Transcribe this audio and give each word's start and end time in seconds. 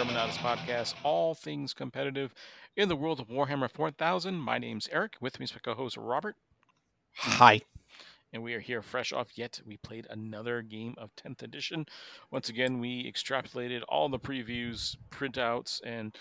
another 0.00 0.18
episode 0.20 0.46
of 0.46 0.58
Exterminatus 0.58 0.66
Podcast, 0.66 0.94
all 1.02 1.34
things 1.34 1.74
competitive 1.74 2.32
in 2.76 2.88
the 2.88 2.94
world 2.94 3.18
of 3.18 3.28
Warhammer 3.28 3.68
4000. 3.70 4.36
My 4.36 4.58
name's 4.58 4.88
Eric. 4.92 5.14
With 5.20 5.40
me 5.40 5.44
is 5.44 5.52
my 5.52 5.58
co-host 5.58 5.96
Robert. 5.96 6.36
Hi. 7.16 7.62
And 8.32 8.42
we 8.42 8.54
are 8.54 8.60
here 8.60 8.80
fresh 8.80 9.12
off 9.12 9.36
yet. 9.36 9.60
We 9.66 9.76
played 9.78 10.06
another 10.08 10.62
game 10.62 10.94
of 10.98 11.10
10th 11.16 11.42
edition. 11.42 11.86
Once 12.30 12.48
again, 12.48 12.78
we 12.78 13.10
extrapolated 13.10 13.82
all 13.88 14.08
the 14.08 14.20
previews, 14.20 14.96
printouts, 15.10 15.80
and 15.84 16.14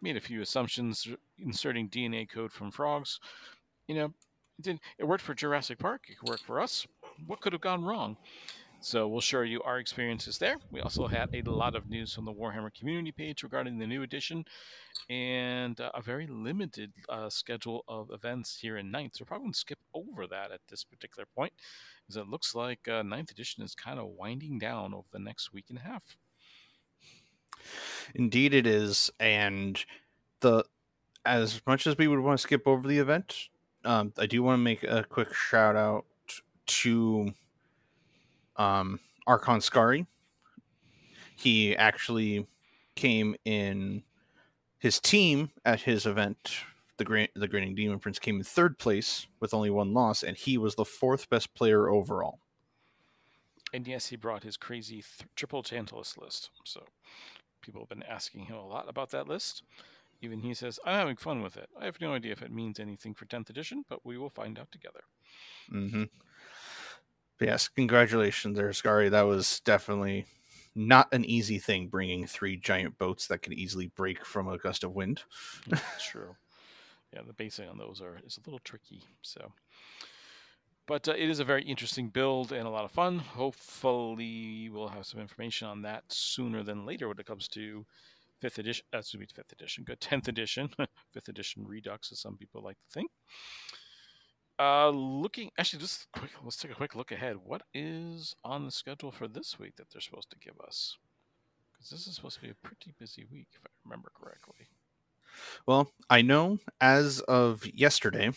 made 0.00 0.16
a 0.16 0.20
few 0.20 0.40
assumptions, 0.40 1.08
inserting 1.38 1.88
DNA 1.88 2.30
code 2.30 2.52
from 2.52 2.70
frogs. 2.70 3.18
You 3.88 3.96
know, 3.96 4.04
it, 4.58 4.62
did, 4.62 4.80
it 4.98 5.08
worked 5.08 5.24
for 5.24 5.34
Jurassic 5.34 5.78
Park. 5.78 6.02
It 6.08 6.28
worked 6.28 6.44
for 6.44 6.60
us. 6.60 6.86
What 7.26 7.40
could 7.40 7.52
have 7.52 7.62
gone 7.62 7.84
wrong? 7.84 8.16
So 8.84 9.08
we'll 9.08 9.22
share 9.22 9.44
you 9.44 9.62
our 9.62 9.78
experiences 9.78 10.36
there. 10.36 10.56
We 10.70 10.80
also 10.80 11.06
had 11.06 11.34
a 11.34 11.40
lot 11.50 11.74
of 11.74 11.88
news 11.88 12.12
from 12.12 12.26
the 12.26 12.34
Warhammer 12.34 12.72
community 12.72 13.12
page 13.12 13.42
regarding 13.42 13.78
the 13.78 13.86
new 13.86 14.02
edition 14.02 14.44
and 15.08 15.80
uh, 15.80 15.90
a 15.94 16.02
very 16.02 16.26
limited 16.26 16.92
uh, 17.08 17.30
schedule 17.30 17.82
of 17.88 18.10
events 18.12 18.58
here 18.60 18.76
in 18.76 18.90
Ninth. 18.90 19.16
So 19.16 19.22
we're 19.22 19.28
probably 19.28 19.44
going 19.44 19.52
to 19.54 19.58
skip 19.58 19.78
over 19.94 20.26
that 20.26 20.52
at 20.52 20.60
this 20.68 20.84
particular 20.84 21.24
point 21.34 21.54
because 22.02 22.18
it 22.18 22.28
looks 22.28 22.54
like 22.54 22.86
uh, 22.86 23.02
edition 23.30 23.64
is 23.64 23.74
kind 23.74 23.98
of 23.98 24.08
winding 24.18 24.58
down 24.58 24.92
over 24.92 25.08
the 25.10 25.18
next 25.18 25.54
week 25.54 25.64
and 25.70 25.78
a 25.78 25.82
half. 25.82 26.18
Indeed, 28.14 28.52
it 28.52 28.66
is. 28.66 29.10
And 29.18 29.82
the 30.40 30.62
as 31.24 31.62
much 31.66 31.86
as 31.86 31.96
we 31.96 32.06
would 32.06 32.20
want 32.20 32.38
to 32.38 32.42
skip 32.42 32.68
over 32.68 32.86
the 32.86 32.98
event, 32.98 33.48
um, 33.86 34.12
I 34.18 34.26
do 34.26 34.42
want 34.42 34.58
to 34.58 34.62
make 34.62 34.82
a 34.82 35.04
quick 35.04 35.32
shout 35.32 35.74
out 35.74 36.04
to 36.66 37.32
um, 38.56 39.00
Archon 39.26 39.60
Skari. 39.60 40.06
He 41.36 41.76
actually 41.76 42.46
came 42.94 43.34
in 43.44 44.02
his 44.78 45.00
team 45.00 45.50
at 45.64 45.80
his 45.80 46.06
event. 46.06 46.52
The 46.96 47.04
Gra- 47.04 47.28
the 47.34 47.48
Grinning 47.48 47.74
Demon 47.74 47.98
Prince 47.98 48.18
came 48.18 48.36
in 48.36 48.44
third 48.44 48.78
place 48.78 49.26
with 49.40 49.52
only 49.52 49.70
one 49.70 49.92
loss, 49.92 50.22
and 50.22 50.36
he 50.36 50.58
was 50.58 50.74
the 50.76 50.84
fourth 50.84 51.28
best 51.28 51.52
player 51.54 51.88
overall. 51.88 52.38
And 53.72 53.88
yes, 53.88 54.06
he 54.06 54.16
brought 54.16 54.44
his 54.44 54.56
crazy 54.56 55.02
th- 55.02 55.28
triple 55.34 55.64
Tantalus 55.64 56.16
list. 56.16 56.50
So 56.64 56.84
people 57.60 57.80
have 57.80 57.88
been 57.88 58.04
asking 58.04 58.44
him 58.44 58.56
a 58.56 58.66
lot 58.66 58.88
about 58.88 59.10
that 59.10 59.26
list. 59.26 59.64
Even 60.22 60.40
he 60.40 60.54
says, 60.54 60.78
I'm 60.84 60.94
having 60.94 61.16
fun 61.16 61.42
with 61.42 61.56
it. 61.56 61.68
I 61.78 61.86
have 61.86 62.00
no 62.00 62.14
idea 62.14 62.32
if 62.32 62.42
it 62.42 62.52
means 62.52 62.78
anything 62.78 63.14
for 63.14 63.26
10th 63.26 63.50
edition, 63.50 63.84
but 63.88 64.06
we 64.06 64.16
will 64.16 64.30
find 64.30 64.58
out 64.58 64.70
together. 64.70 65.00
Mm-hmm. 65.72 66.04
Yes, 67.40 67.68
congratulations 67.68 68.56
there. 68.56 68.72
That 69.10 69.22
was 69.22 69.60
definitely 69.60 70.26
not 70.74 71.12
an 71.12 71.24
easy 71.24 71.58
thing 71.58 71.88
bringing 71.88 72.26
three 72.26 72.56
giant 72.56 72.98
boats 72.98 73.26
that 73.28 73.42
could 73.42 73.52
easily 73.52 73.88
break 73.88 74.24
from 74.24 74.48
a 74.48 74.58
gust 74.58 74.84
of 74.84 74.94
wind. 74.94 75.22
That's 75.68 76.04
true. 76.04 76.36
Yeah, 77.12 77.20
the 77.26 77.32
basing 77.32 77.68
on 77.68 77.78
those 77.78 78.00
are 78.00 78.18
is 78.26 78.38
a 78.38 78.48
little 78.48 78.58
tricky. 78.58 79.02
So, 79.22 79.52
but 80.86 81.08
uh, 81.08 81.12
it 81.12 81.30
is 81.30 81.38
a 81.38 81.44
very 81.44 81.62
interesting 81.62 82.08
build 82.08 82.52
and 82.52 82.66
a 82.66 82.70
lot 82.70 82.84
of 82.84 82.90
fun. 82.90 83.20
Hopefully, 83.20 84.68
we'll 84.72 84.88
have 84.88 85.06
some 85.06 85.20
information 85.20 85.68
on 85.68 85.82
that 85.82 86.02
sooner 86.08 86.64
than 86.64 86.84
later 86.84 87.06
when 87.06 87.18
it 87.18 87.26
comes 87.26 87.46
to 87.48 87.86
fifth 88.40 88.58
edition. 88.58 88.84
That's 88.92 89.14
uh, 89.14 89.18
be 89.18 89.26
fifth 89.26 89.52
edition. 89.52 89.84
Good, 89.84 90.00
tenth 90.00 90.26
edition, 90.26 90.68
fifth 91.12 91.28
edition 91.28 91.64
Redux, 91.66 92.10
as 92.10 92.20
some 92.20 92.36
people 92.36 92.62
like 92.62 92.76
to 92.76 92.92
think. 92.92 93.10
Uh, 94.58 94.90
looking 94.90 95.50
actually, 95.58 95.80
just 95.80 96.06
quick. 96.12 96.30
Let's 96.42 96.56
take 96.56 96.70
a 96.70 96.76
quick 96.76 96.94
look 96.94 97.10
ahead. 97.10 97.36
What 97.44 97.62
is 97.74 98.36
on 98.44 98.64
the 98.64 98.70
schedule 98.70 99.10
for 99.10 99.26
this 99.26 99.58
week 99.58 99.76
that 99.76 99.90
they're 99.90 100.00
supposed 100.00 100.30
to 100.30 100.38
give 100.38 100.54
us? 100.60 100.96
Because 101.72 101.90
this 101.90 102.06
is 102.06 102.14
supposed 102.14 102.36
to 102.36 102.42
be 102.42 102.50
a 102.50 102.66
pretty 102.66 102.94
busy 102.98 103.26
week, 103.32 103.48
if 103.52 103.60
I 103.64 103.70
remember 103.84 104.12
correctly. 104.14 104.68
Well, 105.66 105.90
I 106.08 106.22
know 106.22 106.58
as 106.80 107.20
of 107.20 107.66
yesterday, 107.66 108.30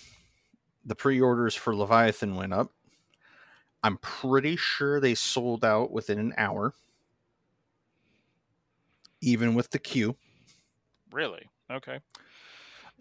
the 0.86 0.96
pre-orders 0.96 1.54
for 1.54 1.76
Leviathan 1.76 2.36
went 2.36 2.54
up. 2.54 2.72
I'm 3.84 3.98
pretty 3.98 4.56
sure 4.56 5.00
they 5.00 5.14
sold 5.14 5.64
out 5.64 5.92
within 5.92 6.18
an 6.18 6.34
hour, 6.36 6.74
even 9.22 9.54
with 9.54 9.70
the 9.70 9.78
queue. 9.78 10.16
Really? 11.12 11.48
Okay 11.72 12.00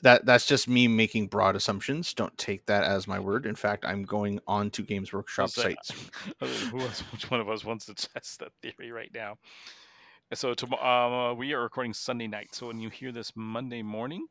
that 0.03 0.27
that's 0.27 0.47
just 0.47 0.69
me 0.69 0.89
making 0.89 1.29
broad 1.29 1.57
assumptions. 1.57 2.13
Don't 2.13 2.37
take 2.37 2.67
that 2.67 2.85
as 2.85 3.09
my 3.09 3.19
word. 3.19 3.47
In 3.47 3.55
fact, 3.55 3.85
I'm 3.85 4.03
going 4.03 4.41
on 4.47 4.71
to 4.71 4.83
Games 4.83 5.13
Workshop 5.13 5.51
sites. 5.51 5.93
who 6.41 6.81
else, 6.81 7.01
which 7.13 7.31
one 7.31 7.41
of 7.41 7.49
us 7.49 7.65
wants 7.65 7.87
to 7.87 7.95
test 7.95 8.41
that 8.41 8.53
theory 8.63 8.93
right 8.93 9.11
now? 9.15 9.39
So 10.35 10.55
tomorrow 10.55 11.31
uh, 11.31 11.35
we 11.35 11.53
are 11.53 11.63
recording 11.63 11.95
Sunday 11.95 12.27
night. 12.27 12.55
So 12.55 12.67
when 12.67 12.81
you 12.81 12.91
hear 12.91 13.13
this 13.13 13.33
Monday 13.37 13.83
morning, 13.83 14.27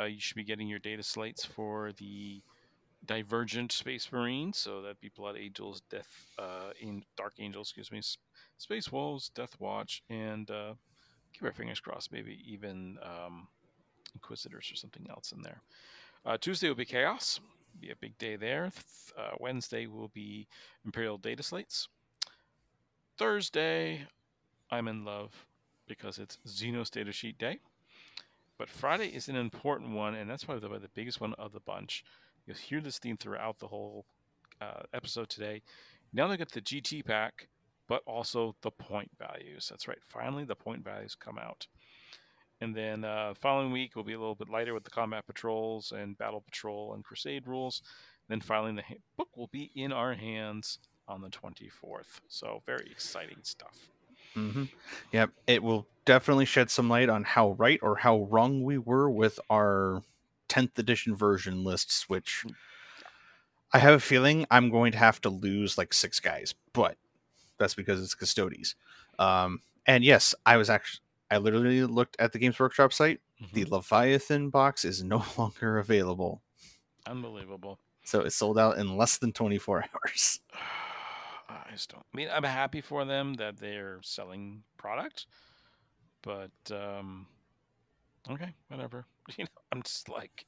uh, 0.00 0.04
you 0.04 0.20
should 0.20 0.36
be 0.36 0.44
getting 0.44 0.68
your 0.68 0.78
data 0.78 1.02
slates 1.02 1.44
for 1.44 1.92
the 1.98 2.40
Divergent 3.04 3.72
Space 3.72 4.10
Marines. 4.12 4.58
So 4.58 4.80
that'd 4.80 5.00
be 5.00 5.10
Blood 5.14 5.36
Angels, 5.36 5.82
Death, 5.90 6.26
uh, 6.38 6.70
in 6.80 7.04
Dark 7.16 7.34
Angels, 7.38 7.68
excuse 7.68 7.90
me, 7.90 8.00
Space 8.58 8.92
Wolves, 8.92 9.30
Death 9.34 9.56
Watch, 9.58 10.02
and 10.08 10.50
uh, 10.50 10.74
keep 11.32 11.42
our 11.42 11.52
fingers 11.52 11.80
crossed, 11.80 12.12
maybe 12.12 12.40
even. 12.46 12.98
Um, 13.02 13.48
Inquisitors 14.14 14.70
or 14.72 14.76
something 14.76 15.06
else 15.10 15.32
in 15.32 15.42
there. 15.42 15.60
Uh, 16.24 16.36
Tuesday 16.38 16.68
will 16.68 16.74
be 16.74 16.84
Chaos. 16.84 17.40
Be 17.80 17.90
a 17.90 17.96
big 17.96 18.16
day 18.18 18.36
there. 18.36 18.70
Uh, 19.18 19.30
Wednesday 19.40 19.86
will 19.86 20.08
be 20.08 20.46
Imperial 20.84 21.18
Data 21.18 21.42
Slates. 21.42 21.88
Thursday, 23.18 24.06
I'm 24.70 24.88
in 24.88 25.04
love 25.04 25.46
because 25.86 26.18
it's 26.18 26.38
Xenos 26.46 26.90
Data 26.90 27.12
Sheet 27.12 27.38
Day. 27.38 27.58
But 28.58 28.68
Friday 28.68 29.08
is 29.08 29.28
an 29.28 29.36
important 29.36 29.92
one, 29.92 30.14
and 30.14 30.30
that's 30.30 30.44
probably 30.44 30.68
the, 30.68 30.78
the 30.80 30.88
biggest 30.94 31.20
one 31.20 31.34
of 31.34 31.52
the 31.52 31.60
bunch. 31.60 32.04
You'll 32.46 32.56
hear 32.56 32.80
this 32.80 32.98
theme 32.98 33.16
throughout 33.16 33.58
the 33.58 33.66
whole 33.66 34.04
uh, 34.60 34.82
episode 34.94 35.28
today. 35.28 35.62
Now 36.12 36.28
they 36.28 36.36
get 36.36 36.52
the 36.52 36.60
GT 36.60 37.04
pack, 37.04 37.48
but 37.88 38.02
also 38.06 38.54
the 38.62 38.70
point 38.70 39.10
values. 39.18 39.66
That's 39.68 39.88
right. 39.88 39.98
Finally, 40.08 40.44
the 40.44 40.54
point 40.54 40.84
values 40.84 41.14
come 41.14 41.38
out. 41.38 41.66
And 42.62 42.76
then 42.76 43.04
uh, 43.04 43.34
following 43.34 43.72
week 43.72 43.96
will 43.96 44.04
be 44.04 44.12
a 44.12 44.18
little 44.20 44.36
bit 44.36 44.48
lighter 44.48 44.72
with 44.72 44.84
the 44.84 44.90
combat 44.90 45.26
patrols 45.26 45.92
and 45.92 46.16
battle 46.16 46.40
patrol 46.40 46.94
and 46.94 47.02
crusade 47.02 47.48
rules. 47.48 47.82
Then 48.28 48.40
finally, 48.40 48.72
the 48.88 48.96
book 49.16 49.36
will 49.36 49.48
be 49.48 49.72
in 49.74 49.92
our 49.92 50.14
hands 50.14 50.78
on 51.08 51.22
the 51.22 51.28
24th. 51.28 52.20
So 52.28 52.62
very 52.64 52.86
exciting 52.88 53.38
stuff. 53.42 53.88
Mm-hmm. 54.36 54.64
Yep, 55.10 55.30
it 55.48 55.60
will 55.64 55.88
definitely 56.04 56.44
shed 56.44 56.70
some 56.70 56.88
light 56.88 57.08
on 57.08 57.24
how 57.24 57.50
right 57.50 57.80
or 57.82 57.96
how 57.96 58.28
wrong 58.30 58.62
we 58.62 58.78
were 58.78 59.10
with 59.10 59.40
our 59.50 60.02
10th 60.48 60.78
edition 60.78 61.16
version 61.16 61.64
lists, 61.64 62.08
which 62.08 62.44
mm, 62.46 62.54
I 63.72 63.78
have 63.78 63.94
a 63.94 64.00
feeling 64.00 64.46
I'm 64.52 64.70
going 64.70 64.92
to 64.92 64.98
have 64.98 65.20
to 65.22 65.30
lose 65.30 65.76
like 65.76 65.92
six 65.92 66.20
guys, 66.20 66.54
but 66.72 66.96
that's 67.58 67.74
because 67.74 68.00
it's 68.00 68.14
Custodes. 68.14 68.76
Um, 69.18 69.62
and 69.84 70.04
yes, 70.04 70.32
I 70.46 70.56
was 70.56 70.70
actually 70.70 71.01
I 71.32 71.38
literally 71.38 71.82
looked 71.84 72.16
at 72.18 72.32
the 72.32 72.38
Games 72.38 72.58
Workshop 72.58 72.92
site. 72.92 73.20
Mm-hmm. 73.42 73.54
The 73.54 73.64
Leviathan 73.64 74.50
box 74.50 74.84
is 74.84 75.02
no 75.02 75.24
longer 75.38 75.78
available. 75.78 76.42
Unbelievable. 77.06 77.78
So 78.04 78.20
it 78.20 78.34
sold 78.34 78.58
out 78.58 78.76
in 78.76 78.98
less 78.98 79.16
than 79.16 79.32
24 79.32 79.86
hours. 79.94 80.40
I 81.48 81.70
just 81.72 81.90
don't. 81.90 82.04
I 82.12 82.16
mean, 82.16 82.28
I'm 82.30 82.44
happy 82.44 82.82
for 82.82 83.06
them 83.06 83.32
that 83.34 83.56
they're 83.58 84.00
selling 84.02 84.62
product, 84.76 85.24
but 86.22 86.50
um, 86.70 87.26
okay, 88.30 88.54
whatever. 88.68 89.06
You 89.38 89.44
know, 89.44 89.50
I'm 89.70 89.82
just 89.82 90.08
like, 90.08 90.46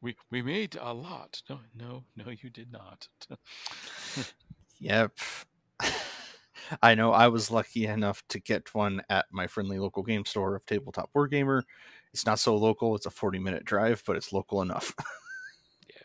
we 0.00 0.14
we 0.30 0.42
made 0.42 0.78
a 0.80 0.94
lot. 0.94 1.42
No, 1.50 1.58
no, 1.76 2.04
no, 2.16 2.30
you 2.30 2.48
did 2.48 2.70
not. 2.70 3.08
yep. 4.78 5.10
I 6.82 6.94
know 6.94 7.12
I 7.12 7.28
was 7.28 7.50
lucky 7.50 7.86
enough 7.86 8.22
to 8.28 8.38
get 8.38 8.74
one 8.74 9.02
at 9.08 9.26
my 9.30 9.46
friendly 9.46 9.78
local 9.78 10.02
game 10.02 10.24
store 10.24 10.54
of 10.54 10.66
Tabletop 10.66 11.10
Wargamer. 11.14 11.62
It's 12.12 12.26
not 12.26 12.38
so 12.38 12.56
local; 12.56 12.96
it's 12.96 13.06
a 13.06 13.10
forty-minute 13.10 13.64
drive, 13.64 14.02
but 14.06 14.16
it's 14.16 14.32
local 14.32 14.62
enough. 14.62 14.94
yeah. 15.88 16.02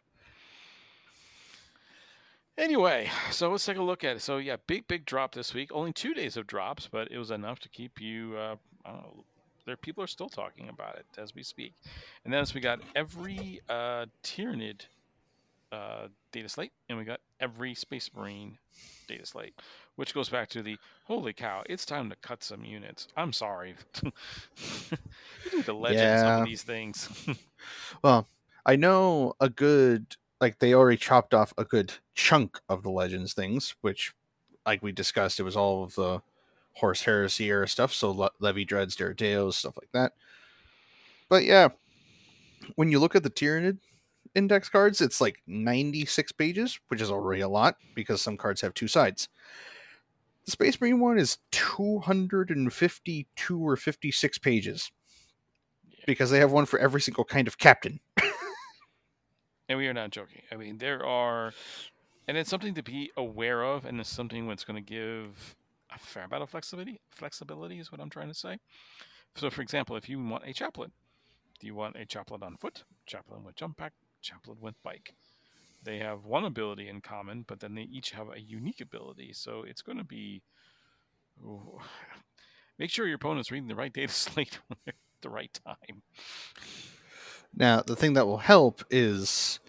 Anyway, 2.57 3.09
so 3.31 3.49
let's 3.49 3.65
take 3.65 3.77
a 3.77 3.83
look 3.83 4.03
at 4.03 4.17
it. 4.17 4.21
So 4.21 4.37
yeah, 4.37 4.57
big 4.67 4.87
big 4.87 5.05
drop 5.05 5.33
this 5.33 5.53
week. 5.53 5.71
Only 5.73 5.93
two 5.93 6.13
days 6.13 6.37
of 6.37 6.47
drops, 6.47 6.87
but 6.91 7.11
it 7.11 7.17
was 7.17 7.31
enough 7.31 7.59
to 7.59 7.69
keep 7.69 7.99
you. 7.99 8.35
Uh, 8.37 8.55
I 8.85 8.91
don't 8.91 9.01
know. 9.01 9.23
There, 9.65 9.75
people 9.75 10.03
are 10.03 10.07
still 10.07 10.29
talking 10.29 10.69
about 10.69 10.95
it 10.97 11.07
as 11.17 11.33
we 11.33 11.41
speak. 11.41 11.73
And 12.23 12.31
then 12.31 12.39
as 12.39 12.53
we 12.53 12.61
got 12.61 12.81
every 12.95 13.61
uh, 13.67 14.05
Tyranid 14.23 14.81
uh, 15.71 16.07
data 16.31 16.47
slate, 16.49 16.71
and 16.87 16.99
we 16.99 17.03
got 17.03 17.19
every 17.39 17.73
Space 17.73 18.11
Marine 18.15 18.59
data 19.07 19.25
slate 19.25 19.55
which 19.95 20.13
goes 20.13 20.29
back 20.29 20.49
to 20.49 20.61
the 20.61 20.77
holy 21.05 21.33
cow, 21.33 21.63
it's 21.69 21.85
time 21.85 22.09
to 22.09 22.15
cut 22.17 22.43
some 22.43 22.65
units. 22.65 23.07
I'm 23.15 23.33
sorry. 23.33 23.75
you 24.03 24.11
need 25.53 25.65
the 25.65 25.73
legends 25.73 26.23
yeah. 26.23 26.39
of 26.39 26.45
these 26.45 26.63
things. 26.63 27.27
well, 28.03 28.27
I 28.65 28.75
know 28.75 29.33
a 29.39 29.49
good 29.49 30.15
like 30.41 30.59
they 30.59 30.73
already 30.73 30.97
chopped 30.97 31.33
off 31.33 31.53
a 31.57 31.63
good 31.63 31.93
chunk 32.13 32.59
of 32.67 32.83
the 32.83 32.89
legends 32.89 33.33
things, 33.33 33.75
which 33.81 34.13
like 34.65 34.83
we 34.83 34.91
discussed, 34.91 35.39
it 35.39 35.43
was 35.43 35.55
all 35.55 35.83
of 35.83 35.95
the 35.95 36.21
Horus 36.73 37.03
Heresy 37.03 37.45
era 37.45 37.67
stuff, 37.67 37.93
so 37.93 38.11
Le- 38.11 38.31
Levi 38.39 38.63
Dreads, 38.63 38.97
Deredeos, 38.97 39.53
stuff 39.53 39.77
like 39.81 39.91
that. 39.93 40.13
But 41.29 41.45
yeah, 41.45 41.69
when 42.75 42.91
you 42.91 42.99
look 42.99 43.15
at 43.15 43.23
the 43.23 43.29
Tyranid 43.29 43.77
index 44.33 44.67
cards, 44.67 45.01
it's 45.01 45.21
like 45.21 45.41
96 45.47 46.31
pages, 46.33 46.79
which 46.89 47.01
is 47.01 47.11
already 47.11 47.41
a 47.41 47.47
lot 47.47 47.77
because 47.95 48.21
some 48.21 48.37
cards 48.37 48.61
have 48.61 48.73
two 48.73 48.87
sides. 48.87 49.29
The 50.45 50.51
Space 50.51 50.79
Marine 50.79 50.99
one 50.99 51.17
is 51.17 51.39
252 51.51 53.59
or 53.59 53.75
56 53.75 54.37
pages 54.37 54.91
because 56.05 56.29
they 56.29 56.39
have 56.39 56.51
one 56.51 56.65
for 56.65 56.79
every 56.79 57.01
single 57.01 57.25
kind 57.25 57.47
of 57.47 57.57
captain. 57.57 57.99
And 59.67 59.79
we 59.79 59.87
are 59.87 59.93
not 59.93 60.11
joking. 60.11 60.41
I 60.51 60.55
mean, 60.55 60.77
there 60.77 61.05
are, 61.05 61.53
and 62.27 62.37
it's 62.37 62.49
something 62.49 62.75
to 62.75 62.83
be 62.83 63.11
aware 63.17 63.63
of, 63.63 63.85
and 63.85 63.99
it's 63.99 64.09
something 64.09 64.47
that's 64.47 64.63
going 64.63 64.83
to 64.83 64.93
give 64.93 65.55
a 65.93 65.97
fair 65.97 66.25
amount 66.25 66.43
of 66.43 66.49
flexibility. 66.49 66.99
Flexibility 67.09 67.79
is 67.79 67.91
what 67.91 67.99
I'm 67.99 68.09
trying 68.09 68.27
to 68.27 68.35
say. 68.35 68.59
So, 69.35 69.49
for 69.49 69.61
example, 69.61 69.95
if 69.95 70.07
you 70.07 70.23
want 70.23 70.43
a 70.45 70.53
chaplain, 70.53 70.91
do 71.59 71.67
you 71.67 71.73
want 71.73 71.95
a 71.95 72.05
chaplain 72.05 72.43
on 72.43 72.57
foot, 72.57 72.83
chaplain 73.07 73.43
with 73.43 73.55
jump 73.55 73.77
pack, 73.77 73.93
chaplain 74.21 74.57
with 74.61 74.75
bike? 74.83 75.13
They 75.85 75.99
have 75.99 76.25
one 76.25 76.45
ability 76.45 76.89
in 76.89 76.99
common, 77.01 77.45
but 77.47 77.59
then 77.59 77.75
they 77.75 77.83
each 77.83 78.11
have 78.11 78.27
a 78.29 78.41
unique 78.41 78.81
ability. 78.81 79.33
So 79.33 79.63
it's 79.67 79.83
going 79.83 79.99
to 79.99 80.03
be. 80.03 80.41
ooh, 81.43 81.79
make 82.79 82.89
sure 82.89 83.05
your 83.05 83.15
opponent's 83.15 83.51
reading 83.51 83.67
the 83.67 83.75
right 83.75 83.93
data 83.93 84.11
slate 84.13 84.59
at 84.87 84.95
the 85.21 85.29
right 85.29 85.57
time. 85.65 86.01
Now, 87.55 87.81
the 87.81 87.95
thing 87.95 88.13
that 88.13 88.27
will 88.27 88.39
help 88.39 88.83
is 88.89 89.59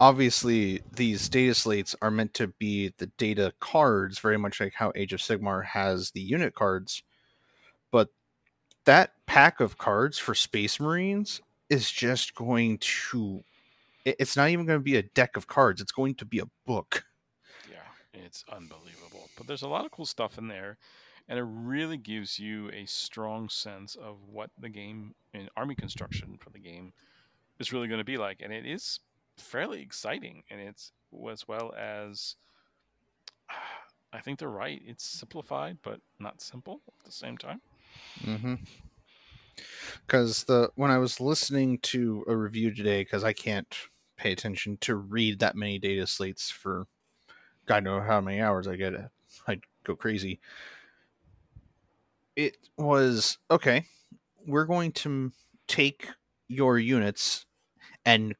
obviously 0.00 0.82
these 0.94 1.28
data 1.28 1.54
slates 1.54 1.94
are 2.00 2.10
meant 2.10 2.34
to 2.34 2.48
be 2.48 2.92
the 2.96 3.06
data 3.18 3.52
cards, 3.60 4.18
very 4.18 4.38
much 4.38 4.60
like 4.60 4.74
how 4.74 4.92
Age 4.94 5.12
of 5.12 5.20
Sigmar 5.20 5.64
has 5.64 6.12
the 6.12 6.20
unit 6.20 6.54
cards. 6.54 7.02
But 7.90 8.08
that 8.84 9.12
pack 9.26 9.60
of 9.60 9.76
cards 9.76 10.18
for 10.18 10.34
Space 10.34 10.78
Marines 10.80 11.40
is 11.68 11.90
just 11.90 12.34
going 12.34 12.78
to. 12.78 13.42
It- 14.04 14.16
It's 14.18 14.36
not 14.36 14.48
even 14.50 14.66
going 14.66 14.78
to 14.78 14.82
be 14.84 14.96
a 14.96 15.02
deck 15.02 15.36
of 15.36 15.46
cards, 15.46 15.80
it's 15.80 15.92
going 15.92 16.14
to 16.16 16.24
be 16.24 16.38
a 16.38 16.46
book. 16.66 17.04
Yeah, 17.70 17.78
it's 18.12 18.44
unbelievable. 18.50 19.30
But 19.36 19.46
there's 19.46 19.62
a 19.62 19.68
lot 19.68 19.84
of 19.84 19.90
cool 19.90 20.06
stuff 20.06 20.38
in 20.38 20.48
there, 20.48 20.78
and 21.28 21.38
it 21.38 21.44
really 21.46 21.96
gives 21.96 22.38
you 22.38 22.70
a 22.70 22.86
strong 22.86 23.48
sense 23.48 23.94
of 23.94 24.16
what 24.28 24.50
the 24.58 24.68
game 24.68 25.14
and 25.32 25.48
army 25.56 25.74
construction 25.74 26.36
for 26.38 26.50
the 26.50 26.58
game 26.58 26.92
is 27.58 27.72
really 27.72 27.88
going 27.88 27.98
to 27.98 28.04
be 28.04 28.18
like, 28.18 28.40
and 28.42 28.52
it 28.52 28.66
is 28.66 29.00
fairly 29.36 29.80
exciting, 29.80 30.42
and 30.50 30.60
it's 30.60 30.92
as 31.30 31.46
well 31.48 31.72
as. 31.76 32.36
I 34.12 34.20
think 34.20 34.38
they're 34.38 34.48
right. 34.48 34.80
It's 34.86 35.04
simplified, 35.04 35.78
but 35.82 36.00
not 36.20 36.40
simple 36.40 36.80
at 37.00 37.04
the 37.04 37.10
same 37.10 37.36
time. 37.36 37.60
Mm-hmm. 38.20 38.54
Because 40.06 40.44
the 40.44 40.70
when 40.76 40.92
I 40.92 40.98
was 40.98 41.20
listening 41.20 41.78
to 41.78 42.24
a 42.28 42.36
review 42.36 42.72
today, 42.72 43.02
because 43.02 43.24
I 43.24 43.32
can't 43.32 43.76
pay 44.16 44.32
attention 44.32 44.76
to 44.78 44.94
read 44.94 45.38
that 45.40 45.56
many 45.56 45.78
data 45.78 46.06
slates 46.06 46.50
for 46.50 46.86
God 47.66 47.84
know 47.84 48.00
how 48.00 48.20
many 48.20 48.40
hours 48.40 48.66
I 48.66 48.76
get, 48.76 48.94
it. 48.94 49.06
I'd 49.46 49.62
go 49.84 49.96
crazy. 49.96 50.40
It 52.36 52.56
was 52.76 53.38
okay. 53.50 53.86
We're 54.46 54.66
going 54.66 54.92
to 54.92 55.32
take 55.66 56.08
your 56.48 56.78
units 56.78 57.46
and 58.04 58.34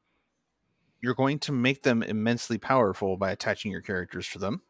you're 1.01 1.15
going 1.15 1.39
to 1.39 1.51
make 1.51 1.83
them 1.83 2.03
immensely 2.03 2.57
powerful 2.57 3.17
by 3.17 3.31
attaching 3.31 3.71
your 3.71 3.81
characters 3.81 4.29
to 4.29 4.39
them. 4.39 4.61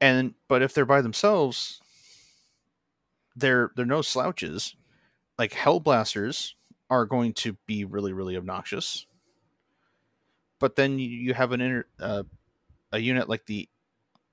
And 0.00 0.34
but 0.48 0.62
if 0.62 0.74
they're 0.74 0.84
by 0.84 1.00
themselves, 1.00 1.80
they're 3.36 3.70
they're 3.76 3.86
no 3.86 4.02
slouches. 4.02 4.74
Like 5.38 5.52
Hellblasters 5.52 6.52
are 6.90 7.06
going 7.06 7.32
to 7.34 7.56
be 7.66 7.84
really 7.84 8.12
really 8.12 8.36
obnoxious. 8.36 9.06
But 10.64 10.76
then 10.76 10.98
you, 10.98 11.34
have 11.34 11.52
an 11.52 11.60
inter, 11.60 11.84
uh, 12.00 12.22
a 12.90 12.98
unit 12.98 13.28
like 13.28 13.44
the 13.44 13.68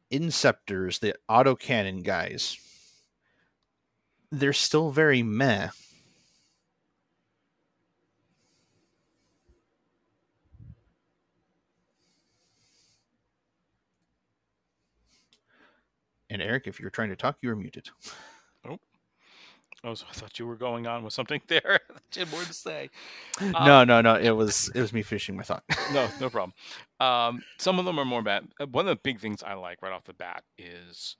Inceptors, 0.10 1.01
the 1.01 1.13
autocannon 1.30 2.06
guys. 2.06 2.57
They're 4.31 4.54
still 4.54 4.92
very 4.92 5.24
meh. 5.24 5.72
And 16.30 16.42
Eric, 16.42 16.66
if 16.66 16.80
you're 16.80 16.89
trying 16.89 17.10
to 17.10 17.18
talk, 17.18 17.39
you're 17.42 17.57
muted. 17.57 17.89
Oh, 19.83 19.95
so 19.95 20.06
I 20.10 20.13
thought 20.13 20.39
you 20.39 20.48
were 20.48 20.56
going 20.56 20.88
on 20.88 21.04
with 21.04 21.13
something 21.13 21.42
there. 21.48 21.81
had 22.19 22.31
more 22.31 22.43
to 22.43 22.53
say. 22.53 22.89
Um, 23.39 23.51
no, 23.65 23.83
no, 23.83 24.01
no. 24.01 24.15
It 24.15 24.31
was 24.31 24.69
it 24.75 24.81
was 24.81 24.93
me 24.93 25.01
finishing 25.01 25.35
my 25.37 25.43
thought. 25.43 25.63
no, 25.93 26.07
no 26.19 26.29
problem. 26.29 26.53
Um, 26.99 27.43
some 27.57 27.79
of 27.79 27.85
them 27.85 27.99
are 27.99 28.05
more 28.05 28.21
bad. 28.21 28.47
uh, 28.59 28.67
One 28.67 28.87
of 28.87 28.95
the 28.95 29.01
big 29.01 29.19
things 29.19 29.43
I 29.43 29.53
like 29.53 29.81
right 29.81 29.93
off 29.93 30.05
the 30.05 30.13
bat 30.13 30.43
is 30.57 31.17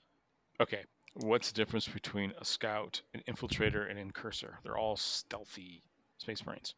okay, 0.60 0.84
what's 1.16 1.52
the 1.52 1.56
difference 1.56 1.88
between 1.88 2.34
a 2.40 2.46
scout, 2.46 3.02
an 3.14 3.22
infiltrator, 3.28 3.90
and 3.90 3.98
an 3.98 4.06
incursor? 4.08 4.60
They're 4.64 4.78
all 4.78 4.96
stealthy 4.98 5.84
space 6.18 6.46
marines. 6.46 6.76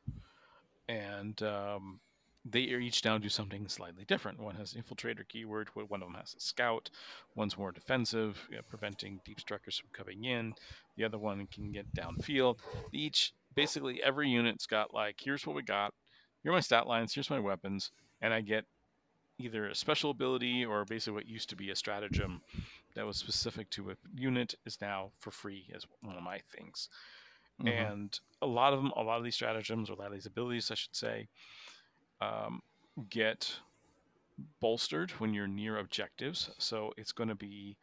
And 0.87 1.41
um, 1.43 1.99
they 2.45 2.71
are 2.73 2.79
each 2.79 3.05
now 3.05 3.17
do 3.17 3.29
something 3.29 3.67
slightly 3.67 4.03
different. 4.05 4.39
One 4.39 4.55
has 4.55 4.73
infiltrator 4.73 5.27
keyword, 5.27 5.69
one 5.73 6.01
of 6.01 6.07
them 6.07 6.17
has 6.19 6.35
a 6.37 6.41
scout, 6.41 6.89
one's 7.35 7.57
more 7.57 7.71
defensive, 7.71 8.47
you 8.49 8.57
know, 8.57 8.61
preventing 8.67 9.21
deep 9.25 9.39
strikers 9.39 9.77
from 9.77 9.89
coming 9.93 10.25
in. 10.25 10.53
The 10.97 11.05
other 11.05 11.17
one 11.17 11.47
can 11.47 11.71
get 11.71 11.93
downfield. 11.95 12.59
Each, 12.91 13.33
basically, 13.55 14.01
every 14.03 14.29
unit's 14.29 14.65
got 14.65 14.93
like, 14.93 15.15
here's 15.19 15.45
what 15.45 15.55
we 15.55 15.63
got, 15.63 15.93
here 16.41 16.51
are 16.51 16.55
my 16.55 16.61
stat 16.61 16.87
lines, 16.87 17.13
here's 17.13 17.29
my 17.29 17.39
weapons, 17.39 17.91
and 18.21 18.33
I 18.33 18.41
get 18.41 18.65
either 19.39 19.67
a 19.67 19.75
special 19.75 20.11
ability 20.11 20.63
or 20.63 20.85
basically 20.85 21.13
what 21.13 21.27
used 21.27 21.49
to 21.49 21.55
be 21.55 21.69
a 21.69 21.75
stratagem 21.75 22.41
that 22.95 23.05
was 23.05 23.17
specific 23.17 23.69
to 23.71 23.91
a 23.91 23.95
unit 24.15 24.53
is 24.65 24.79
now 24.79 25.11
for 25.19 25.31
free 25.31 25.65
as 25.75 25.85
one 26.01 26.15
of 26.15 26.23
my 26.23 26.39
things. 26.55 26.89
Mhm. 27.59 27.91
And 27.91 28.19
a 28.41 28.47
lot 28.47 28.73
of 28.73 28.81
them, 28.81 28.91
a 28.95 29.01
lot 29.01 29.17
of 29.17 29.23
these 29.23 29.35
stratagems 29.35 29.89
or 29.89 29.93
a 29.93 29.95
lot 29.95 30.07
of 30.07 30.13
these 30.13 30.25
abilities, 30.25 30.69
I 30.69 30.75
should 30.75 30.95
say, 30.95 31.27
um, 32.21 32.61
get 33.09 33.59
bolstered 34.59 35.11
when 35.11 35.33
you're 35.33 35.47
near 35.47 35.77
objectives. 35.77 36.51
So 36.57 36.93
it's 36.97 37.11
going 37.11 37.29
to 37.29 37.35
be 37.35 37.77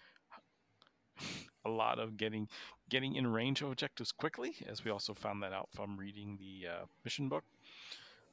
a 1.65 1.71
lot 1.71 1.99
of 1.99 2.17
getting 2.17 2.49
getting 2.89 3.15
in 3.15 3.27
range 3.27 3.63
of 3.63 3.71
objectives 3.71 4.13
quickly, 4.13 4.57
as 4.67 4.85
we 4.85 4.91
also 4.91 5.15
found 5.15 5.43
that 5.43 5.53
out 5.53 5.69
from 5.73 5.97
reading 5.97 6.39
the 6.39 6.69
uh, 6.69 6.85
mission 7.05 7.29
book. 7.29 7.45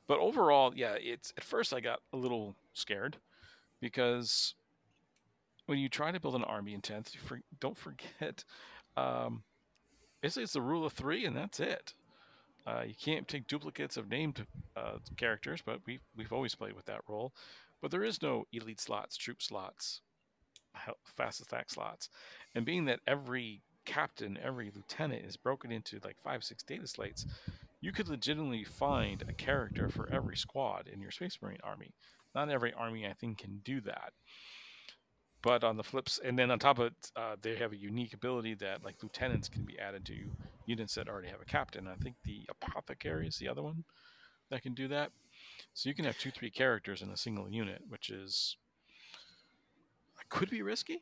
But 0.07 0.19
overall, 0.19 0.73
yeah, 0.75 0.95
it's 0.99 1.33
at 1.37 1.43
first 1.43 1.73
I 1.73 1.81
got 1.81 1.99
a 2.13 2.17
little 2.17 2.55
scared 2.73 3.17
because 3.81 4.55
when 5.65 5.79
you 5.79 5.89
try 5.89 6.11
to 6.11 6.19
build 6.19 6.35
an 6.35 6.45
army 6.45 6.73
in 6.73 6.81
tenth, 6.81 7.13
you 7.13 7.19
for, 7.19 7.41
don't 7.59 7.77
forget. 7.77 8.43
Um, 8.95 9.43
basically, 10.21 10.43
it's 10.43 10.53
the 10.53 10.61
rule 10.61 10.85
of 10.85 10.93
three, 10.93 11.25
and 11.25 11.35
that's 11.35 11.59
it. 11.59 11.93
Uh, 12.65 12.83
you 12.85 12.95
can't 12.99 13.27
take 13.27 13.47
duplicates 13.47 13.95
of 13.95 14.09
named 14.09 14.45
uh, 14.75 14.97
characters, 15.15 15.61
but 15.65 15.79
we've 15.85 16.01
we've 16.15 16.33
always 16.33 16.55
played 16.55 16.73
with 16.73 16.85
that 16.85 17.01
rule. 17.07 17.33
But 17.81 17.91
there 17.91 18.03
is 18.03 18.21
no 18.21 18.45
elite 18.51 18.81
slots, 18.81 19.17
troop 19.17 19.41
slots, 19.41 20.01
fast 21.03 21.41
attack 21.41 21.69
slots, 21.69 22.09
and 22.55 22.65
being 22.65 22.85
that 22.85 22.99
every 23.07 23.61
captain, 23.85 24.37
every 24.43 24.71
lieutenant 24.75 25.25
is 25.25 25.37
broken 25.37 25.71
into 25.71 25.99
like 26.03 26.17
five, 26.23 26.43
six 26.43 26.63
data 26.63 26.87
slates, 26.87 27.25
you 27.81 27.91
could 27.91 28.09
legitimately 28.09 28.63
find 28.63 29.23
a 29.27 29.33
character 29.33 29.89
for 29.89 30.09
every 30.11 30.35
squad 30.35 30.87
in 30.91 31.01
your 31.01 31.11
Space 31.11 31.37
Marine 31.41 31.59
army. 31.63 31.93
Not 32.35 32.49
every 32.49 32.73
army, 32.73 33.07
I 33.07 33.13
think, 33.13 33.39
can 33.39 33.61
do 33.63 33.81
that. 33.81 34.13
But 35.41 35.63
on 35.63 35.77
the 35.77 35.83
flips, 35.83 36.19
and 36.23 36.37
then 36.37 36.51
on 36.51 36.59
top 36.59 36.79
of 36.79 36.87
it, 36.87 37.11
uh, 37.15 37.35
they 37.41 37.55
have 37.55 37.71
a 37.71 37.77
unique 37.77 38.13
ability 38.13 38.55
that 38.55 38.83
like 38.83 39.01
lieutenants 39.01 39.47
can 39.47 39.63
be 39.63 39.79
added 39.79 40.05
to 40.05 40.15
units 40.65 40.95
that 40.95 41.07
already 41.07 41.29
have 41.29 41.41
a 41.41 41.45
captain. 41.45 41.87
I 41.87 41.95
think 41.95 42.15
the 42.23 42.41
apothecary 42.49 43.27
is 43.27 43.37
the 43.37 43.47
other 43.47 43.61
one 43.61 43.83
that 44.49 44.63
can 44.63 44.73
do 44.73 44.87
that. 44.89 45.11
So 45.73 45.89
you 45.89 45.95
can 45.95 46.05
have 46.05 46.17
two, 46.17 46.31
three 46.31 46.49
characters 46.49 47.01
in 47.01 47.09
a 47.09 47.17
single 47.17 47.49
unit, 47.49 47.81
which 47.87 48.09
is 48.09 48.57
could 50.29 50.49
be 50.49 50.61
risky. 50.61 51.01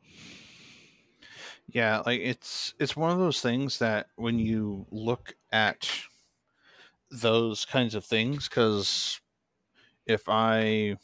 Yeah, 1.68 2.02
like 2.06 2.22
it's 2.22 2.74
it's 2.80 2.96
one 2.96 3.12
of 3.12 3.20
those 3.20 3.42
things 3.42 3.80
that 3.80 4.08
when 4.16 4.40
you 4.40 4.86
look 4.92 5.36
at 5.52 5.90
those 7.10 7.66
kinds 7.66 7.96
of 7.96 8.06
things, 8.06 8.48
because 8.48 9.20
if 10.08 10.24
I 10.28 10.98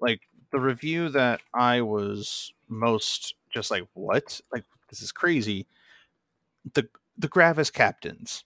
like 0.00 0.20
the 0.50 0.60
review 0.60 1.08
that 1.10 1.40
I 1.54 1.80
was 1.82 2.52
most 2.68 3.34
just 3.52 3.70
like, 3.70 3.84
what? 3.94 4.40
Like 4.52 4.64
this 4.90 5.02
is 5.02 5.12
crazy. 5.12 5.66
The 6.74 6.88
the 7.18 7.28
Gravis 7.28 7.70
captains. 7.70 8.44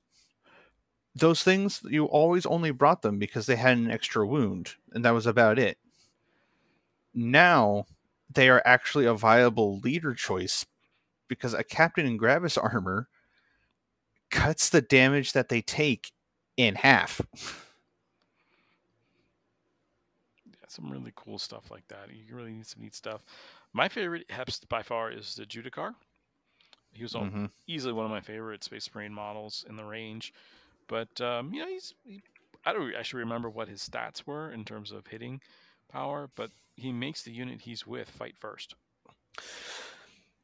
Those 1.15 1.43
things 1.43 1.83
you 1.89 2.05
always 2.07 2.47
only 2.47 2.71
brought 2.71 3.03
them 3.03 3.19
because 3.19 3.47
they 3.47 3.57
had 3.57 3.77
an 3.79 3.91
extra 3.91 4.27
wound, 4.27 4.75
and 4.93 5.05
that 5.05 5.11
was 5.11 5.27
about 5.27 5.59
it. 5.59 5.79
Now 7.15 7.87
they 8.33 8.49
are 8.49 8.63
actually 8.65 9.07
a 9.07 9.15
viable 9.15 9.79
leader 9.79 10.15
choice 10.15 10.67
because 11.29 11.55
a 11.55 11.65
captain 11.65 12.07
in 12.07 12.17
Gravis 12.17 12.59
armor 12.59 13.09
cuts 14.31 14.69
the 14.69 14.81
damage 14.83 15.33
that 15.33 15.49
they 15.49 15.61
take 15.61 16.13
in 16.57 16.77
half. 16.77 17.21
Yeah, 20.47 20.67
some 20.69 20.91
really 20.91 21.13
cool 21.17 21.39
stuff 21.39 21.71
like 21.71 21.87
that. 21.89 22.11
You 22.13 22.35
really 22.35 22.53
need 22.53 22.67
some 22.67 22.83
neat 22.83 22.95
stuff. 22.95 23.23
My 23.73 23.89
favorite 23.89 24.29
Heps 24.29 24.67
by 24.69 24.83
far 24.83 25.11
is 25.11 25.35
the 25.35 25.47
Judiciar. 25.47 25.95
He 26.93 27.03
was 27.03 27.15
Mhm. 27.15 27.51
easily 27.67 27.93
one 27.95 28.05
of 28.05 28.11
my 28.11 28.21
favorite 28.21 28.65
Space 28.65 28.93
Marine 28.95 29.15
models 29.15 29.65
in 29.69 29.77
the 29.77 29.85
range. 29.85 30.33
But 30.89 31.21
um, 31.21 31.53
you 31.55 31.63
know, 31.63 31.69
he's 31.69 31.95
he, 32.05 32.23
I 32.65 32.73
don't 32.73 32.95
actually 32.95 33.21
remember 33.21 33.51
what 33.51 33.69
his 33.69 33.89
stats 33.89 34.27
were 34.27 34.51
in 34.53 34.65
terms 34.65 34.93
of 34.93 35.07
hitting 35.09 35.41
power, 35.91 36.31
but 36.35 36.51
he 36.77 36.93
makes 36.93 37.23
the 37.23 37.33
unit 37.33 37.61
he's 37.61 37.87
with 37.87 38.09
fight 38.09 38.37
first. 38.39 38.75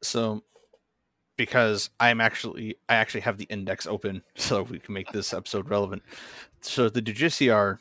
So 0.03 0.43
because 1.37 1.91
I'm 2.01 2.21
actually 2.21 2.77
I 2.89 2.95
actually 2.97 3.21
have 3.23 3.39
the 3.39 3.45
index 3.45 3.87
open 3.87 4.23
so 4.37 4.63
we 4.63 4.79
can 4.79 4.95
make 4.95 5.13
this 5.13 5.33
episode 5.33 5.69
relevant. 5.69 6.03
So 6.61 6.89
the 6.89 7.03
Judiciar, 7.03 7.81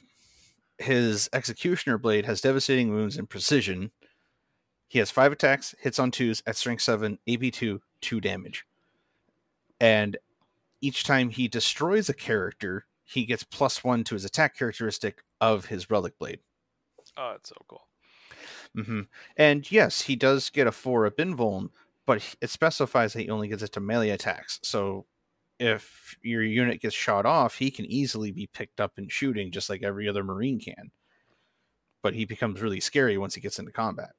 his 0.78 1.30
executioner 1.34 1.98
blade 1.98 2.26
has 2.26 2.42
devastating 2.42 2.92
wounds 2.92 3.18
and 3.18 3.30
precision. 3.30 3.92
He 4.88 5.00
has 5.00 5.12
five 5.12 5.32
attacks, 5.32 5.74
hits 5.80 6.00
on 6.00 6.12
twos 6.12 6.44
at 6.46 6.56
strength 6.56 6.84
seven, 6.84 7.18
AP 7.28 7.52
two, 7.52 7.82
two 8.02 8.22
damage. 8.22 8.66
And 9.80 10.18
each 10.80 11.04
time 11.04 11.30
he 11.30 11.48
destroys 11.48 12.08
a 12.08 12.14
character, 12.14 12.86
he 13.04 13.26
gets 13.26 13.44
plus 13.44 13.84
one 13.84 14.04
to 14.06 14.16
his 14.16 14.26
attack 14.26 14.58
characteristic 14.58 15.24
of 15.42 15.66
his 15.66 15.90
relic 15.90 16.18
blade. 16.20 16.40
Oh, 17.18 17.32
that's 17.32 17.50
so 17.50 17.56
cool. 17.68 17.88
hmm 18.76 19.02
And 19.38 19.70
yes, 19.72 20.02
he 20.02 20.16
does 20.16 20.50
get 20.50 20.68
a 20.68 20.72
four 20.72 21.06
up 21.06 21.18
invuln, 21.18 21.70
but 22.06 22.36
it 22.42 22.50
specifies 22.50 23.14
that 23.14 23.22
he 23.22 23.30
only 23.30 23.48
gets 23.48 23.64
it 23.64 23.72
to 23.74 23.80
melee 23.80 24.10
attacks. 24.10 24.60
So 24.64 25.08
if 25.60 26.16
your 26.22 26.44
unit 26.44 26.82
gets 26.82 26.96
shot 26.96 27.26
off, 27.26 27.58
he 27.58 27.72
can 27.72 27.86
easily 27.86 28.32
be 28.32 28.48
picked 28.48 28.82
up 28.82 28.98
and 28.98 29.12
shooting 29.12 29.52
just 29.52 29.70
like 29.70 29.84
every 29.84 30.08
other 30.08 30.24
Marine 30.24 30.60
can. 30.60 30.92
But 32.02 32.14
he 32.14 32.24
becomes 32.24 32.62
really 32.62 32.80
scary 32.80 33.18
once 33.18 33.36
he 33.36 33.42
gets 33.42 33.60
into 33.60 33.74
combat. 33.74 34.16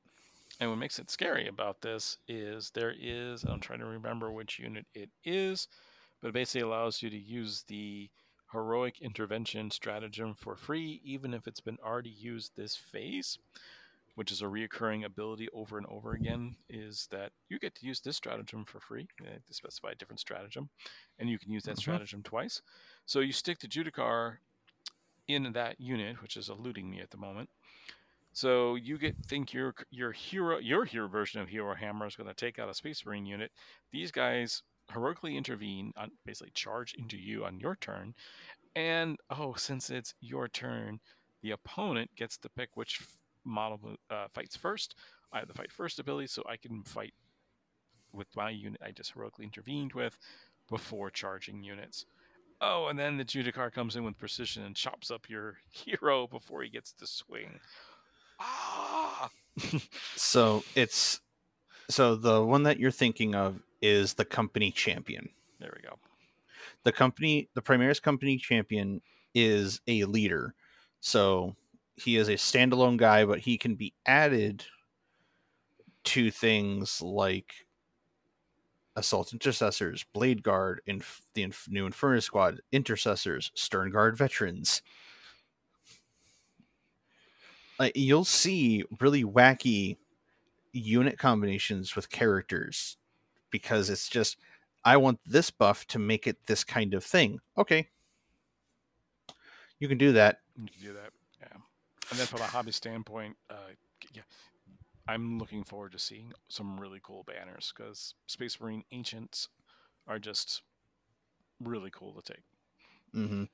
And 0.60 0.70
what 0.70 0.76
makes 0.76 0.98
it 0.98 1.10
scary 1.10 1.46
about 1.48 1.80
this 1.82 2.18
is 2.28 2.70
there 2.70 2.94
is, 2.96 3.44
I'm 3.44 3.60
trying 3.60 3.80
to 3.80 3.86
remember 3.86 4.30
which 4.32 4.58
unit 4.58 4.86
it 4.94 5.10
is, 5.24 5.68
but 6.20 6.28
it 6.28 6.34
basically 6.34 6.62
allows 6.62 7.02
you 7.02 7.10
to 7.10 7.18
use 7.18 7.64
the 7.64 8.10
heroic 8.56 9.00
intervention 9.00 9.70
stratagem 9.70 10.34
for 10.34 10.56
free, 10.56 11.00
even 11.04 11.34
if 11.34 11.46
it's 11.46 11.60
been 11.60 11.78
already 11.84 12.10
used 12.10 12.56
this 12.56 12.74
phase, 12.74 13.38
which 14.14 14.32
is 14.32 14.40
a 14.40 14.46
reoccurring 14.46 15.04
ability 15.04 15.48
over 15.52 15.76
and 15.76 15.86
over 15.88 16.14
again. 16.14 16.56
Is 16.70 17.06
that 17.10 17.32
you 17.48 17.58
get 17.58 17.74
to 17.76 17.86
use 17.86 18.00
this 18.00 18.16
stratagem 18.16 18.64
for 18.64 18.80
free? 18.80 19.06
They 19.22 19.30
have 19.30 19.44
to 19.44 19.54
specify 19.54 19.90
a 19.90 19.94
different 19.94 20.20
stratagem, 20.20 20.70
and 21.18 21.28
you 21.28 21.38
can 21.38 21.52
use 21.52 21.64
that 21.64 21.76
Mhm. 21.76 21.80
stratagem 21.80 22.22
twice. 22.22 22.62
So 23.04 23.20
you 23.20 23.32
stick 23.32 23.58
to 23.58 23.68
Judiciar 23.68 24.40
in 25.28 25.52
that 25.52 25.80
unit, 25.80 26.22
which 26.22 26.36
is 26.36 26.48
eluding 26.48 26.90
me 26.90 27.00
at 27.00 27.10
the 27.10 27.18
moment. 27.18 27.50
So 28.32 28.74
you 28.74 28.98
get 28.98 29.16
think 29.26 29.52
your 29.52 29.74
your 29.90 30.12
hero 30.12 30.58
your 30.58 30.84
hero 30.84 31.08
version 31.08 31.40
of 31.40 31.48
Hero 31.48 31.74
Hammer 31.74 32.06
is 32.06 32.16
going 32.16 32.28
to 32.28 32.34
take 32.34 32.58
out 32.58 32.68
a 32.68 32.74
Space 32.74 33.04
Marine 33.04 33.26
unit. 33.26 33.50
These 33.92 34.12
guys 34.12 34.62
heroically 34.90 35.36
intervene 35.36 35.92
on 35.96 36.10
basically 36.24 36.52
charge 36.54 36.94
into 36.94 37.16
you 37.16 37.44
on 37.44 37.60
your 37.60 37.76
turn, 37.76 38.14
and 38.74 39.18
oh, 39.30 39.54
since 39.56 39.90
it's 39.90 40.14
your 40.20 40.48
turn, 40.48 41.00
the 41.42 41.52
opponent 41.52 42.10
gets 42.16 42.36
to 42.38 42.48
pick 42.48 42.70
which 42.74 43.00
model 43.44 43.96
uh, 44.10 44.26
fights 44.34 44.56
first. 44.56 44.94
I 45.32 45.38
have 45.40 45.48
the 45.48 45.54
fight 45.54 45.72
first 45.72 45.98
ability, 45.98 46.28
so 46.28 46.42
I 46.48 46.56
can 46.56 46.82
fight 46.82 47.14
with 48.12 48.28
my 48.34 48.50
unit 48.50 48.80
I 48.84 48.90
just 48.90 49.12
heroically 49.12 49.44
intervened 49.44 49.92
with 49.92 50.18
before 50.68 51.10
charging 51.10 51.62
units. 51.62 52.06
Oh, 52.60 52.86
and 52.88 52.98
then 52.98 53.18
the 53.18 53.24
Judiciar 53.24 53.70
comes 53.70 53.96
in 53.96 54.04
with 54.04 54.18
precision 54.18 54.62
and 54.64 54.74
chops 54.74 55.10
up 55.10 55.28
your 55.28 55.58
hero 55.70 56.26
before 56.26 56.62
he 56.62 56.70
gets 56.70 56.92
to 56.92 57.06
swing. 57.06 57.60
Ah! 58.40 59.30
So 60.16 60.64
it's 60.74 61.20
so 61.88 62.14
the 62.14 62.44
one 62.44 62.64
that 62.64 62.78
you're 62.78 62.90
thinking 62.90 63.34
of 63.34 63.62
is 63.86 64.14
the 64.14 64.24
company 64.24 64.70
champion. 64.72 65.28
there 65.60 65.72
we 65.76 65.82
go. 65.82 65.96
the 66.82 66.92
company 66.92 67.48
the 67.54 67.62
primaris 67.62 68.02
company 68.02 68.36
champion 68.36 69.00
is 69.34 69.80
a 69.86 70.04
leader 70.04 70.54
so 71.00 71.54
he 71.94 72.16
is 72.16 72.28
a 72.28 72.34
standalone 72.34 72.96
guy 72.96 73.24
but 73.24 73.38
he 73.38 73.56
can 73.56 73.74
be 73.76 73.94
added 74.04 74.64
to 76.02 76.30
things 76.30 77.00
like 77.00 77.66
assault 78.96 79.32
intercessors 79.32 80.04
blade 80.12 80.42
guard 80.42 80.80
in 80.86 81.00
the 81.34 81.42
inf- 81.42 81.68
new 81.70 81.88
Infernus 81.88 82.24
squad 82.24 82.60
intercessors 82.72 83.52
stern 83.54 83.90
guard 83.90 84.16
veterans 84.16 84.82
like 87.78 87.92
you'll 87.94 88.24
see 88.24 88.84
really 89.00 89.22
wacky 89.22 89.96
unit 90.72 91.18
combinations 91.18 91.94
with 91.94 92.10
characters 92.10 92.96
because 93.56 93.88
it's 93.88 94.08
just 94.08 94.36
I 94.84 94.98
want 94.98 95.18
this 95.24 95.50
buff 95.50 95.86
to 95.88 95.98
make 95.98 96.26
it 96.26 96.46
this 96.46 96.62
kind 96.62 96.92
of 96.92 97.02
thing. 97.02 97.40
Okay. 97.56 97.88
You 99.78 99.88
can 99.88 99.96
do 99.96 100.12
that. 100.12 100.40
You 100.56 100.68
can 100.68 100.82
do 100.82 100.92
that. 100.92 101.10
Yeah. 101.40 101.56
And 102.10 102.20
then 102.20 102.26
from 102.26 102.42
a 102.42 102.44
hobby 102.44 102.72
standpoint, 102.72 103.36
uh, 103.48 103.72
yeah, 104.12 104.22
I'm 105.08 105.38
looking 105.38 105.64
forward 105.64 105.92
to 105.92 105.98
seeing 105.98 106.32
some 106.48 106.78
really 106.78 107.00
cool 107.02 107.24
banners 107.24 107.72
because 107.74 108.14
Space 108.26 108.60
Marine 108.60 108.84
Ancients 108.92 109.48
are 110.06 110.18
just 110.18 110.62
really 111.60 111.90
cool 111.90 112.12
to 112.20 112.34
take. 112.34 112.44
hmm 113.14 113.44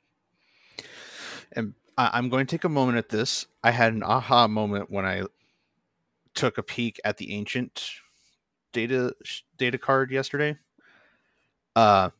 And 1.52 1.74
I- 1.96 2.10
I'm 2.14 2.28
going 2.28 2.44
to 2.46 2.50
take 2.50 2.64
a 2.64 2.68
moment 2.68 2.98
at 2.98 3.10
this. 3.10 3.46
I 3.62 3.70
had 3.70 3.92
an 3.92 4.02
aha 4.02 4.48
moment 4.48 4.90
when 4.90 5.06
I 5.06 5.22
took 6.34 6.58
a 6.58 6.62
peek 6.62 7.00
at 7.04 7.18
the 7.18 7.32
ancient 7.32 8.01
data 8.72 9.14
data 9.58 9.78
card 9.78 10.10
yesterday. 10.10 10.56
Uh, 11.74 12.10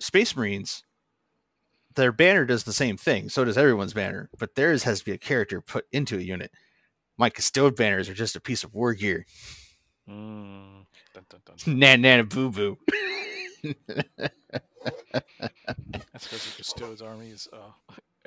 Space 0.00 0.36
Marines, 0.36 0.84
their 1.94 2.12
banner 2.12 2.44
does 2.44 2.64
the 2.64 2.72
same 2.72 2.96
thing. 2.96 3.28
So 3.28 3.44
does 3.44 3.58
everyone's 3.58 3.94
banner, 3.94 4.30
but 4.38 4.54
theirs 4.54 4.84
has 4.84 5.00
to 5.00 5.04
be 5.04 5.12
a 5.12 5.18
character 5.18 5.60
put 5.60 5.86
into 5.92 6.18
a 6.18 6.22
unit. 6.22 6.52
My 7.16 7.30
custode 7.30 7.76
banners 7.76 8.08
are 8.08 8.14
just 8.14 8.36
a 8.36 8.40
piece 8.40 8.62
of 8.64 8.74
war 8.74 8.94
gear. 8.94 9.26
Mm. 10.08 10.86
Dun, 11.14 11.24
dun, 11.28 11.40
dun. 11.44 11.78
Nan 11.78 12.00
nana 12.00 12.24
boo 12.24 12.50
boo. 12.50 12.78
That's 13.62 13.74
because 16.22 16.44
the 16.44 16.54
Custodes 16.58 17.02
armies 17.02 17.48
uh, 17.52 17.72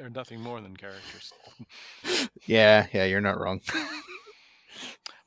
are 0.01 0.10
nothing 0.10 0.41
more 0.41 0.60
than 0.62 0.75
characters. 0.75 1.34
yeah, 2.46 2.88
yeah, 2.93 3.05
you're 3.05 3.22
not 3.22 3.39
wrong. 3.39 3.62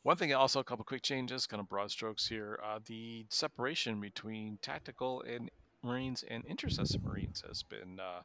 One 0.02 0.16
thing, 0.16 0.32
also 0.34 0.60
a 0.60 0.64
couple 0.64 0.84
quick 0.84 1.02
changes, 1.02 1.46
kind 1.46 1.60
of 1.60 1.68
broad 1.68 1.90
strokes 1.90 2.26
here. 2.26 2.60
Uh, 2.62 2.78
the 2.84 3.26
separation 3.30 4.00
between 4.00 4.58
tactical 4.60 5.22
and 5.22 5.50
Marines 5.82 6.24
and 6.28 6.44
intercessor 6.44 6.98
Marines 6.98 7.42
has 7.46 7.62
been 7.62 7.98
uh, 8.00 8.22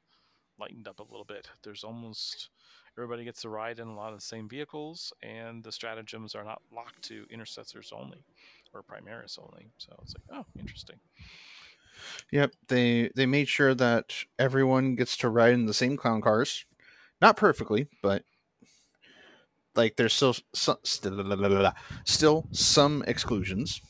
lightened 0.60 0.88
up 0.88 1.00
a 1.00 1.04
little 1.04 1.26
bit. 1.26 1.48
There's 1.64 1.84
almost 1.84 2.50
everybody 2.98 3.24
gets 3.24 3.42
to 3.44 3.50
ride 3.50 3.80
in 3.80 3.88
a 3.88 3.96
lot 3.96 4.12
of 4.12 4.20
the 4.20 4.26
same 4.26 4.50
vehicles, 4.50 5.14
and 5.24 5.64
the 5.64 5.72
stratagems 5.72 6.36
are 6.36 6.44
not 6.44 6.62
locked 6.74 7.02
to 7.04 7.26
intercessors 7.30 7.94
only 7.96 8.26
or 8.74 8.84
Primaris 8.84 9.40
only. 9.40 9.68
So 9.78 9.96
it's 10.02 10.14
like, 10.16 10.40
oh, 10.40 10.46
interesting. 10.60 11.00
Yep, 12.32 12.54
they 12.68 13.12
they 13.16 13.26
made 13.26 13.50
sure 13.50 13.74
that 13.74 14.14
everyone 14.38 14.96
gets 14.96 15.18
to 15.18 15.30
ride 15.30 15.54
in 15.54 15.66
the 15.66 15.74
same 15.74 15.98
clown 15.98 16.22
cars. 16.22 16.66
Not 17.22 17.36
perfectly, 17.36 17.88
but 18.02 18.24
like 19.76 19.96
there's 19.96 20.14
still 20.14 20.36
some, 20.54 20.78
still 22.06 22.48
some 22.52 23.04
exclusions. 23.08 23.82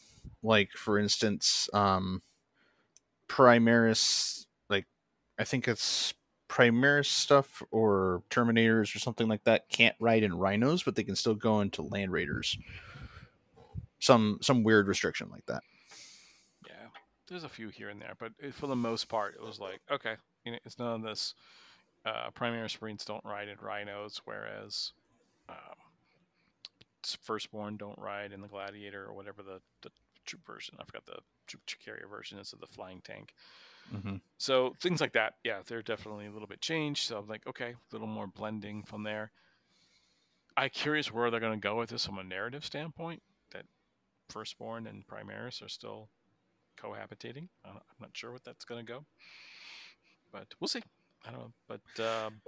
Like 0.44 0.72
for 0.72 0.98
instance, 1.00 1.70
um 1.74 2.22
Primaris 3.28 4.46
like 4.70 4.86
I 5.38 5.44
think 5.44 5.68
it's 5.68 6.14
Primaris 6.50 7.06
stuff 7.06 7.62
or 7.72 8.24
Terminators 8.30 8.96
or 8.96 9.00
something 9.00 9.28
like 9.28 9.44
that 9.44 9.70
can't 9.70 9.96
ride 10.00 10.24
in 10.24 10.34
rhinos, 10.34 10.84
but 10.84 10.96
they 10.96 11.04
can 11.04 11.16
still 11.16 11.36
go 11.36 11.62
into 11.62 11.84
Land 11.84 12.12
Raiders. 12.12 12.58
Some 14.00 14.40
some 14.42 14.64
weird 14.64 14.88
restriction 14.88 15.30
like 15.30 15.46
that. 15.46 15.62
Yeah, 16.66 16.88
there's 17.28 17.44
a 17.44 17.50
few 17.50 17.70
here 17.70 17.90
and 17.90 18.02
there, 18.02 18.14
but 18.18 18.32
for 18.54 18.68
the 18.68 18.76
most 18.76 19.10
part, 19.10 19.36
it 19.36 19.46
was 19.46 19.60
like, 19.60 19.82
okay, 19.92 20.16
you 20.44 20.54
know, 20.54 20.58
it's 20.66 20.80
none 20.80 20.96
of 20.96 21.02
this. 21.04 21.36
Uh, 22.06 22.32
Primaris 22.32 22.82
Marines 22.82 23.06
don't 23.06 23.24
ride 23.26 23.50
in 23.50 23.58
rhinos, 23.62 24.22
whereas 24.24 24.94
um, 25.50 25.76
Firstborn 27.22 27.78
don't 27.78 27.98
ride 27.98 28.32
in 28.32 28.42
the 28.42 28.48
Gladiator 28.48 29.06
or 29.06 29.14
whatever 29.14 29.42
the, 29.42 29.60
the 29.82 29.90
troop 30.26 30.46
version. 30.46 30.76
I 30.80 30.84
forgot 30.86 31.06
the 31.06 31.20
troop 31.48 31.64
carrier 31.84 32.08
version 32.10 32.38
is 32.40 32.54
of 32.54 32.60
the 32.60 32.68
flying 32.68 33.02
tank. 33.02 33.34
Mm-hmm. 33.96 34.18
So 34.38 34.76
things 34.80 35.02
like 35.02 35.14
that, 35.14 35.36
yeah, 35.44 35.60
they're 35.66 35.82
definitely 35.82 36.28
a 36.28 36.32
little 36.32 36.48
bit 36.48 36.62
changed. 36.62 37.08
So 37.08 37.18
I'm 37.18 37.28
like, 37.28 37.48
okay, 37.48 37.72
a 37.72 37.96
little 37.96 38.08
more 38.08 38.28
blending 38.28 38.84
from 38.84 39.04
there. 39.04 39.32
I'm 40.56 40.70
curious 40.70 41.12
where 41.12 41.32
they're 41.32 41.40
going 41.40 41.60
to 41.60 41.68
go 41.68 41.78
with 41.78 41.90
this 41.90 42.06
from 42.06 42.20
a 42.20 42.24
narrative 42.24 42.66
standpoint. 42.66 43.22
That 43.52 43.66
Firstborn 44.30 44.86
and 44.88 45.08
Primaris 45.08 45.66
are 45.66 45.70
still 45.70 46.10
cohabitating. 46.78 47.48
I'm 47.66 47.80
not 48.00 48.12
sure 48.14 48.32
what 48.32 48.44
that's 48.44 48.66
going 48.66 48.86
to 48.86 48.92
go, 48.92 49.06
but 50.32 50.48
we'll 50.60 50.68
see. 50.68 50.84
I 51.26 51.32
don't 51.32 51.40
know, 51.40 51.54
but 51.68 52.04
um, 52.04 52.42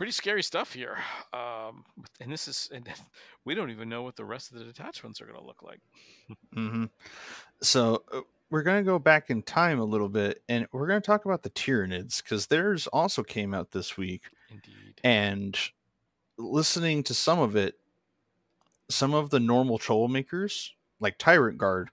pretty 0.00 0.12
scary 0.12 0.42
stuff 0.42 0.72
here. 0.72 0.96
Um, 1.34 1.84
and 2.22 2.32
this 2.32 2.48
is, 2.48 2.70
and 2.72 2.88
we 3.44 3.54
don't 3.54 3.70
even 3.70 3.90
know 3.90 4.02
what 4.02 4.16
the 4.16 4.24
rest 4.24 4.50
of 4.50 4.58
the 4.58 4.64
detachments 4.64 5.20
are 5.20 5.26
going 5.26 5.38
to 5.38 5.44
look 5.44 5.62
like. 5.62 5.80
mm-hmm. 6.56 6.84
So 7.60 8.02
uh, 8.10 8.22
we're 8.48 8.62
going 8.62 8.82
to 8.82 8.90
go 8.90 8.98
back 8.98 9.28
in 9.28 9.42
time 9.42 9.78
a 9.78 9.84
little 9.84 10.08
bit, 10.08 10.42
and 10.48 10.66
we're 10.72 10.86
going 10.86 11.02
to 11.02 11.06
talk 11.06 11.26
about 11.26 11.42
the 11.42 11.50
Tyranids 11.50 12.22
because 12.22 12.46
theirs 12.46 12.86
also 12.86 13.22
came 13.22 13.52
out 13.52 13.72
this 13.72 13.98
week. 13.98 14.22
Indeed. 14.50 15.00
And 15.04 15.58
listening 16.38 17.02
to 17.02 17.12
some 17.12 17.38
of 17.38 17.54
it, 17.54 17.74
some 18.88 19.12
of 19.12 19.28
the 19.28 19.38
normal 19.38 19.78
troublemakers, 19.78 20.70
like 20.98 21.18
Tyrant 21.18 21.58
Guard, 21.58 21.90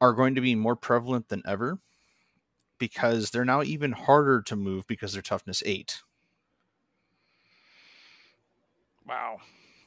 are 0.00 0.12
going 0.12 0.36
to 0.36 0.40
be 0.40 0.54
more 0.54 0.76
prevalent 0.76 1.30
than 1.30 1.42
ever 1.48 1.80
because 2.78 3.30
they're 3.30 3.44
now 3.44 3.64
even 3.64 3.90
harder 3.90 4.40
to 4.42 4.54
move 4.54 4.86
because 4.86 5.14
they're 5.14 5.20
toughness 5.22 5.64
eight. 5.66 6.02
Wow. 9.06 9.38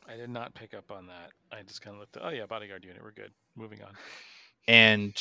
I 0.07 0.15
did 0.15 0.29
not 0.29 0.55
pick 0.55 0.73
up 0.73 0.91
on 0.91 1.07
that. 1.07 1.31
I 1.51 1.61
just 1.61 1.81
kind 1.81 1.95
of 1.95 1.99
looked 1.99 2.17
at, 2.17 2.25
oh, 2.25 2.29
yeah, 2.29 2.45
bodyguard 2.45 2.83
unit. 2.83 3.03
We're 3.03 3.11
good. 3.11 3.31
Moving 3.55 3.81
on. 3.83 3.93
And 4.67 5.15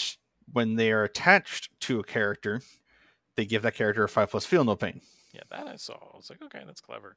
when 0.52 0.76
they 0.76 0.92
are 0.92 1.04
attached 1.04 1.78
to 1.80 2.00
a 2.00 2.04
character, 2.04 2.62
they 3.36 3.44
give 3.44 3.62
that 3.62 3.74
character 3.74 4.04
a 4.04 4.08
five 4.08 4.30
plus 4.30 4.46
feel 4.46 4.64
no 4.64 4.76
pain. 4.76 5.00
Yeah, 5.32 5.42
that 5.50 5.66
I 5.66 5.76
saw. 5.76 5.94
I 5.94 6.16
was 6.16 6.30
like, 6.30 6.42
okay, 6.42 6.62
that's 6.66 6.80
clever. 6.80 7.16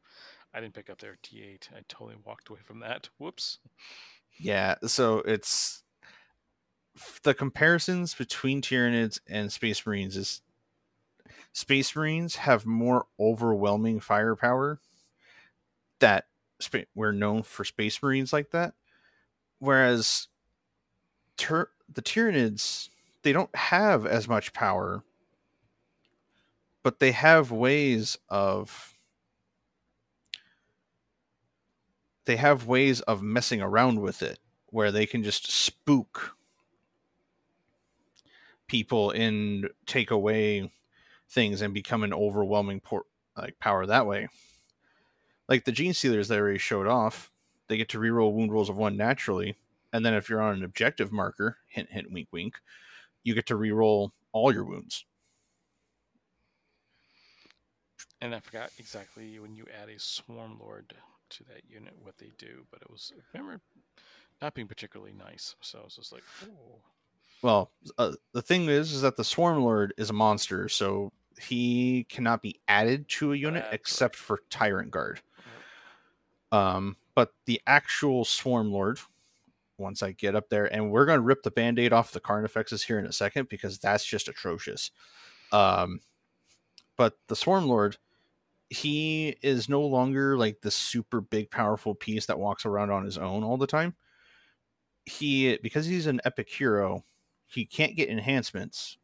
I 0.54 0.60
didn't 0.60 0.74
pick 0.74 0.90
up 0.90 1.00
their 1.00 1.18
T8. 1.24 1.70
I 1.74 1.82
totally 1.88 2.18
walked 2.26 2.50
away 2.50 2.60
from 2.64 2.80
that. 2.82 3.10
Whoops. 3.18 3.60
Yeah, 4.38 4.76
so 4.86 5.20
it's 5.20 5.84
the 7.24 7.34
comparisons 7.34 8.14
between 8.14 8.62
Tyranids 8.62 9.20
and 9.28 9.52
Space 9.52 9.86
Marines 9.86 10.18
is 10.18 10.42
Space 11.54 11.96
Marines 11.96 12.36
have 12.38 12.66
more 12.66 13.06
overwhelming 13.20 14.00
firepower 14.00 14.80
that 16.00 16.26
we're 16.96 17.12
known 17.12 17.44
for 17.44 17.64
Space 17.64 18.02
Marines 18.02 18.34
like 18.34 18.52
that, 18.52 18.74
whereas 19.60 20.28
ter- 21.38 21.70
the 21.92 22.02
Tyranids 22.02 22.90
they 23.24 23.34
don't 23.34 23.56
have 23.56 24.06
as 24.06 24.28
much 24.28 24.54
power, 24.54 25.04
but 26.84 27.00
they 27.00 27.12
have 27.12 27.52
ways 27.52 28.18
of 28.30 28.98
they 32.26 32.36
have 32.36 32.68
ways 32.68 33.02
of 33.02 33.22
messing 33.22 33.62
around 33.62 34.00
with 34.00 34.22
it 34.22 34.40
where 34.68 34.92
they 34.92 35.06
can 35.06 35.24
just 35.24 35.52
spook 35.52 36.36
people 38.68 39.12
and 39.12 39.70
take 39.86 40.12
away 40.12 40.72
things 41.30 41.62
and 41.62 41.74
become 41.74 42.04
an 42.04 42.14
overwhelming 42.14 42.80
por- 42.80 43.06
like 43.38 43.60
power 43.60 43.86
that 43.86 44.08
way. 44.08 44.28
Like 45.52 45.66
the 45.66 45.74
Genestealers 45.74 46.30
that 46.30 46.40
already 46.40 46.60
showed 46.60 46.88
off, 46.88 47.30
they 47.68 47.76
get 47.76 47.90
to 47.90 48.00
reroll 48.00 48.32
wound 48.32 48.54
rolls 48.54 48.70
of 48.70 48.78
one 48.78 48.96
naturally, 48.96 49.58
and 49.92 50.06
then 50.06 50.14
if 50.14 50.30
you're 50.30 50.42
on 50.42 50.56
an 50.56 50.64
objective 50.64 51.12
marker, 51.12 51.58
hint 51.68 51.90
hint 51.92 52.10
wink 52.10 52.30
wink, 52.32 52.56
you 53.26 53.34
get 53.34 53.48
to 53.48 53.58
reroll 53.58 54.12
all 54.32 54.54
your 54.54 54.64
wounds. 54.64 55.04
And 58.22 58.34
I 58.34 58.40
forgot 58.40 58.70
exactly 58.80 59.40
when 59.40 59.54
you 59.54 59.66
add 59.84 59.90
a 59.90 60.00
swarm 60.00 60.58
lord 60.58 60.94
to 61.32 61.44
that 61.44 61.64
unit 61.70 61.96
what 62.02 62.18
they 62.18 62.32
do, 62.38 62.66
but 62.72 62.82
it 62.82 62.90
was 62.90 63.12
I 63.36 63.38
remember 63.38 63.60
not 64.42 64.54
being 64.54 64.70
particularly 64.70 65.12
nice. 65.12 65.58
So 65.60 65.80
I 65.80 65.84
was 65.84 65.98
just 65.98 66.14
like, 66.14 66.24
oh. 66.46 66.80
Well, 67.42 67.72
uh, 67.98 68.14
the 68.32 68.42
thing 68.42 68.70
is, 68.70 68.94
is 68.94 69.02
that 69.02 69.18
the 69.18 69.26
Swarm 69.26 69.64
Lord 69.64 69.94
is 69.98 70.12
a 70.12 70.14
monster, 70.14 70.70
so 70.70 71.12
he 71.42 72.06
cannot 72.10 72.42
be 72.42 72.60
added 72.68 73.08
to 73.10 73.34
a 73.34 73.36
unit 73.36 73.64
That's 73.64 73.76
except 73.76 74.16
right. 74.16 74.26
for 74.26 74.40
Tyrant 74.50 74.92
Guard. 74.92 75.22
Um, 76.52 76.98
but 77.16 77.34
the 77.46 77.62
actual 77.68 78.26
Swarm 78.26 78.72
Lord, 78.72 79.00
once 79.78 80.04
I 80.04 80.12
get 80.12 80.36
up 80.36 80.50
there, 80.50 80.72
and 80.74 80.92
we're 80.92 81.06
going 81.06 81.20
to 81.20 81.24
rip 81.24 81.44
the 81.44 81.52
band 81.52 81.80
aid 81.80 81.94
off 81.94 82.12
the 82.12 82.20
Carnifexes 82.20 82.84
here 82.84 83.00
in 83.00 83.06
a 83.06 83.12
second 83.12 83.50
because 83.50 83.80
that's 83.80 84.06
just 84.06 84.28
atrocious. 84.28 84.92
Um, 85.52 86.00
but 86.98 87.18
the 87.28 87.36
Swarm 87.36 87.68
Lord, 87.68 87.98
he 88.70 89.36
is 89.42 89.68
no 89.68 89.82
longer 89.82 90.38
like 90.38 90.62
the 90.62 90.72
super 90.72 91.20
big, 91.22 91.52
powerful 91.52 91.96
piece 91.96 92.26
that 92.28 92.40
walks 92.40 92.66
around 92.66 92.92
on 92.92 93.04
his 93.04 93.18
own 93.18 93.44
all 93.44 93.58
the 93.58 93.68
time. 93.68 93.96
He, 95.06 95.58
because 95.64 95.86
he's 95.86 96.08
an 96.08 96.22
epic 96.26 96.48
hero, 96.50 97.04
he 97.48 97.66
can't 97.66 97.96
get 97.96 98.10
enhancements. 98.10 98.98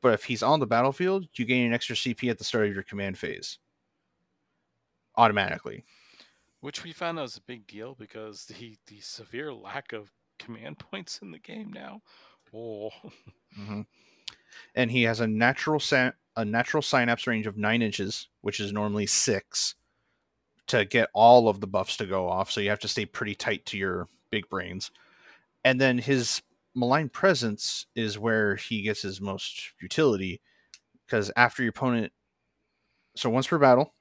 But 0.00 0.14
if 0.14 0.24
he's 0.24 0.42
on 0.42 0.60
the 0.60 0.66
battlefield, 0.66 1.26
you 1.34 1.44
gain 1.44 1.66
an 1.66 1.74
extra 1.74 1.96
CP 1.96 2.30
at 2.30 2.38
the 2.38 2.44
start 2.44 2.68
of 2.68 2.74
your 2.74 2.84
command 2.84 3.18
phase. 3.18 3.58
Automatically. 5.16 5.84
Which 6.60 6.82
we 6.82 6.92
found 6.92 7.18
out 7.18 7.22
was 7.22 7.36
a 7.36 7.42
big 7.42 7.66
deal 7.66 7.94
because 7.94 8.46
the, 8.46 8.76
the 8.86 9.00
severe 9.00 9.52
lack 9.52 9.92
of 9.92 10.10
command 10.38 10.78
points 10.90 11.20
in 11.22 11.30
the 11.30 11.38
game 11.38 11.72
now. 11.72 12.02
Oh. 12.54 12.90
Mm-hmm. 13.58 13.82
And 14.74 14.90
he 14.90 15.02
has 15.04 15.20
a 15.20 15.26
natural 15.26 15.80
sa- 15.80 16.12
a 16.36 16.44
natural 16.44 16.82
synapse 16.82 17.26
range 17.26 17.46
of 17.46 17.56
nine 17.56 17.82
inches, 17.82 18.28
which 18.40 18.60
is 18.60 18.72
normally 18.72 19.06
six, 19.06 19.74
to 20.68 20.84
get 20.84 21.10
all 21.12 21.48
of 21.48 21.60
the 21.60 21.66
buffs 21.66 21.96
to 21.96 22.06
go 22.06 22.28
off. 22.28 22.50
So 22.50 22.60
you 22.60 22.70
have 22.70 22.78
to 22.80 22.88
stay 22.88 23.06
pretty 23.06 23.34
tight 23.34 23.66
to 23.66 23.78
your 23.78 24.08
big 24.30 24.48
brains. 24.48 24.90
And 25.64 25.80
then 25.80 25.98
his 25.98 26.42
malign 26.74 27.08
presence 27.08 27.86
is 27.94 28.18
where 28.18 28.56
he 28.56 28.82
gets 28.82 29.02
his 29.02 29.20
most 29.20 29.72
utility 29.80 30.40
because 31.04 31.32
after 31.36 31.62
your 31.62 31.70
opponent 31.70 32.12
so 33.16 33.28
once 33.28 33.48
per 33.48 33.58
battle 33.58 33.92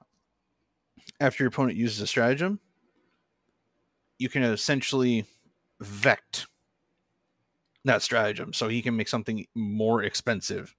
after 1.20 1.44
your 1.44 1.50
opponent 1.50 1.78
uses 1.78 2.02
a 2.02 2.08
stratagem 2.08 2.60
you 4.18 4.30
can 4.30 4.44
essentially 4.44 5.26
vect 5.80 6.48
that 7.86 8.02
stratagem 8.02 8.54
so 8.54 8.68
he 8.68 8.82
can 8.82 8.96
make 8.96 9.08
something 9.08 9.46
more 9.56 10.04
expensive 10.04 10.76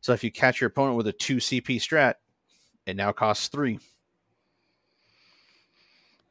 so 0.00 0.12
if 0.12 0.24
you 0.24 0.30
catch 0.30 0.60
your 0.60 0.68
opponent 0.68 0.96
with 0.96 1.06
a 1.06 1.12
2 1.12 1.36
cp 1.36 1.76
strat 1.76 2.14
it 2.86 2.96
now 2.96 3.12
costs 3.12 3.48
3 3.48 3.78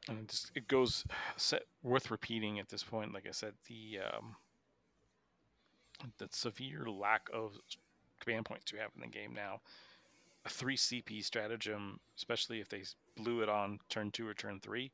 and 0.09 0.19
it, 0.19 0.27
just, 0.29 0.51
it 0.55 0.67
goes 0.67 1.05
set, 1.37 1.63
worth 1.83 2.11
repeating 2.11 2.59
at 2.59 2.69
this 2.69 2.83
point 2.83 3.13
like 3.13 3.27
i 3.27 3.31
said 3.31 3.53
the 3.67 3.99
um, 3.99 4.35
the 6.17 6.27
severe 6.31 6.85
lack 6.87 7.29
of 7.33 7.57
command 8.19 8.45
points 8.45 8.71
you 8.71 8.79
have 8.79 8.91
in 8.95 9.01
the 9.01 9.07
game 9.07 9.33
now. 9.33 9.61
A 10.45 10.49
three 10.49 10.77
CP 10.77 11.23
stratagem, 11.23 11.99
especially 12.17 12.59
if 12.59 12.69
they 12.69 12.83
blew 13.15 13.41
it 13.41 13.49
on 13.49 13.79
turn 13.89 14.11
two 14.11 14.27
or 14.27 14.33
turn 14.33 14.59
three, 14.59 14.91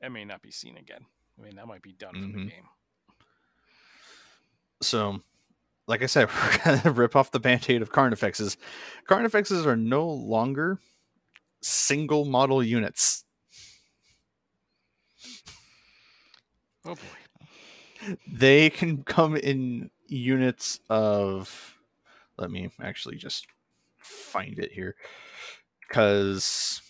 that 0.00 0.10
may 0.10 0.24
not 0.24 0.42
be 0.42 0.50
seen 0.50 0.76
again. 0.76 1.04
I 1.38 1.44
mean, 1.44 1.56
that 1.56 1.66
might 1.66 1.82
be 1.82 1.92
done 1.92 2.14
mm-hmm. 2.14 2.30
for 2.30 2.32
the 2.32 2.38
mm-hmm. 2.38 2.48
game. 2.48 2.64
So, 4.82 5.20
like 5.86 6.02
I 6.02 6.06
said, 6.06 6.28
we're 6.66 6.82
gonna 6.82 6.92
rip 6.92 7.14
off 7.14 7.30
the 7.30 7.40
band-aid 7.40 7.82
of 7.82 7.92
Carnifexes. 7.92 8.56
Carnifexes 9.08 9.64
are 9.66 9.76
no 9.76 10.08
longer 10.08 10.80
single 11.62 12.24
model 12.24 12.62
units. 12.62 13.24
Oh 16.84 16.94
boy. 16.94 18.16
They 18.26 18.70
can 18.70 19.02
come 19.04 19.36
in 19.36 19.90
units 20.06 20.80
of 20.88 21.76
let 22.38 22.50
me 22.50 22.70
actually 22.80 23.16
just 23.16 23.46
find 24.10 24.58
it 24.58 24.72
here. 24.72 24.96
Because 25.88 26.82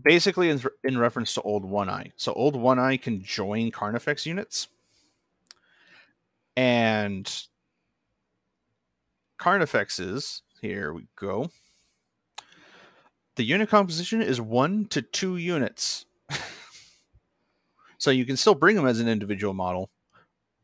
basically 0.00 0.50
in, 0.50 0.62
in 0.84 0.98
reference 0.98 1.34
to 1.34 1.42
old 1.42 1.64
one 1.64 1.90
eye. 1.90 2.12
So 2.16 2.32
old 2.32 2.56
one 2.56 2.78
eye 2.78 2.96
can 2.96 3.22
join 3.22 3.70
carnifex 3.70 4.26
units. 4.26 4.68
And 6.56 7.30
carnifexes 9.38 10.42
here 10.60 10.92
we 10.92 11.06
go. 11.16 11.50
The 13.36 13.44
unit 13.44 13.70
composition 13.70 14.20
is 14.20 14.40
one 14.40 14.86
to 14.86 15.02
two 15.02 15.36
units. 15.36 16.04
So 18.00 18.10
you 18.10 18.24
can 18.24 18.38
still 18.38 18.54
bring 18.54 18.76
them 18.76 18.86
as 18.86 18.98
an 18.98 19.08
individual 19.08 19.52
model, 19.52 19.90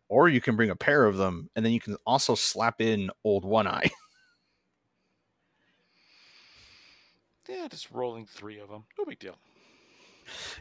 or 0.08 0.28
you 0.28 0.40
can 0.40 0.56
bring 0.56 0.70
a 0.70 0.76
pair 0.76 1.04
of 1.04 1.16
them, 1.16 1.50
and 1.54 1.64
then 1.64 1.72
you 1.72 1.80
can 1.80 1.96
also 2.06 2.34
slap 2.34 2.80
in 2.80 3.10
old 3.24 3.44
One 3.44 3.66
Eye. 3.66 3.90
yeah, 7.48 7.68
just 7.68 7.90
rolling 7.90 8.26
three 8.26 8.58
of 8.58 8.68
them, 8.68 8.84
no 8.98 9.04
big 9.04 9.18
deal. 9.18 9.36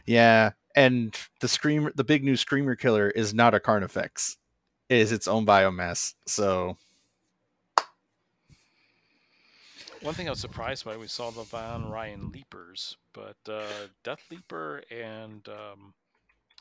Yeah, 0.04 0.52
and 0.74 1.16
the 1.40 1.48
screamer, 1.48 1.92
the 1.94 2.04
big 2.04 2.24
new 2.24 2.36
screamer 2.36 2.76
killer, 2.76 3.10
is 3.10 3.34
not 3.34 3.54
a 3.54 3.60
Carnifex; 3.60 4.36
it 4.88 4.98
is 4.98 5.12
its 5.12 5.26
own 5.26 5.44
biomass. 5.44 6.14
So 6.26 6.76
One 10.06 10.14
thing 10.14 10.28
I 10.28 10.30
was 10.30 10.38
surprised 10.38 10.84
by, 10.84 10.96
we 10.96 11.08
saw 11.08 11.30
the 11.30 11.42
Von 11.42 11.90
Ryan 11.90 12.30
Leapers, 12.30 12.96
but 13.12 13.36
uh, 13.48 13.88
Death 14.04 14.22
Leaper 14.30 14.84
and 14.88 15.44
um, 15.48 15.94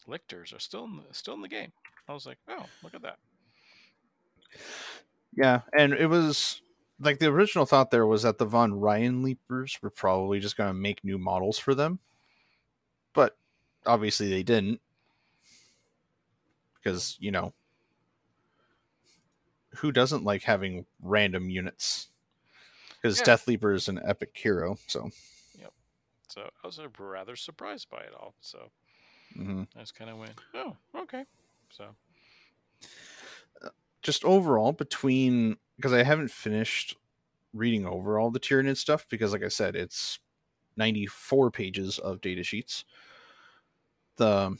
Lictors 0.07 0.51
are 0.51 0.59
still 0.59 0.85
in 0.85 0.97
the, 0.97 1.03
still 1.11 1.35
in 1.35 1.41
the 1.41 1.47
game. 1.47 1.71
I 2.07 2.13
was 2.13 2.25
like, 2.25 2.37
oh, 2.49 2.65
look 2.83 2.93
at 2.93 3.01
that. 3.01 3.17
Yeah, 5.35 5.61
and 5.77 5.93
it 5.93 6.07
was 6.07 6.61
like 6.99 7.19
the 7.19 7.27
original 7.27 7.65
thought 7.65 7.91
there 7.91 8.05
was 8.05 8.23
that 8.23 8.37
the 8.37 8.45
Von 8.45 8.79
Ryan 8.79 9.21
Leapers 9.21 9.77
were 9.81 9.89
probably 9.89 10.39
just 10.39 10.55
going 10.55 10.69
to 10.69 10.73
make 10.73 11.03
new 11.03 11.17
models 11.17 11.57
for 11.59 11.75
them, 11.75 11.99
but 13.13 13.37
obviously 13.85 14.29
they 14.29 14.43
didn't 14.43 14.79
because 16.75 17.17
you 17.19 17.31
know 17.31 17.53
who 19.77 19.91
doesn't 19.91 20.23
like 20.23 20.43
having 20.43 20.85
random 21.01 21.49
units? 21.49 22.09
Because 22.89 23.19
Yeah. 23.19 23.25
Death 23.25 23.47
Leaper 23.47 23.73
is 23.73 23.89
an 23.89 23.99
epic 24.05 24.31
hero, 24.33 24.77
so 24.87 25.09
Yep. 25.59 25.73
So 26.29 26.49
I 26.63 26.67
was 26.67 26.79
uh, 26.79 26.87
rather 26.97 27.35
surprised 27.35 27.89
by 27.89 28.01
it 28.01 28.13
all. 28.13 28.35
So 28.39 28.71
mhm. 29.35 29.67
I 29.75 29.79
just 29.79 29.95
kind 29.95 30.09
of 30.09 30.17
went, 30.17 30.33
oh, 30.53 30.77
okay. 30.95 31.25
So 31.75 31.95
just 34.01 34.23
overall 34.23 34.71
between 34.71 35.57
because 35.75 35.93
I 35.93 36.03
haven't 36.03 36.31
finished 36.31 36.95
reading 37.53 37.85
over 37.85 38.19
all 38.19 38.31
the 38.31 38.39
Tyranid 38.39 38.77
stuff 38.77 39.05
because, 39.09 39.33
like 39.33 39.43
I 39.43 39.49
said, 39.49 39.75
it's 39.75 40.19
ninety 40.77 41.05
four 41.05 41.51
pages 41.51 41.99
of 41.99 42.21
data 42.21 42.43
sheets. 42.43 42.85
The 44.17 44.57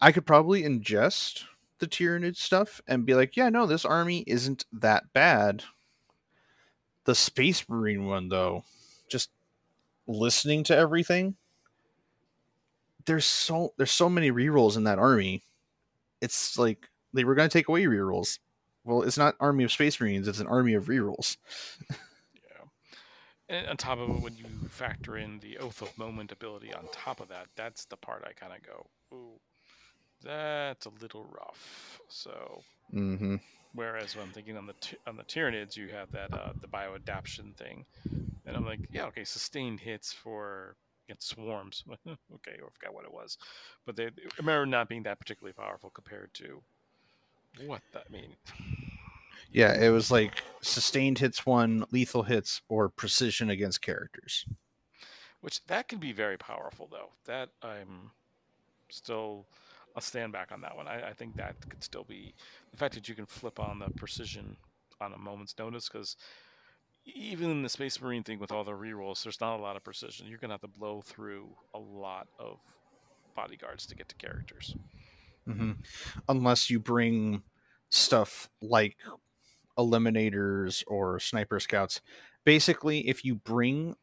I 0.00 0.12
could 0.12 0.26
probably 0.26 0.62
ingest 0.62 1.44
the 1.78 1.86
Tyranid 1.86 2.36
stuff 2.36 2.80
and 2.88 3.06
be 3.06 3.14
like, 3.14 3.36
yeah, 3.36 3.48
no, 3.48 3.66
this 3.66 3.84
army 3.84 4.24
isn't 4.26 4.64
that 4.72 5.12
bad. 5.12 5.64
The 7.04 7.14
Space 7.14 7.68
Marine 7.68 8.06
one, 8.06 8.28
though, 8.28 8.64
just 9.08 9.30
listening 10.06 10.64
to 10.64 10.76
everything, 10.76 11.36
there's 13.06 13.24
so 13.24 13.72
there's 13.76 13.90
so 13.90 14.08
many 14.08 14.30
rerolls 14.30 14.76
in 14.76 14.84
that 14.84 14.98
army. 14.98 15.42
It's 16.20 16.58
like 16.58 16.88
they 17.12 17.24
were 17.24 17.34
going 17.34 17.48
to 17.48 17.52
take 17.52 17.68
away 17.68 17.84
rerolls. 17.84 18.38
Well, 18.84 19.02
it's 19.02 19.18
not 19.18 19.34
Army 19.40 19.64
of 19.64 19.72
Space 19.72 20.00
Marines; 20.00 20.28
it's 20.28 20.40
an 20.40 20.46
army 20.46 20.74
of 20.74 20.86
rerolls. 20.86 21.36
yeah. 21.90 22.64
And 23.48 23.66
on 23.68 23.76
top 23.76 23.98
of 23.98 24.10
it, 24.10 24.22
when 24.22 24.36
you 24.36 24.44
factor 24.68 25.16
in 25.16 25.40
the 25.40 25.58
Oath 25.58 25.82
of 25.82 25.96
Moment 25.98 26.30
ability 26.32 26.72
on 26.72 26.86
top 26.92 27.20
of 27.20 27.28
that, 27.28 27.46
that's 27.56 27.84
the 27.86 27.96
part 27.96 28.24
I 28.26 28.32
kind 28.32 28.52
of 28.52 28.62
go, 28.62 28.86
ooh, 29.12 29.40
that's 30.22 30.86
a 30.86 30.90
little 31.00 31.24
rough. 31.24 32.00
So 32.08 32.62
Mm-hmm. 32.94 33.36
Whereas 33.74 34.16
when 34.16 34.26
I'm 34.26 34.32
thinking 34.32 34.56
on 34.56 34.66
the 34.66 34.72
ty- 34.74 34.96
on 35.06 35.16
the 35.16 35.24
Tyranids, 35.24 35.76
you 35.76 35.88
have 35.88 36.10
that 36.12 36.32
uh, 36.32 36.52
the 36.60 36.66
bioadaption 36.66 37.54
thing, 37.56 37.84
and 38.46 38.56
I'm 38.56 38.64
like, 38.64 38.80
yeah, 38.90 39.04
okay, 39.06 39.24
sustained 39.24 39.80
hits 39.80 40.12
for 40.12 40.76
against 41.06 41.28
swarms. 41.28 41.84
okay, 42.06 42.52
I 42.54 42.68
forgot 42.72 42.94
what 42.94 43.04
it 43.04 43.12
was, 43.12 43.38
but 43.84 43.96
they 43.96 44.06
I 44.06 44.10
remember 44.38 44.66
not 44.66 44.88
being 44.88 45.02
that 45.04 45.18
particularly 45.18 45.52
powerful 45.52 45.90
compared 45.90 46.32
to 46.34 46.62
what 47.64 47.82
that 47.92 48.10
mean. 48.10 48.36
Yeah, 49.52 49.74
it 49.74 49.90
was 49.90 50.10
like 50.10 50.42
sustained 50.60 51.18
hits 51.18 51.46
one, 51.46 51.84
lethal 51.90 52.24
hits, 52.24 52.60
or 52.68 52.88
precision 52.88 53.50
against 53.50 53.80
characters. 53.80 54.44
Which 55.40 55.64
that 55.66 55.88
can 55.88 55.98
be 55.98 56.12
very 56.12 56.36
powerful 56.36 56.88
though. 56.90 57.10
That 57.24 57.50
I'm 57.62 58.10
still 58.88 59.46
I'll 59.94 60.02
stand 60.02 60.32
back 60.32 60.52
on 60.52 60.60
that 60.60 60.76
one. 60.76 60.86
I, 60.86 61.08
I 61.08 61.12
think 61.12 61.36
that 61.36 61.56
could 61.68 61.82
still 61.82 62.04
be 62.04 62.34
the 62.70 62.76
fact 62.76 62.94
that 62.94 63.08
you 63.08 63.14
can 63.14 63.26
flip 63.26 63.58
on 63.58 63.78
the 63.78 63.90
precision 63.96 64.56
on 65.00 65.12
a 65.12 65.18
moment's 65.18 65.54
notice 65.58 65.88
because 65.88 66.16
even 67.06 67.50
in 67.50 67.62
the 67.62 67.68
Space 67.68 68.00
Marine 68.00 68.24
thing 68.24 68.38
with 68.38 68.52
all 68.52 68.64
the 68.64 68.72
rerolls, 68.72 69.22
there's 69.22 69.40
not 69.40 69.58
a 69.58 69.62
lot 69.62 69.76
of 69.76 69.84
precision. 69.84 70.26
You're 70.26 70.38
gonna 70.38 70.54
have 70.54 70.60
to 70.62 70.68
blow 70.68 71.00
through 71.00 71.48
a 71.74 71.78
lot 71.78 72.28
of 72.38 72.58
bodyguards 73.34 73.86
to 73.86 73.94
get 73.94 74.08
to 74.08 74.16
characters. 74.16 74.74
Mm-hmm. 75.48 75.72
Unless 76.28 76.70
you 76.70 76.80
bring 76.80 77.42
stuff 77.90 78.50
like 78.60 78.96
eliminators 79.78 80.82
or 80.86 81.20
sniper 81.20 81.60
scouts. 81.60 82.00
Basically, 82.44 83.08
if 83.08 83.24
you 83.24 83.36
bring 83.36 83.94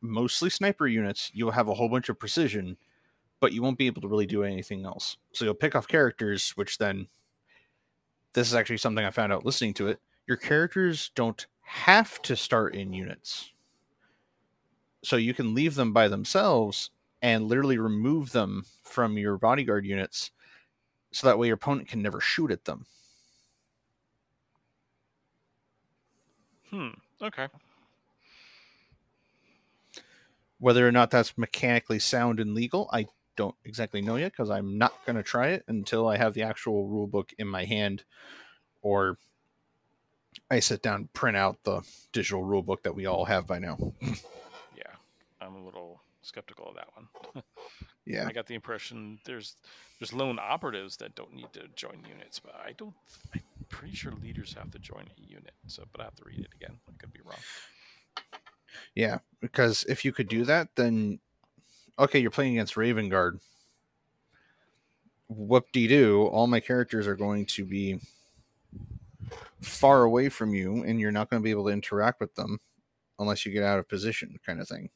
mostly 0.00 0.50
sniper 0.50 0.86
units, 0.86 1.30
you'll 1.34 1.50
have 1.50 1.68
a 1.68 1.74
whole 1.74 1.88
bunch 1.88 2.08
of 2.08 2.18
precision, 2.18 2.76
but 3.40 3.52
you 3.52 3.62
won't 3.62 3.78
be 3.78 3.86
able 3.86 4.02
to 4.02 4.08
really 4.08 4.26
do 4.26 4.44
anything 4.44 4.84
else. 4.84 5.16
So 5.32 5.44
you'll 5.44 5.54
pick 5.54 5.74
off 5.74 5.88
characters, 5.88 6.50
which 6.50 6.78
then 6.78 7.08
this 8.32 8.48
is 8.48 8.54
actually 8.54 8.78
something 8.78 9.04
I 9.04 9.10
found 9.10 9.32
out 9.32 9.44
listening 9.44 9.74
to 9.74 9.88
it. 9.88 10.00
Your 10.26 10.36
characters 10.36 11.10
don't 11.14 11.46
have 11.66 12.22
to 12.22 12.36
start 12.36 12.74
in 12.74 12.92
units. 12.92 13.50
So 15.02 15.16
you 15.16 15.34
can 15.34 15.54
leave 15.54 15.74
them 15.74 15.92
by 15.92 16.08
themselves 16.08 16.90
and 17.20 17.46
literally 17.46 17.78
remove 17.78 18.32
them 18.32 18.64
from 18.82 19.18
your 19.18 19.36
bodyguard 19.36 19.84
units 19.84 20.30
so 21.12 21.26
that 21.26 21.38
way 21.38 21.48
your 21.48 21.54
opponent 21.54 21.88
can 21.88 22.02
never 22.02 22.20
shoot 22.20 22.50
at 22.50 22.64
them. 22.64 22.86
Hmm. 26.70 26.88
Okay. 27.20 27.48
Whether 30.58 30.86
or 30.86 30.92
not 30.92 31.10
that's 31.10 31.36
mechanically 31.36 31.98
sound 31.98 32.40
and 32.40 32.54
legal, 32.54 32.88
I 32.92 33.06
don't 33.36 33.54
exactly 33.64 34.00
know 34.00 34.16
yet 34.16 34.32
because 34.32 34.50
I'm 34.50 34.78
not 34.78 35.04
going 35.04 35.16
to 35.16 35.22
try 35.22 35.48
it 35.48 35.64
until 35.68 36.08
I 36.08 36.16
have 36.16 36.34
the 36.34 36.42
actual 36.42 36.86
rule 36.86 37.06
book 37.06 37.32
in 37.38 37.46
my 37.46 37.64
hand 37.64 38.04
or 38.82 39.18
I 40.50 40.60
sit 40.60 40.82
down 40.82 41.08
print 41.12 41.36
out 41.36 41.62
the 41.64 41.82
digital 42.12 42.42
rule 42.42 42.62
book 42.62 42.82
that 42.84 42.94
we 42.94 43.06
all 43.06 43.24
have 43.24 43.46
by 43.46 43.58
now. 43.58 43.76
Yeah, 44.00 44.94
I'm 45.40 45.56
a 45.56 45.64
little 45.64 46.00
skeptical 46.22 46.68
of 46.68 46.76
that 46.76 46.88
one. 46.94 47.42
Yeah. 48.06 48.24
I 48.26 48.32
got 48.32 48.46
the 48.46 48.54
impression 48.54 49.18
there's 49.24 49.56
there's 49.98 50.12
lone 50.12 50.38
operatives 50.40 50.96
that 50.98 51.14
don't 51.16 51.34
need 51.34 51.52
to 51.54 51.62
join 51.74 52.04
units, 52.08 52.38
but 52.38 52.54
I 52.54 52.72
don't. 52.78 52.94
I'm 53.34 53.42
pretty 53.68 53.94
sure 53.94 54.12
leaders 54.22 54.54
have 54.54 54.70
to 54.70 54.78
join 54.78 55.04
a 55.18 55.20
unit. 55.20 55.52
So, 55.66 55.82
but 55.90 56.00
I 56.00 56.04
have 56.04 56.14
to 56.16 56.24
read 56.24 56.40
it 56.40 56.50
again. 56.54 56.78
I 56.88 56.92
could 56.98 57.12
be 57.12 57.20
wrong. 57.24 57.38
Yeah, 58.94 59.18
because 59.40 59.84
if 59.88 60.04
you 60.04 60.12
could 60.12 60.28
do 60.28 60.44
that, 60.44 60.68
then 60.76 61.18
okay, 61.98 62.20
you're 62.20 62.30
playing 62.30 62.52
against 62.52 62.76
Raven 62.76 63.08
Guard. 63.08 63.40
Whoop 65.28 65.72
de 65.72 65.88
doo, 65.88 66.26
all 66.26 66.46
my 66.46 66.60
characters 66.60 67.08
are 67.08 67.16
going 67.16 67.46
to 67.46 67.64
be 67.64 67.98
far 69.66 70.04
away 70.04 70.28
from 70.28 70.54
you, 70.54 70.82
and 70.84 71.00
you're 71.00 71.12
not 71.12 71.30
going 71.30 71.42
to 71.42 71.44
be 71.44 71.50
able 71.50 71.64
to 71.66 71.70
interact 71.72 72.20
with 72.20 72.34
them 72.34 72.58
unless 73.18 73.44
you 73.44 73.52
get 73.52 73.62
out 73.62 73.78
of 73.78 73.88
position, 73.88 74.38
kind 74.44 74.60
of 74.60 74.68
thing. 74.68 74.90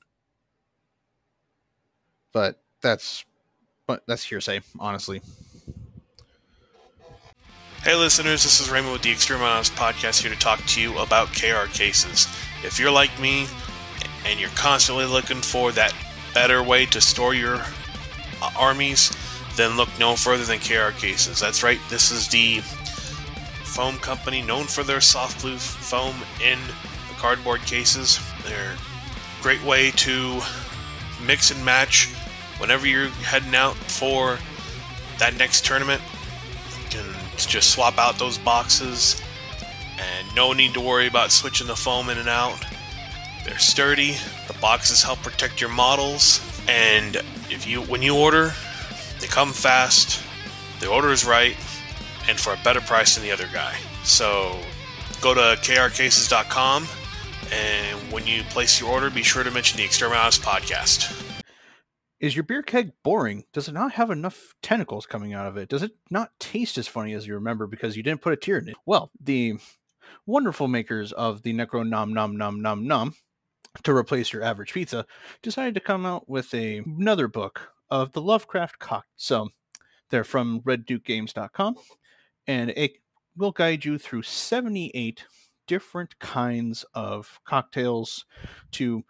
But 2.32 2.62
that's 2.82 3.24
but 3.86 4.04
that's 4.06 4.22
hearsay, 4.22 4.60
honestly. 4.78 5.20
Hey 7.82 7.94
listeners, 7.94 8.42
this 8.42 8.60
is 8.60 8.70
Raymond 8.70 8.92
with 8.92 9.02
the 9.02 9.10
Extreme 9.10 9.40
Honest 9.40 9.74
Podcast 9.74 10.20
here 10.20 10.30
to 10.30 10.38
talk 10.38 10.64
to 10.64 10.80
you 10.80 10.96
about 10.98 11.28
KR 11.28 11.66
cases. 11.72 12.28
If 12.62 12.78
you're 12.78 12.90
like 12.90 13.10
me 13.18 13.46
and 14.26 14.38
you're 14.38 14.50
constantly 14.50 15.06
looking 15.06 15.40
for 15.40 15.72
that 15.72 15.94
better 16.34 16.62
way 16.62 16.86
to 16.86 17.00
store 17.00 17.34
your 17.34 17.56
uh, 17.56 18.50
armies, 18.56 19.10
then 19.56 19.76
look 19.76 19.88
no 19.98 20.14
further 20.14 20.44
than 20.44 20.58
KR 20.58 20.96
cases. 20.96 21.40
That's 21.40 21.62
right, 21.62 21.80
this 21.88 22.10
is 22.12 22.28
the 22.28 22.60
foam 23.70 23.96
company 23.98 24.42
known 24.42 24.64
for 24.66 24.82
their 24.82 25.00
soft 25.00 25.42
blue 25.42 25.56
foam 25.56 26.14
in 26.44 26.58
the 27.08 27.14
cardboard 27.18 27.60
cases. 27.62 28.18
They're 28.44 28.72
a 28.72 29.42
great 29.42 29.62
way 29.62 29.92
to 29.92 30.40
mix 31.24 31.50
and 31.50 31.64
match 31.64 32.12
whenever 32.58 32.86
you're 32.86 33.08
heading 33.08 33.54
out 33.54 33.74
for 33.74 34.38
that 35.18 35.36
next 35.36 35.64
tournament 35.64 36.00
You 36.82 36.88
can 36.90 37.06
just 37.36 37.70
swap 37.70 37.98
out 37.98 38.18
those 38.18 38.38
boxes 38.38 39.20
and 39.98 40.34
no 40.34 40.52
need 40.52 40.74
to 40.74 40.80
worry 40.80 41.06
about 41.06 41.30
switching 41.30 41.66
the 41.66 41.76
foam 41.76 42.08
in 42.08 42.18
and 42.18 42.28
out. 42.28 42.64
They're 43.44 43.58
sturdy, 43.58 44.16
the 44.48 44.54
boxes 44.60 45.02
help 45.02 45.20
protect 45.22 45.60
your 45.60 45.70
models, 45.70 46.40
and 46.68 47.16
if 47.50 47.66
you 47.66 47.82
when 47.82 48.02
you 48.02 48.16
order, 48.16 48.52
they 49.20 49.26
come 49.26 49.52
fast, 49.52 50.22
the 50.80 50.88
order 50.88 51.10
is 51.10 51.24
right, 51.24 51.56
and 52.28 52.38
for 52.38 52.52
a 52.52 52.58
better 52.64 52.80
price 52.80 53.14
than 53.14 53.24
the 53.24 53.32
other 53.32 53.48
guy. 53.52 53.76
So 54.04 54.58
go 55.20 55.34
to 55.34 55.40
krcases.com 55.60 56.86
and 57.52 58.12
when 58.12 58.26
you 58.26 58.42
place 58.44 58.80
your 58.80 58.90
order, 58.90 59.10
be 59.10 59.22
sure 59.22 59.42
to 59.42 59.50
mention 59.50 59.78
the 59.78 59.84
Exterminatus 59.84 60.40
podcast. 60.40 61.26
Is 62.20 62.36
your 62.36 62.44
beer 62.44 62.62
keg 62.62 62.92
boring? 63.02 63.44
Does 63.52 63.66
it 63.66 63.72
not 63.72 63.92
have 63.92 64.10
enough 64.10 64.54
tentacles 64.62 65.06
coming 65.06 65.32
out 65.32 65.46
of 65.46 65.56
it? 65.56 65.68
Does 65.68 65.82
it 65.82 65.92
not 66.10 66.30
taste 66.38 66.76
as 66.76 66.86
funny 66.86 67.14
as 67.14 67.26
you 67.26 67.34
remember 67.34 67.66
because 67.66 67.96
you 67.96 68.02
didn't 68.02 68.20
put 68.20 68.34
a 68.34 68.36
tear 68.36 68.58
in 68.58 68.68
it? 68.68 68.76
Well, 68.84 69.10
the 69.20 69.54
wonderful 70.26 70.68
makers 70.68 71.12
of 71.12 71.42
the 71.42 71.54
Necro 71.54 71.88
Nom 71.88 72.12
Nom 72.12 72.36
Nom 72.36 72.60
Nom 72.60 72.86
Nom 72.86 73.14
to 73.84 73.96
replace 73.96 74.32
your 74.32 74.42
average 74.42 74.74
pizza 74.74 75.06
decided 75.42 75.74
to 75.74 75.80
come 75.80 76.04
out 76.04 76.28
with 76.28 76.52
a, 76.52 76.78
another 76.78 77.26
book 77.26 77.70
of 77.88 78.12
the 78.12 78.20
Lovecraft 78.20 78.78
cock. 78.78 79.06
So 79.16 79.48
they're 80.10 80.24
from 80.24 80.60
reddukegames.com 80.60 81.76
and 82.50 82.70
it 82.70 82.96
will 83.36 83.52
guide 83.52 83.84
you 83.84 83.96
through 83.96 84.22
78 84.22 85.24
different 85.68 86.18
kinds 86.18 86.84
of 86.94 87.38
cocktails 87.44 88.24
to 88.72 89.04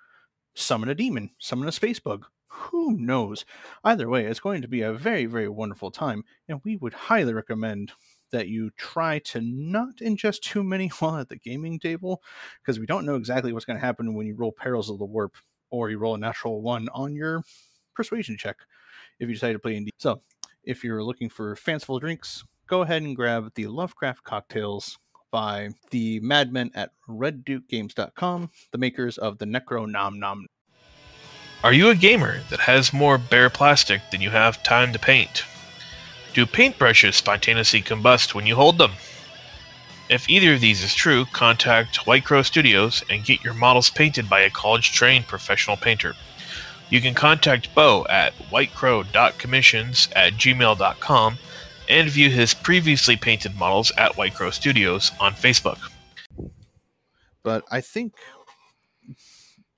summon 0.55 0.90
a 0.90 0.94
demon, 0.94 1.31
summon 1.38 1.66
a 1.66 1.72
space 1.72 1.98
bug. 1.98 2.26
Who 2.48 2.98
knows? 2.98 3.46
Either 3.83 4.11
way, 4.11 4.26
it's 4.26 4.40
going 4.40 4.61
to 4.61 4.68
be 4.68 4.83
a 4.83 4.92
very, 4.92 5.24
very 5.24 5.48
wonderful 5.48 5.90
time, 5.90 6.22
and 6.50 6.61
we 6.64 6.76
would 6.76 6.92
highly 6.92 7.33
recommend 7.33 7.92
that 8.31 8.48
you 8.48 8.72
try 8.76 9.20
to 9.20 9.40
not 9.40 9.96
ingest 10.03 10.40
too 10.40 10.62
many 10.62 10.88
while 10.98 11.16
at 11.16 11.31
the 11.31 11.37
gaming 11.37 11.79
table, 11.79 12.20
because 12.61 12.79
we 12.79 12.85
don't 12.85 13.07
know 13.07 13.14
exactly 13.14 13.55
what's 13.55 13.64
going 13.64 13.79
to 13.79 13.87
happen 13.87 14.12
when 14.12 14.26
you 14.26 14.35
roll 14.35 14.53
Perils 14.53 14.90
of 14.90 14.98
the 14.98 15.07
Warp 15.07 15.35
or 15.70 15.88
you 15.88 15.96
roll 15.96 16.14
a 16.14 16.18
natural 16.18 16.61
one 16.61 16.90
on 16.92 17.14
your 17.14 17.42
persuasion 17.94 18.37
check 18.37 18.57
if 19.18 19.29
you 19.29 19.35
decide 19.35 19.55
to 19.55 19.59
play 19.59 19.81
D. 19.81 19.90
So, 19.96 20.20
if 20.62 20.85
you're 20.85 21.03
looking 21.03 21.31
for 21.31 21.57
fanciful 21.57 21.98
drinks, 21.98 22.44
go 22.70 22.83
ahead 22.83 23.02
and 23.02 23.16
grab 23.16 23.50
the 23.56 23.66
Lovecraft 23.66 24.22
cocktails 24.22 24.96
by 25.33 25.70
the 25.90 26.20
madmen 26.20 26.70
at 26.76 26.92
reddukegames.com, 27.09 28.48
the 28.70 28.78
makers 28.78 29.18
of 29.18 29.38
the 29.38 29.44
Necro 29.44 29.90
Nom 29.90 30.20
Nom. 30.20 30.46
Are 31.64 31.72
you 31.72 31.90
a 31.90 31.96
gamer 31.96 32.40
that 32.48 32.61
has 32.61 32.92
more 32.92 33.18
bare 33.18 33.50
plastic 33.50 34.00
than 34.12 34.20
you 34.20 34.30
have 34.30 34.62
time 34.62 34.92
to 34.92 35.00
paint? 35.00 35.44
Do 36.33 36.46
paintbrushes 36.46 37.14
spontaneously 37.14 37.83
combust 37.83 38.35
when 38.35 38.46
you 38.46 38.54
hold 38.54 38.78
them? 38.78 38.92
If 40.09 40.30
either 40.30 40.54
of 40.54 40.61
these 40.61 40.85
is 40.85 40.94
true, 40.94 41.24
contact 41.33 42.06
White 42.06 42.24
Crow 42.24 42.42
Studios 42.42 43.02
and 43.11 43.24
get 43.24 43.42
your 43.42 43.54
models 43.54 43.90
painted 43.90 44.30
by 44.30 44.42
a 44.42 44.50
college 44.50 44.92
trained 44.92 45.26
professional 45.26 45.76
painter. 45.76 46.14
You 46.88 47.00
can 47.00 47.14
contact 47.14 47.74
Bo 47.74 48.06
at 48.09 48.33
whitecrow.commissions 48.50 50.09
at 50.14 50.35
gmail.com 50.35 51.38
and 51.90 52.09
view 52.09 52.31
his 52.31 52.55
previously 52.55 53.16
painted 53.16 53.57
models 53.57 53.90
at 53.98 54.16
White 54.16 54.35
Crow 54.35 54.50
Studios 54.50 55.11
on 55.20 55.33
Facebook. 55.33 55.79
But 57.42 57.64
I 57.70 57.81
think 57.81 58.14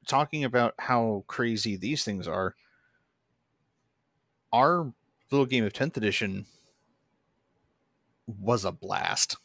talking 0.07 0.45
about 0.45 0.75
how 0.79 1.25
crazy 1.27 1.77
these 1.77 2.05
things 2.05 2.29
are, 2.29 2.55
our 4.53 4.93
little 5.31 5.47
game 5.47 5.65
of 5.65 5.73
10th 5.73 5.97
edition 5.97 6.45
was 8.27 8.67
a 8.67 8.73
blast. 8.73 9.39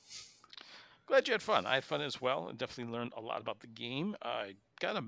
Glad 1.05 1.27
you 1.29 1.33
had 1.33 1.41
fun. 1.41 1.65
I 1.65 1.75
had 1.75 1.85
fun 1.85 2.01
as 2.01 2.21
well 2.21 2.49
and 2.49 2.57
definitely 2.57 2.91
learned 2.91 3.13
a 3.15 3.21
lot 3.21 3.39
about 3.39 3.61
the 3.61 3.67
game. 3.67 4.13
I 4.21 4.55
got 4.81 4.97
a 4.97 5.05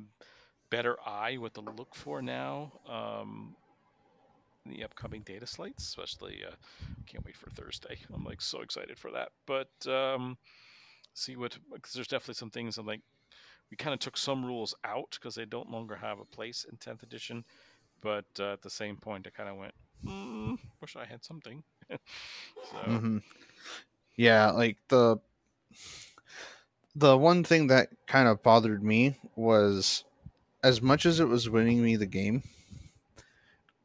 better 0.69 0.97
eye 1.05 1.35
what 1.35 1.55
to 1.55 1.61
look 1.61 1.93
for 1.93 2.21
now. 2.21 2.71
Um, 2.87 3.57
in 4.69 4.77
the 4.77 4.83
upcoming 4.83 5.21
data 5.21 5.47
slates, 5.47 5.87
especially 5.87 6.43
uh, 6.47 6.55
can't 7.05 7.25
wait 7.25 7.37
for 7.37 7.49
Thursday. 7.49 7.97
I'm 8.13 8.23
like 8.23 8.41
so 8.41 8.61
excited 8.61 8.97
for 8.97 9.11
that. 9.11 9.29
But 9.45 9.69
um, 9.87 10.37
see 11.13 11.35
what 11.35 11.57
because 11.73 11.93
there's 11.93 12.07
definitely 12.07 12.35
some 12.35 12.51
things 12.51 12.77
I'm 12.77 12.85
like 12.85 13.01
we 13.69 13.77
kind 13.77 13.93
of 13.93 13.99
took 13.99 14.17
some 14.17 14.43
rules 14.45 14.73
out 14.83 15.17
because 15.19 15.35
they 15.35 15.45
don't 15.45 15.69
longer 15.69 15.95
have 15.95 16.19
a 16.19 16.25
place 16.25 16.65
in 16.69 16.77
10th 16.77 17.03
edition. 17.03 17.43
But 18.01 18.25
uh, 18.39 18.53
at 18.53 18.61
the 18.61 18.69
same 18.69 18.97
point, 18.97 19.27
I 19.27 19.29
kind 19.29 19.49
of 19.49 19.57
went, 19.57 19.73
mm, 20.03 20.57
wish 20.81 20.95
I 20.95 21.05
had 21.05 21.23
something. 21.23 21.63
so. 21.89 21.97
Mm-hmm. 22.87 23.17
Yeah, 24.15 24.51
like 24.51 24.77
the 24.89 25.17
the 26.95 27.17
one 27.17 27.43
thing 27.43 27.67
that 27.67 27.89
kind 28.07 28.27
of 28.27 28.43
bothered 28.43 28.83
me 28.83 29.17
was 29.35 30.03
as 30.63 30.81
much 30.81 31.05
as 31.05 31.19
it 31.19 31.27
was 31.27 31.49
winning 31.49 31.81
me 31.81 31.95
the 31.95 32.05
game, 32.05 32.43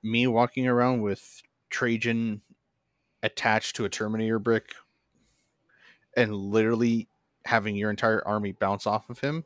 me 0.04 0.26
walking 0.26 0.68
around 0.68 1.00
with 1.02 1.42
Trajann 1.70 2.40
attached 3.22 3.76
to 3.76 3.84
a 3.84 3.88
Terminator 3.88 4.38
brick 4.38 4.74
and 6.16 6.34
literally 6.34 7.08
having 7.44 7.76
your 7.76 7.90
entire 7.90 8.26
army 8.26 8.52
bounce 8.52 8.86
off 8.86 9.10
of 9.10 9.18
him, 9.20 9.44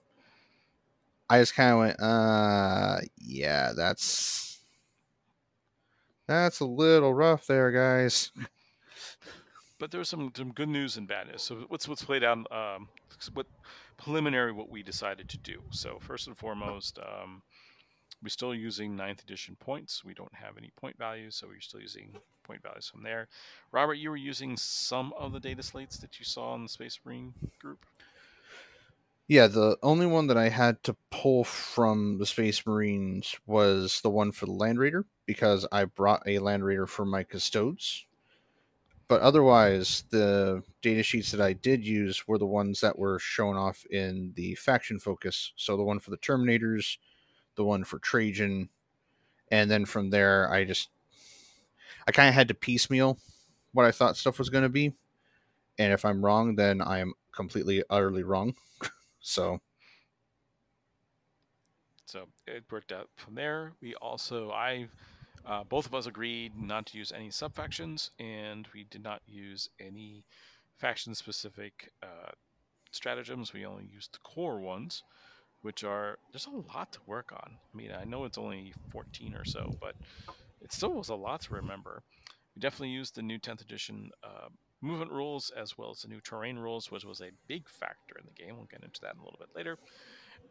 I 1.30 1.38
just 1.40 1.54
kind 1.54 1.72
of 1.72 1.78
went, 1.78 2.00
uh, 2.00 2.98
yeah, 3.18 3.72
that's 3.76 4.58
that's 6.26 6.60
a 6.60 6.66
little 6.66 7.14
rough 7.14 7.46
there, 7.46 7.70
guys. 7.70 8.30
But 9.78 9.92
there 9.92 9.98
was 9.98 10.08
some 10.08 10.32
some 10.36 10.52
good 10.52 10.68
news 10.68 10.96
and 10.96 11.06
bad 11.06 11.28
news. 11.28 11.42
So 11.42 11.64
what's 11.68 11.86
what's 11.86 12.04
played 12.04 12.24
out? 12.24 12.50
Um, 12.50 12.88
what 13.34 13.46
preliminary 13.96 14.52
what 14.52 14.70
we 14.70 14.82
decided 14.82 15.28
to 15.28 15.38
do. 15.38 15.62
So 15.70 15.98
first 16.00 16.26
and 16.26 16.36
foremost, 16.36 16.98
um, 16.98 17.42
we're 18.22 18.28
still 18.28 18.54
using 18.54 18.96
ninth 18.96 19.22
edition 19.22 19.56
points. 19.60 20.04
We 20.04 20.14
don't 20.14 20.34
have 20.34 20.56
any 20.58 20.70
point 20.76 20.98
values, 20.98 21.36
so 21.36 21.46
we're 21.46 21.60
still 21.60 21.80
using 21.80 22.12
point 22.42 22.62
values 22.62 22.88
from 22.88 23.02
there. 23.02 23.28
Robert, 23.72 23.94
you 23.94 24.10
were 24.10 24.16
using 24.16 24.56
some 24.56 25.12
of 25.18 25.32
the 25.32 25.40
data 25.40 25.62
slates 25.62 25.98
that 25.98 26.18
you 26.18 26.24
saw 26.24 26.54
in 26.54 26.64
the 26.64 26.68
Space 26.68 26.98
Marine 27.04 27.34
group. 27.60 27.84
Yeah, 29.28 29.46
the 29.46 29.76
only 29.82 30.06
one 30.06 30.26
that 30.28 30.38
I 30.38 30.48
had 30.48 30.82
to 30.84 30.96
pull 31.10 31.44
from 31.44 32.18
the 32.18 32.24
Space 32.24 32.66
Marines 32.66 33.36
was 33.46 34.00
the 34.00 34.08
one 34.08 34.32
for 34.32 34.46
the 34.46 34.52
Land 34.52 34.78
Raider 34.78 35.04
because 35.26 35.66
I 35.70 35.84
brought 35.84 36.26
a 36.26 36.38
Land 36.38 36.64
Raider 36.64 36.86
for 36.86 37.04
my 37.04 37.24
custodes. 37.24 38.06
But 39.06 39.20
otherwise, 39.20 40.04
the 40.10 40.62
data 40.82 41.02
sheets 41.02 41.30
that 41.32 41.40
I 41.40 41.52
did 41.54 41.86
use 41.86 42.26
were 42.26 42.38
the 42.38 42.46
ones 42.46 42.80
that 42.80 42.98
were 42.98 43.18
shown 43.18 43.56
off 43.56 43.84
in 43.90 44.32
the 44.34 44.54
faction 44.54 44.98
focus. 44.98 45.52
So 45.56 45.76
the 45.76 45.82
one 45.82 45.98
for 45.98 46.10
the 46.10 46.18
Terminators, 46.18 46.98
the 47.58 47.64
one 47.64 47.84
for 47.84 47.98
Trajann, 47.98 48.68
and 49.50 49.70
then 49.70 49.84
from 49.84 50.08
there, 50.08 50.50
I 50.50 50.64
just 50.64 50.88
I 52.06 52.12
kind 52.12 52.28
of 52.28 52.34
had 52.34 52.48
to 52.48 52.54
piecemeal 52.54 53.18
what 53.72 53.84
I 53.84 53.90
thought 53.90 54.16
stuff 54.16 54.38
was 54.38 54.48
going 54.48 54.62
to 54.62 54.70
be, 54.70 54.94
and 55.78 55.92
if 55.92 56.06
I'm 56.06 56.24
wrong, 56.24 56.54
then 56.54 56.80
I 56.80 57.00
am 57.00 57.12
completely 57.32 57.82
utterly 57.90 58.22
wrong. 58.22 58.54
so. 59.20 59.60
So 62.06 62.28
it 62.46 62.64
worked 62.70 62.90
out 62.90 63.10
from 63.16 63.34
there. 63.34 63.72
We 63.82 63.94
also, 63.96 64.50
I, 64.50 64.88
uh, 65.44 65.64
both 65.64 65.84
of 65.84 65.94
us 65.94 66.06
agreed 66.06 66.56
not 66.56 66.86
to 66.86 66.96
use 66.96 67.12
any 67.12 67.30
sub 67.30 67.54
factions, 67.54 68.12
and 68.18 68.66
we 68.72 68.84
did 68.84 69.04
not 69.04 69.20
use 69.26 69.68
any 69.78 70.24
faction 70.78 71.14
specific 71.14 71.92
uh, 72.02 72.30
stratagems. 72.92 73.52
We 73.52 73.66
only 73.66 73.84
used 73.84 74.14
the 74.14 74.18
core 74.20 74.58
ones 74.58 75.02
which 75.62 75.84
are 75.84 76.18
there's 76.32 76.46
a 76.46 76.74
lot 76.74 76.92
to 76.92 77.00
work 77.06 77.32
on. 77.32 77.52
I 77.72 77.76
mean, 77.76 77.90
I 77.92 78.04
know 78.04 78.24
it's 78.24 78.38
only 78.38 78.72
14 78.90 79.34
or 79.34 79.44
so, 79.44 79.76
but 79.80 79.94
it 80.60 80.72
still 80.72 80.92
was 80.92 81.08
a 81.08 81.14
lot 81.14 81.42
to 81.42 81.54
remember. 81.54 82.02
We 82.54 82.60
definitely 82.60 82.90
used 82.90 83.14
the 83.14 83.22
new 83.22 83.38
10th 83.38 83.60
edition 83.60 84.10
uh, 84.22 84.48
movement 84.80 85.10
rules 85.10 85.50
as 85.56 85.76
well 85.76 85.90
as 85.90 86.02
the 86.02 86.08
new 86.08 86.20
terrain 86.20 86.58
rules, 86.58 86.90
which 86.90 87.04
was 87.04 87.20
a 87.20 87.30
big 87.46 87.68
factor 87.68 88.16
in 88.18 88.26
the 88.26 88.42
game. 88.42 88.56
We'll 88.56 88.66
get 88.66 88.82
into 88.82 89.00
that 89.02 89.14
in 89.14 89.20
a 89.20 89.24
little 89.24 89.38
bit 89.38 89.54
later. 89.54 89.78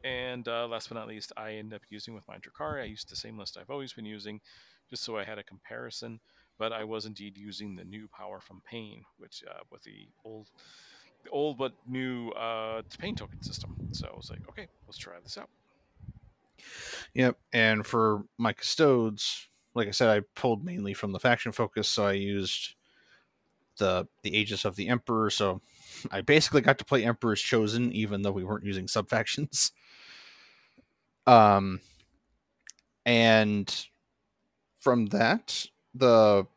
And 0.04 0.48
uh, 0.48 0.68
last 0.68 0.90
but 0.90 0.96
not 0.96 1.08
least, 1.08 1.32
I 1.38 1.54
ended 1.54 1.76
up 1.76 1.82
using 1.90 2.14
with 2.14 2.28
my 2.28 2.38
Drukhari. 2.38 2.82
I 2.82 2.86
used 2.86 3.10
the 3.10 3.16
same 3.16 3.38
list 3.38 3.58
I've 3.58 3.70
always 3.70 3.94
been 3.94 4.06
using, 4.06 4.42
just 4.90 5.04
so 5.04 5.18
I 5.18 5.24
had 5.24 5.40
a 5.40 5.44
comparison. 5.44 6.20
But 6.60 6.74
I 6.74 6.84
was 6.84 7.06
indeed 7.06 7.38
using 7.38 7.76
the 7.76 7.84
new 7.84 8.08
power 8.08 8.40
from 8.40 8.62
Pain, 8.66 9.04
which 9.18 9.44
uh, 9.48 9.62
with 9.72 9.84
the 9.84 10.08
old 10.26 10.50
old 11.32 11.58
but 11.58 11.74
new 11.88 12.30
uh, 12.30 12.82
pain 13.00 13.16
token 13.16 13.42
system. 13.42 13.76
So 13.92 14.08
I 14.12 14.16
was 14.16 14.30
like, 14.30 14.48
okay, 14.50 14.68
let's 14.88 14.98
try 14.98 15.14
this 15.24 15.38
out. 15.38 15.50
Yep. 17.14 17.38
And 17.54 17.86
for 17.86 18.24
my 18.38 18.54
custodes, 18.54 19.48
like 19.74 19.88
I 19.88 19.92
said, 19.92 20.10
I 20.10 20.22
pulled 20.36 20.66
mainly 20.66 20.94
from 20.94 21.12
the 21.12 21.20
faction 21.20 21.52
focus, 21.52 21.88
so 21.88 22.06
I 22.06 22.14
used 22.14 22.76
the 23.78 24.08
the 24.24 24.36
Aegis 24.36 24.66
of 24.66 24.76
the 24.76 24.88
Emperor. 24.88 25.30
So 25.30 25.62
I 26.12 26.22
basically 26.22 26.62
got 26.62 26.80
to 26.80 26.86
play 26.86 27.06
Emperor's 27.06 27.42
Chosen, 27.42 27.92
even 27.92 28.22
though 28.22 28.32
we 28.32 28.44
weren't 28.44 28.66
using 28.66 28.88
sub 28.88 29.10
factions. 29.10 29.72
Um, 31.26 31.82
and 33.06 33.88
from 34.80 35.08
that, 35.08 35.66
the 35.94 36.48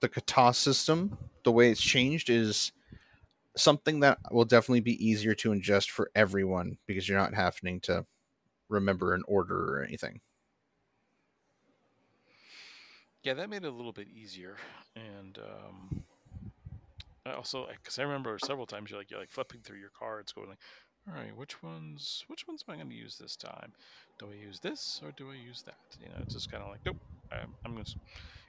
the 0.00 0.08
katah 0.08 0.54
system, 0.54 1.18
the 1.44 1.52
way 1.52 1.70
it's 1.70 1.82
changed 1.82 2.30
is 2.30 2.72
something 3.56 4.00
that 4.00 4.18
will 4.30 4.44
definitely 4.44 4.80
be 4.80 5.04
easier 5.04 5.34
to 5.34 5.50
ingest 5.50 5.90
for 5.90 6.10
everyone 6.14 6.78
because 6.86 7.08
you're 7.08 7.18
not 7.18 7.34
having 7.34 7.80
to 7.80 8.06
remember 8.68 9.14
an 9.14 9.22
order 9.26 9.76
or 9.78 9.82
anything. 9.82 10.20
Yeah, 13.22 13.34
that 13.34 13.50
made 13.50 13.64
it 13.64 13.68
a 13.68 13.70
little 13.70 13.92
bit 13.92 14.08
easier, 14.08 14.56
and 14.94 15.38
um, 15.38 16.04
I 17.24 17.32
also 17.32 17.66
because 17.82 17.98
I 17.98 18.02
remember 18.02 18.38
several 18.38 18.66
times 18.66 18.90
you're 18.90 19.00
like 19.00 19.10
you're 19.10 19.18
like 19.18 19.30
flipping 19.30 19.60
through 19.62 19.78
your 19.78 19.90
cards, 19.98 20.32
going 20.32 20.48
like, 20.48 20.58
all 21.08 21.14
right, 21.14 21.36
which 21.36 21.60
ones 21.62 22.24
which 22.28 22.46
ones 22.46 22.64
am 22.66 22.74
I 22.74 22.76
going 22.76 22.88
to 22.88 22.94
use 22.94 23.18
this 23.18 23.34
time? 23.34 23.72
Do 24.18 24.28
I 24.30 24.34
use 24.34 24.60
this 24.60 25.00
or 25.04 25.12
do 25.16 25.30
I 25.30 25.34
use 25.34 25.62
that? 25.62 25.78
You 26.00 26.08
know, 26.08 26.16
it's 26.20 26.34
just 26.34 26.52
kind 26.52 26.62
of 26.62 26.70
like 26.70 26.80
nope. 26.86 26.98
I'm, 27.32 27.54
I'm 27.64 27.72
going 27.72 27.84
to. 27.84 27.96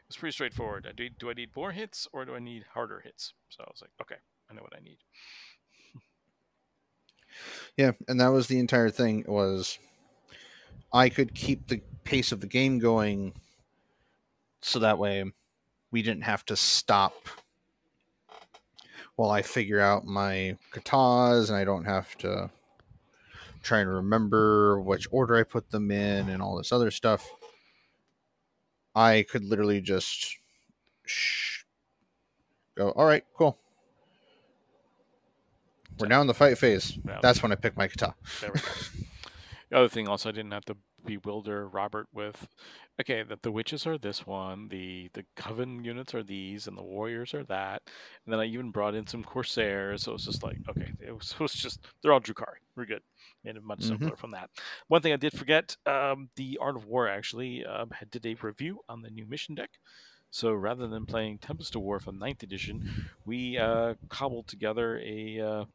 It's 0.07 0.15
pretty 0.15 0.33
straightforward. 0.33 0.85
I 0.87 0.93
Do, 0.93 1.09
do 1.09 1.29
I 1.29 1.33
need 1.33 1.49
more 1.55 1.71
hits 1.71 2.07
or 2.13 2.23
do 2.23 2.35
I 2.35 2.39
need 2.39 2.65
harder 2.73 3.01
hits? 3.01 3.33
So 3.49 3.63
I 3.63 3.69
was 3.69 3.81
like, 3.81 3.91
okay, 4.01 4.15
I 4.49 4.53
know 4.53 4.61
what 4.61 4.75
I 4.75 4.83
need. 4.83 4.97
yeah, 7.77 7.91
and 8.07 8.19
that 8.19 8.29
was 8.29 8.47
the 8.47 8.59
entire 8.59 8.89
thing 8.89 9.25
was 9.27 9.77
I 10.93 11.09
could 11.09 11.33
keep 11.33 11.67
the 11.67 11.81
pace 12.03 12.31
of 12.31 12.41
the 12.41 12.47
game 12.47 12.79
going 12.79 13.33
so 14.61 14.79
that 14.79 14.97
way 14.97 15.23
we 15.91 16.01
didn't 16.01 16.23
have 16.23 16.45
to 16.45 16.55
stop 16.55 17.13
while 19.15 19.31
I 19.31 19.41
figure 19.41 19.79
out 19.79 20.05
my 20.05 20.57
katahs 20.71 21.49
and 21.49 21.57
I 21.57 21.65
don't 21.65 21.85
have 21.85 22.15
to 22.19 22.49
try 23.63 23.79
and 23.79 23.89
remember 23.89 24.79
which 24.79 25.07
order 25.11 25.35
I 25.35 25.43
put 25.43 25.71
them 25.71 25.91
in 25.91 26.29
and 26.29 26.41
all 26.41 26.55
this 26.55 26.71
other 26.71 26.91
stuff. 26.91 27.27
I 28.95 29.25
could 29.29 29.43
literally 29.43 29.81
just 29.81 30.37
sh- 31.05 31.63
go, 32.75 32.91
all 32.91 33.05
right, 33.05 33.23
cool. 33.35 33.57
We're 35.99 36.07
now 36.07 36.21
in 36.21 36.27
the 36.27 36.33
fight 36.33 36.57
phase. 36.57 36.97
That's 37.21 37.41
when 37.41 37.51
I 37.51 37.55
pick 37.55 37.75
my 37.77 37.87
guitar. 37.87 38.15
There 38.41 38.51
we 38.53 38.59
go. 38.59 38.65
the 39.69 39.77
other 39.77 39.89
thing, 39.89 40.07
also, 40.07 40.29
I 40.29 40.31
didn't 40.31 40.51
have 40.51 40.65
to 40.65 40.77
bewilder 41.05 41.67
Robert 41.69 42.07
with, 42.13 42.47
okay, 42.99 43.23
that 43.23 43.41
the 43.41 43.51
witches 43.51 43.87
are 43.87 43.97
this 43.97 44.27
one, 44.27 44.67
the 44.67 45.09
the 45.13 45.23
coven 45.35 45.83
units 45.83 46.13
are 46.13 46.23
these, 46.23 46.67
and 46.67 46.77
the 46.77 46.83
warriors 46.83 47.33
are 47.33 47.45
that, 47.45 47.81
and 48.25 48.33
then 48.33 48.39
I 48.39 48.45
even 48.45 48.71
brought 48.71 48.93
in 48.95 49.07
some 49.07 49.23
corsairs. 49.23 50.03
So 50.03 50.11
it 50.11 50.15
was 50.15 50.25
just 50.25 50.43
like, 50.43 50.57
okay, 50.69 50.91
it 50.99 51.15
was, 51.15 51.31
it 51.33 51.39
was 51.39 51.53
just 51.53 51.79
they're 52.01 52.11
all 52.11 52.19
Drukhari. 52.21 52.59
We're 52.75 52.85
good. 52.85 53.03
Made 53.43 53.55
it 53.55 53.63
much 53.63 53.79
Mhm. 53.79 53.87
simpler 53.87 54.15
from 54.17 54.31
that. 54.31 54.49
One 54.87 55.01
thing 55.01 55.13
I 55.13 55.17
did 55.17 55.33
forget, 55.37 55.77
um, 55.85 56.29
the 56.35 56.57
Art 56.61 56.75
of 56.75 56.85
War 56.85 57.07
actually 57.07 57.65
um, 57.65 57.91
had 57.91 58.11
did 58.11 58.25
a 58.25 58.35
review 58.35 58.81
on 58.89 59.01
the 59.01 59.09
new 59.09 59.25
mission 59.25 59.55
deck. 59.55 59.71
So 60.29 60.51
rather 60.51 60.87
than 60.87 61.05
playing 61.05 61.37
Tempest 61.37 61.73
of 61.75 61.81
War 61.81 62.01
from 62.01 62.19
9th 62.19 62.43
edition, 62.43 63.07
we 63.25 63.57
uh, 63.57 63.93
cobbled 64.09 64.47
together 64.47 64.99
a 64.99 65.39
uh, 65.39 65.65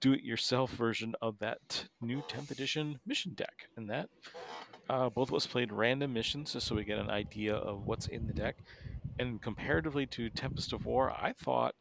do-it-yourself 0.00 0.70
version 0.72 1.14
of 1.20 1.38
that 1.38 1.86
new 2.00 2.22
10th 2.22 2.50
edition 2.50 3.00
mission 3.06 3.32
deck, 3.34 3.68
and 3.76 3.88
that 3.90 4.08
uh, 4.88 5.08
both 5.08 5.28
of 5.28 5.34
us 5.34 5.46
played 5.46 5.72
random 5.72 6.12
missions 6.12 6.52
just 6.52 6.66
so 6.66 6.74
we 6.74 6.84
get 6.84 6.98
an 6.98 7.10
idea 7.10 7.54
of 7.54 7.86
what's 7.86 8.06
in 8.06 8.26
the 8.26 8.32
deck. 8.32 8.56
And 9.18 9.40
comparatively 9.40 10.06
to 10.06 10.30
Tempest 10.30 10.72
of 10.72 10.86
War, 10.86 11.10
I 11.10 11.32
thought 11.32 11.74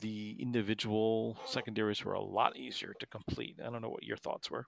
the 0.00 0.36
individual 0.40 1.36
secondaries 1.46 2.04
were 2.04 2.14
a 2.14 2.22
lot 2.22 2.56
easier 2.56 2.94
to 2.98 3.06
complete. 3.06 3.56
I 3.60 3.70
don't 3.70 3.82
know 3.82 3.90
what 3.90 4.04
your 4.04 4.16
thoughts 4.16 4.50
were. 4.50 4.66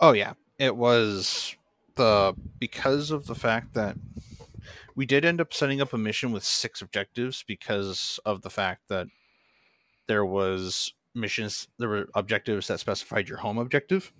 Oh 0.00 0.12
yeah, 0.12 0.34
it 0.58 0.76
was 0.76 1.56
the 1.96 2.34
because 2.58 3.10
of 3.10 3.26
the 3.26 3.34
fact 3.34 3.74
that 3.74 3.96
we 4.94 5.04
did 5.04 5.24
end 5.24 5.40
up 5.40 5.52
setting 5.52 5.80
up 5.80 5.92
a 5.92 5.98
mission 5.98 6.32
with 6.32 6.44
six 6.44 6.80
objectives 6.80 7.44
because 7.46 8.18
of 8.24 8.42
the 8.42 8.50
fact 8.50 8.88
that 8.88 9.08
there 10.06 10.24
was 10.24 10.92
missions 11.14 11.68
there 11.78 11.88
were 11.88 12.08
objectives 12.14 12.68
that 12.68 12.80
specified 12.80 13.28
your 13.28 13.38
home 13.38 13.58
objective 13.58 14.12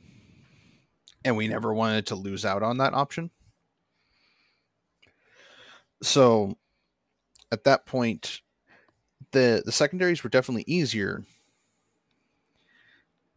and 1.24 1.36
we 1.36 1.48
never 1.48 1.72
wanted 1.72 2.06
to 2.06 2.14
lose 2.14 2.44
out 2.44 2.62
on 2.62 2.78
that 2.78 2.94
option 2.94 3.30
so 6.02 6.56
at 7.50 7.64
that 7.64 7.86
point 7.86 8.40
the 9.30 9.62
the 9.64 9.72
secondaries 9.72 10.22
were 10.22 10.30
definitely 10.30 10.64
easier 10.66 11.24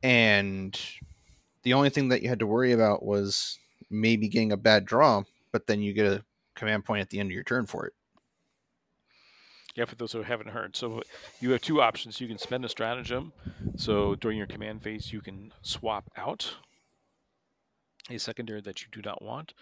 and 0.05 0.79
the 1.63 1.73
only 1.73 1.89
thing 1.89 2.09
that 2.09 2.21
you 2.21 2.29
had 2.29 2.37
to 2.37 2.45
worry 2.45 2.73
about 2.73 3.03
was 3.03 3.57
maybe 3.89 4.29
getting 4.29 4.51
a 4.51 4.57
bad 4.57 4.85
draw, 4.85 5.23
but 5.51 5.65
then 5.65 5.81
you 5.81 5.93
get 5.93 6.05
a 6.05 6.23
command 6.53 6.85
point 6.85 7.01
at 7.01 7.09
the 7.09 7.19
end 7.19 7.31
of 7.31 7.33
your 7.33 7.43
turn 7.43 7.65
for 7.65 7.87
it. 7.87 7.93
Yeah, 9.75 9.85
for 9.85 9.95
those 9.95 10.13
who 10.13 10.23
haven't 10.23 10.49
heard. 10.49 10.75
So 10.75 11.01
you 11.41 11.51
have 11.51 11.61
two 11.61 11.81
options. 11.81 12.21
You 12.21 12.27
can 12.27 12.37
spend 12.37 12.63
a 12.63 12.69
stratagem. 12.69 13.33
So 13.75 14.15
during 14.15 14.37
your 14.37 14.47
command 14.47 14.81
phase, 14.83 15.11
you 15.11 15.21
can 15.21 15.51
swap 15.61 16.09
out 16.15 16.55
a 18.09 18.17
secondary 18.17 18.61
that 18.61 18.81
you 18.81 18.87
do 18.91 19.01
not 19.03 19.21
want. 19.21 19.53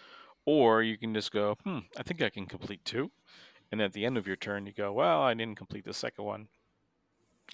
Or 0.45 0.83
you 0.83 0.97
can 0.97 1.13
just 1.13 1.31
go, 1.31 1.57
hmm, 1.63 1.79
I 1.97 2.03
think 2.03 2.21
I 2.21 2.29
can 2.29 2.45
complete 2.45 2.85
two. 2.85 3.11
And 3.71 3.81
at 3.81 3.93
the 3.93 4.05
end 4.05 4.17
of 4.17 4.27
your 4.27 4.35
turn, 4.35 4.67
you 4.67 4.73
go, 4.73 4.93
well, 4.93 5.21
I 5.21 5.33
didn't 5.33 5.57
complete 5.57 5.85
the 5.85 5.93
second 5.93 6.25
one. 6.25 6.47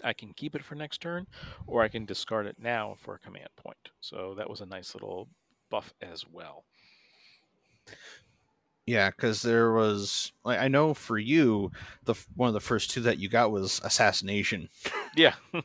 I 0.04 0.14
can 0.14 0.34
keep 0.34 0.56
it 0.56 0.64
for 0.64 0.76
next 0.76 1.02
turn, 1.02 1.28
or 1.66 1.82
I 1.82 1.88
can 1.88 2.06
discard 2.06 2.46
it 2.46 2.58
now 2.60 2.96
for 2.98 3.16
a 3.16 3.20
command 3.20 3.50
point. 3.56 3.92
So 4.02 4.34
that 4.38 4.50
was 4.50 4.62
a 4.62 4.66
nice 4.66 4.94
little 4.94 5.30
buff 5.70 5.94
as 6.02 6.26
well. 6.30 6.66
Yeah, 8.90 9.12
because 9.12 9.44
there 9.44 9.72
was 9.72 10.32
like 10.44 10.58
I 10.58 10.68
know 10.68 10.96
for 10.96 11.20
you, 11.20 11.72
the 12.06 12.16
one 12.36 12.48
of 12.48 12.56
the 12.56 12.60
first 12.60 12.90
two 12.90 13.02
that 13.02 13.20
you 13.20 13.30
got 13.30 13.52
was 13.52 13.80
assassination. 13.84 14.68
Yeah. 15.16 15.36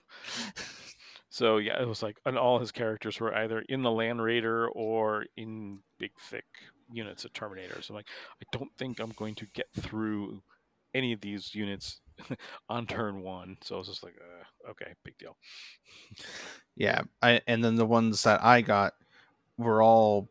so 1.31 1.57
yeah, 1.57 1.81
it 1.81 1.89
was 1.89 2.03
like, 2.03 2.19
and 2.27 2.37
all 2.37 2.59
his 2.59 2.71
characters 2.71 3.19
were 3.19 3.35
either 3.35 3.65
in 3.67 3.83
the 3.83 3.91
Land 3.91 4.21
Raider 4.23 4.69
or 4.69 5.25
in 5.39 5.79
big 5.99 6.11
thick 6.21 6.45
units 6.93 7.25
of 7.25 7.33
Terminators. 7.33 7.89
I'm 7.89 7.97
like, 7.97 8.09
I 8.43 8.45
don't 8.53 8.77
think 8.77 9.01
I'm 9.01 9.13
going 9.13 9.37
to 9.37 9.47
get 9.55 9.69
through 9.73 10.43
any 10.93 11.15
of 11.15 11.23
these 11.23 11.55
units 11.55 12.03
on 12.69 12.87
turn 12.87 13.23
one. 13.23 13.57
So 13.63 13.77
I 13.77 13.79
was 13.79 13.89
just 13.89 14.03
like, 14.03 14.17
uh, 14.21 14.71
okay, 14.73 14.93
big 15.03 15.17
deal. 15.17 15.39
Yeah, 16.77 17.01
I 17.23 17.41
and 17.47 17.65
then 17.65 17.77
the 17.77 17.87
ones 17.87 18.23
that 18.25 18.45
I 18.45 18.61
got 18.61 18.93
were 19.57 19.81
all 19.83 20.29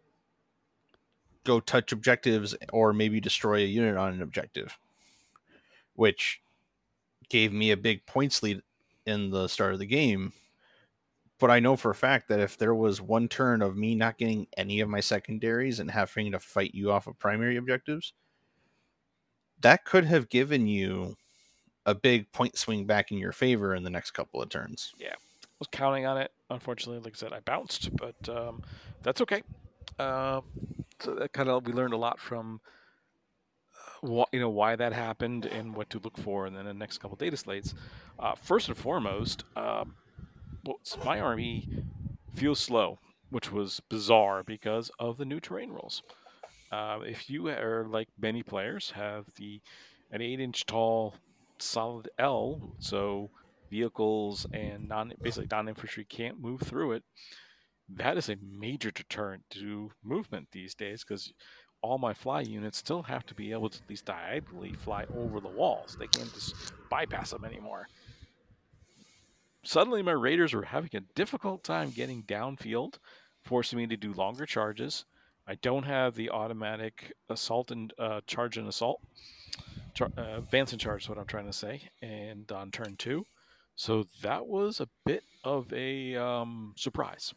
go 1.43 1.59
touch 1.59 1.91
objectives 1.91 2.55
or 2.71 2.93
maybe 2.93 3.19
destroy 3.19 3.59
a 3.59 3.67
unit 3.67 3.97
on 3.97 4.13
an 4.13 4.21
objective, 4.21 4.77
which 5.95 6.41
gave 7.29 7.51
me 7.53 7.71
a 7.71 7.77
big 7.77 8.05
points 8.05 8.43
lead 8.43 8.61
in 9.05 9.29
the 9.29 9.47
start 9.47 9.73
of 9.73 9.79
the 9.79 9.85
game. 9.85 10.33
But 11.39 11.51
I 11.51 11.59
know 11.59 11.75
for 11.75 11.91
a 11.91 11.95
fact 11.95 12.29
that 12.29 12.39
if 12.39 12.57
there 12.57 12.75
was 12.75 13.01
one 13.01 13.27
turn 13.27 13.61
of 13.61 13.75
me 13.75 13.95
not 13.95 14.17
getting 14.17 14.47
any 14.55 14.79
of 14.79 14.87
my 14.87 15.01
secondaries 15.01 15.79
and 15.79 15.91
having 15.91 16.31
to 16.31 16.39
fight 16.39 16.73
you 16.73 16.91
off 16.91 17.07
of 17.07 17.19
primary 17.19 17.57
objectives, 17.57 18.13
that 19.61 19.83
could 19.83 20.05
have 20.05 20.29
given 20.29 20.67
you 20.67 21.17
a 21.85 21.93
big 21.93 22.31
point 22.31 22.57
swing 22.57 22.85
back 22.85 23.11
in 23.11 23.17
your 23.17 23.31
favor 23.33 23.75
in 23.75 23.83
the 23.83 23.89
next 23.89 24.11
couple 24.11 24.41
of 24.41 24.49
turns. 24.49 24.93
Yeah. 24.97 25.15
I 25.15 25.47
was 25.59 25.67
counting 25.71 26.05
on 26.05 26.17
it. 26.17 26.31
Unfortunately, 26.49 27.01
like 27.01 27.15
I 27.15 27.17
said, 27.17 27.33
I 27.33 27.39
bounced, 27.41 27.89
but 27.95 28.15
um, 28.29 28.61
that's 29.01 29.21
okay. 29.21 29.43
Um, 29.99 30.43
kind 31.33 31.49
of 31.49 31.65
we 31.67 31.73
learned 31.73 31.93
a 31.93 31.97
lot 31.97 32.19
from 32.19 32.61
uh, 34.03 34.07
wh- 34.07 34.33
you 34.33 34.39
know 34.39 34.49
why 34.49 34.75
that 34.75 34.93
happened 34.93 35.45
and 35.45 35.75
what 35.75 35.89
to 35.91 35.99
look 35.99 36.17
for 36.17 36.47
in 36.47 36.53
the 36.53 36.73
next 36.73 36.99
couple 36.99 37.17
data 37.17 37.37
slates. 37.37 37.73
Uh, 38.19 38.35
first 38.35 38.67
and 38.67 38.77
foremost, 38.77 39.43
well, 40.63 40.79
my 41.05 41.19
army 41.19 41.67
feels 42.35 42.59
slow, 42.59 42.99
which 43.29 43.51
was 43.51 43.81
bizarre 43.89 44.43
because 44.43 44.91
of 44.99 45.17
the 45.17 45.25
new 45.25 45.39
terrain 45.39 45.71
rules. 45.71 46.03
Uh, 46.71 46.99
if 47.05 47.29
you 47.29 47.47
are 47.49 47.85
like 47.89 48.09
many 48.19 48.43
players 48.43 48.91
have 48.91 49.25
the 49.37 49.61
an 50.11 50.21
eight 50.21 50.39
inch 50.39 50.65
tall 50.65 51.15
solid 51.59 52.09
L, 52.19 52.75
so 52.79 53.29
vehicles 53.69 54.45
and 54.53 54.87
non 54.87 55.13
basically 55.21 55.47
non 55.51 55.69
infantry 55.69 56.05
can't 56.05 56.39
move 56.41 56.61
through 56.61 56.93
it. 56.93 57.03
That 57.89 58.17
is 58.17 58.29
a 58.29 58.37
major 58.41 58.91
deterrent 58.91 59.43
to 59.51 59.91
movement 60.03 60.49
these 60.51 60.73
days 60.73 61.03
because 61.03 61.33
all 61.81 61.97
my 61.97 62.13
fly 62.13 62.41
units 62.41 62.77
still 62.77 63.03
have 63.03 63.25
to 63.25 63.35
be 63.35 63.51
able 63.51 63.69
to 63.69 63.79
at 63.83 63.89
least 63.89 64.05
diagonally 64.05 64.73
fly 64.73 65.05
over 65.15 65.39
the 65.39 65.49
walls. 65.49 65.97
They 65.99 66.07
can't 66.07 66.33
just 66.33 66.55
bypass 66.89 67.31
them 67.31 67.43
anymore. 67.43 67.87
Suddenly, 69.63 70.01
my 70.01 70.11
raiders 70.11 70.53
were 70.53 70.63
having 70.63 70.89
a 70.93 71.01
difficult 71.15 71.63
time 71.63 71.91
getting 71.91 72.23
downfield, 72.23 72.95
forcing 73.43 73.77
me 73.77 73.87
to 73.87 73.97
do 73.97 74.13
longer 74.13 74.45
charges. 74.45 75.05
I 75.45 75.55
don't 75.55 75.83
have 75.83 76.15
the 76.15 76.29
automatic 76.29 77.13
assault 77.29 77.69
and 77.71 77.93
uh, 77.99 78.21
charge 78.27 78.57
and 78.57 78.67
assault. 78.67 79.01
Char- 79.93 80.11
uh, 80.17 80.37
advance 80.37 80.71
and 80.71 80.81
charge 80.81 81.03
is 81.03 81.09
what 81.09 81.17
I'm 81.17 81.25
trying 81.25 81.45
to 81.45 81.53
say. 81.53 81.89
And 82.01 82.49
on 82.51 82.71
turn 82.71 82.95
two, 82.97 83.25
so 83.75 84.05
that 84.21 84.47
was 84.47 84.79
a 84.79 84.89
bit 85.05 85.23
of 85.43 85.71
a 85.73 86.15
um, 86.15 86.73
surprise, 86.77 87.33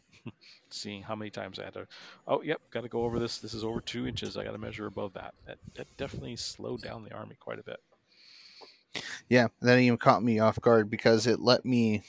seeing 0.69 1.03
how 1.03 1.15
many 1.15 1.29
times 1.29 1.59
I 1.59 1.65
had 1.65 1.73
to. 1.73 1.87
Oh, 2.27 2.41
yep, 2.41 2.61
got 2.71 2.81
to 2.81 2.89
go 2.89 3.03
over 3.03 3.19
this. 3.19 3.37
This 3.37 3.53
is 3.53 3.63
over 3.63 3.81
two 3.81 4.07
inches. 4.07 4.37
I 4.37 4.43
got 4.43 4.51
to 4.51 4.57
measure 4.57 4.85
above 4.85 5.13
that. 5.13 5.33
That 5.45 5.57
that 5.75 5.87
definitely 5.97 6.35
slowed 6.35 6.81
down 6.81 7.03
the 7.03 7.13
army 7.13 7.35
quite 7.39 7.59
a 7.59 7.63
bit. 7.63 7.79
Yeah, 9.29 9.47
that 9.61 9.79
even 9.79 9.97
caught 9.97 10.23
me 10.23 10.39
off 10.39 10.61
guard 10.61 10.89
because 10.89 11.27
it 11.27 11.39
let 11.39 11.65
me, 11.65 12.01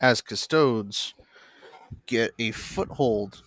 as 0.00 0.20
custodes, 0.20 1.14
get 2.06 2.32
a 2.38 2.50
foothold 2.52 3.42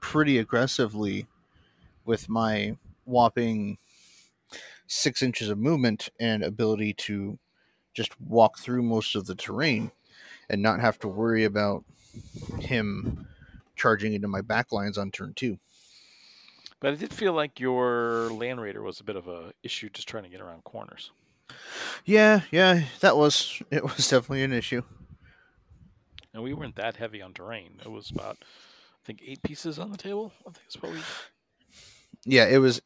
pretty 0.00 0.38
aggressively 0.38 1.26
with 2.04 2.28
my 2.28 2.76
whopping 3.04 3.78
six 4.86 5.22
inches 5.22 5.48
of 5.48 5.58
movement 5.58 6.10
and 6.20 6.42
ability 6.42 6.92
to 6.92 7.38
just 7.94 8.20
walk 8.20 8.58
through 8.58 8.82
most 8.82 9.16
of 9.16 9.26
the 9.26 9.34
terrain 9.34 9.90
and 10.50 10.60
not 10.62 10.80
have 10.80 10.98
to 10.98 11.08
worry 11.08 11.44
about 11.44 11.84
him 12.60 13.26
charging 13.76 14.14
into 14.14 14.28
my 14.28 14.40
back 14.40 14.72
lines 14.72 14.98
on 14.98 15.10
turn 15.10 15.32
two. 15.34 15.58
But 16.80 16.92
I 16.92 16.96
did 16.96 17.14
feel 17.14 17.32
like 17.32 17.60
your 17.60 18.30
land 18.30 18.60
raider 18.60 18.82
was 18.82 19.00
a 19.00 19.04
bit 19.04 19.16
of 19.16 19.26
a 19.26 19.52
issue 19.62 19.88
just 19.88 20.08
trying 20.08 20.24
to 20.24 20.28
get 20.28 20.40
around 20.40 20.64
corners. 20.64 21.12
Yeah, 22.04 22.42
yeah, 22.50 22.82
that 23.00 23.16
was 23.16 23.62
it 23.70 23.82
was 23.82 23.96
definitely 24.10 24.42
an 24.42 24.52
issue. 24.52 24.82
And 26.32 26.42
we 26.42 26.52
weren't 26.52 26.76
that 26.76 26.96
heavy 26.96 27.22
on 27.22 27.32
terrain. 27.32 27.80
It 27.84 27.90
was 27.90 28.10
about, 28.10 28.38
I 28.40 29.06
think, 29.06 29.22
eight 29.24 29.42
pieces 29.42 29.78
on 29.78 29.92
the 29.92 29.96
table. 29.96 30.32
I 30.40 30.50
think 30.50 30.58
that's 30.64 30.82
what 30.82 30.92
we. 30.92 30.98
Yeah, 32.24 32.46
it 32.46 32.58
was 32.58 32.82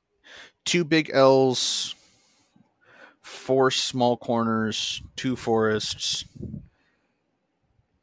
two 0.65 0.85
big 0.85 1.11
L's, 1.15 1.95
four 3.23 3.71
small 3.71 4.17
corners, 4.17 5.03
two 5.17 5.35
forests, 5.35 6.25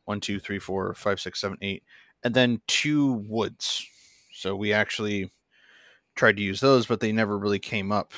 one, 0.05 0.19
two, 0.19 0.39
three, 0.39 0.59
four, 0.59 0.93
five, 0.95 1.19
six, 1.19 1.39
seven, 1.41 1.57
eight, 1.61 1.83
and 2.25 2.33
then 2.33 2.59
two 2.67 3.13
woods. 3.29 3.87
So 4.33 4.55
we 4.55 4.73
actually 4.73 5.31
tried 6.15 6.35
to 6.37 6.43
use 6.43 6.59
those, 6.59 6.87
but 6.87 6.99
they 6.99 7.11
never 7.11 7.37
really 7.37 7.59
came 7.59 7.91
up. 7.91 8.11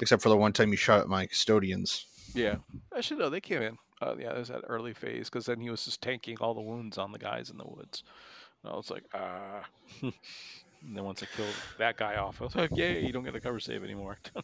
Except 0.00 0.22
for 0.22 0.30
the 0.30 0.36
one 0.36 0.52
time 0.52 0.70
you 0.70 0.76
shot 0.76 1.00
at 1.00 1.08
my 1.08 1.26
custodians. 1.26 2.06
Yeah, 2.32 2.56
actually 2.96 3.18
no, 3.18 3.28
they 3.28 3.40
came 3.40 3.60
in. 3.60 3.76
Uh, 4.00 4.14
yeah, 4.18 4.32
there's 4.32 4.48
that 4.48 4.62
early 4.68 4.94
phase 4.94 5.28
because 5.28 5.44
then 5.44 5.60
he 5.60 5.68
was 5.68 5.84
just 5.84 6.00
tanking 6.00 6.38
all 6.40 6.54
the 6.54 6.60
wounds 6.62 6.96
on 6.96 7.12
the 7.12 7.18
guys 7.18 7.50
in 7.50 7.58
the 7.58 7.66
woods. 7.66 8.04
And 8.62 8.72
I 8.72 8.76
was 8.76 8.90
like, 8.90 9.04
ah. 9.12 9.64
and 10.02 10.12
then 10.82 11.04
once 11.04 11.22
I 11.22 11.26
killed 11.36 11.52
that 11.78 11.98
guy 11.98 12.14
off, 12.14 12.40
I 12.40 12.44
was 12.44 12.54
like, 12.54 12.74
yay, 12.74 13.04
you 13.04 13.12
don't 13.12 13.24
get 13.24 13.34
a 13.34 13.40
cover 13.40 13.60
save 13.60 13.84
anymore. 13.84 14.18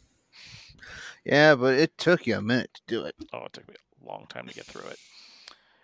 Yeah, 1.24 1.56
but 1.56 1.74
it 1.74 1.98
took 1.98 2.26
you 2.26 2.36
a 2.36 2.42
minute 2.42 2.70
to 2.74 2.82
do 2.86 3.04
it. 3.04 3.16
oh, 3.32 3.46
it 3.46 3.52
took 3.52 3.68
me 3.68 3.74
a 3.74 4.06
long 4.06 4.26
time 4.28 4.46
to 4.46 4.54
get 4.54 4.66
through 4.66 4.88
it. 4.88 4.98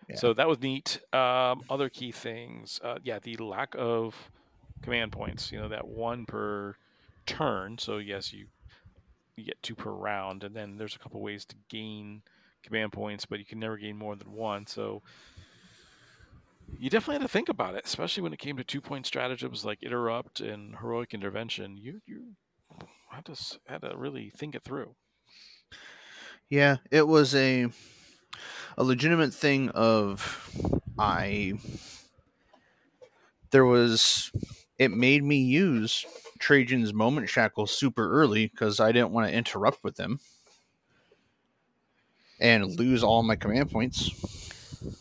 Yeah. 0.09 0.17
So 0.17 0.35
that 0.35 0.49
was 0.49 0.61
neat. 0.61 1.01
Um, 1.13 1.63
other 1.71 1.89
key 1.89 2.13
things, 2.13 2.81
uh, 2.83 2.99
yeah, 3.03 3.19
the 3.21 3.37
lack 3.37 3.75
of 3.79 4.31
command 4.83 5.13
points. 5.13 5.53
You 5.53 5.61
know, 5.61 5.69
that 5.69 5.87
one 5.87 6.27
per 6.27 6.77
turn. 7.27 7.79
So 7.79 7.99
yes, 7.99 8.33
you 8.33 8.47
you 9.37 9.45
get 9.45 9.63
two 9.63 9.75
per 9.75 9.91
round, 9.91 10.45
and 10.45 10.55
then 10.55 10.77
there's 10.77 10.97
a 10.97 10.99
couple 10.99 11.21
ways 11.21 11.45
to 11.47 11.57
gain 11.69 12.23
command 12.63 12.93
points, 12.93 13.25
but 13.25 13.39
you 13.39 13.45
can 13.45 13.59
never 13.59 13.77
gain 13.77 13.97
more 13.97 14.17
than 14.17 14.33
one. 14.33 14.67
So 14.67 15.03
you 16.79 16.91
definitely 16.91 17.15
had 17.15 17.23
to 17.23 17.33
think 17.33 17.49
about 17.49 17.75
it, 17.75 17.85
especially 17.85 18.23
when 18.23 18.33
it 18.33 18.39
came 18.39 18.57
to 18.57 18.65
two 18.65 18.81
point 18.81 19.07
stratagems 19.07 19.65
like 19.65 19.83
interrupt 19.83 20.41
and 20.41 20.77
heroic 20.81 21.15
intervention. 21.15 21.77
You 21.77 22.01
you 22.07 22.35
had 23.11 23.25
to 23.27 23.59
had 23.67 23.83
to 23.83 23.97
really 23.97 24.31
think 24.31 24.55
it 24.55 24.65
through. 24.65 24.95
Yeah, 26.49 26.79
it 26.91 27.07
was 27.07 27.35
a 27.35 27.69
a 28.77 28.85
legitimate 28.85 29.35
thing 29.35 29.69
of 29.71 30.51
I 30.99 31.55
there 33.51 33.67
was 33.67 34.31
it 34.79 34.91
made 34.91 35.23
me 35.23 35.37
use 35.37 36.05
Trajann's 36.39 36.93
moment 36.93 37.29
shackle 37.29 37.67
super 37.67 38.11
early 38.11 38.47
because 38.49 38.81
I 38.81 38.91
didn't 38.93 39.11
want 39.11 39.29
to 39.29 39.35
interrupt 39.35 39.85
with 39.85 39.97
them 39.97 40.19
and 42.41 42.79
lose 42.79 43.05
all 43.05 43.23
my 43.23 43.37
command 43.37 43.71
points. 43.71 44.11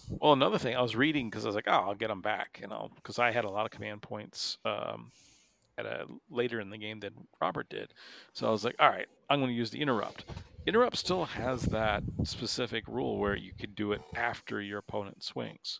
Well, 0.10 0.34
another 0.34 0.60
thing 0.60 0.76
I 0.76 0.82
was 0.82 0.96
reading 0.96 1.30
because 1.30 1.46
I 1.46 1.48
was 1.48 1.56
like, 1.56 1.68
oh, 1.68 1.72
I'll 1.72 1.96
get 1.96 2.10
them 2.10 2.22
back, 2.22 2.60
you 2.62 2.68
know, 2.68 2.92
because 2.96 3.18
I 3.18 3.32
had 3.32 3.46
a 3.46 3.50
lot 3.50 3.66
of 3.66 3.72
command 3.72 4.04
points 4.04 4.60
um, 4.64 5.12
at 5.78 5.88
a 5.88 6.06
later 6.30 6.60
in 6.60 6.70
the 6.70 6.78
game 6.78 7.00
than 7.00 7.14
Robert 7.42 7.68
did. 7.70 7.92
So 8.34 8.48
I 8.48 8.52
was 8.52 8.64
like, 8.64 8.76
all 8.78 8.90
right, 8.90 9.08
I'm 9.30 9.40
going 9.40 9.50
to 9.50 9.56
use 9.56 9.72
the 9.72 9.82
interrupt. 9.82 10.26
Interrupt 10.66 10.98
still 10.98 11.26
has 11.26 11.64
that 11.64 12.04
specific 12.24 12.88
rule 12.88 13.18
where 13.18 13.36
you 13.36 13.52
can 13.58 13.74
do 13.74 13.92
it 13.92 14.02
after 14.16 14.62
your 14.62 14.80
opponent 14.80 15.24
swings. 15.24 15.80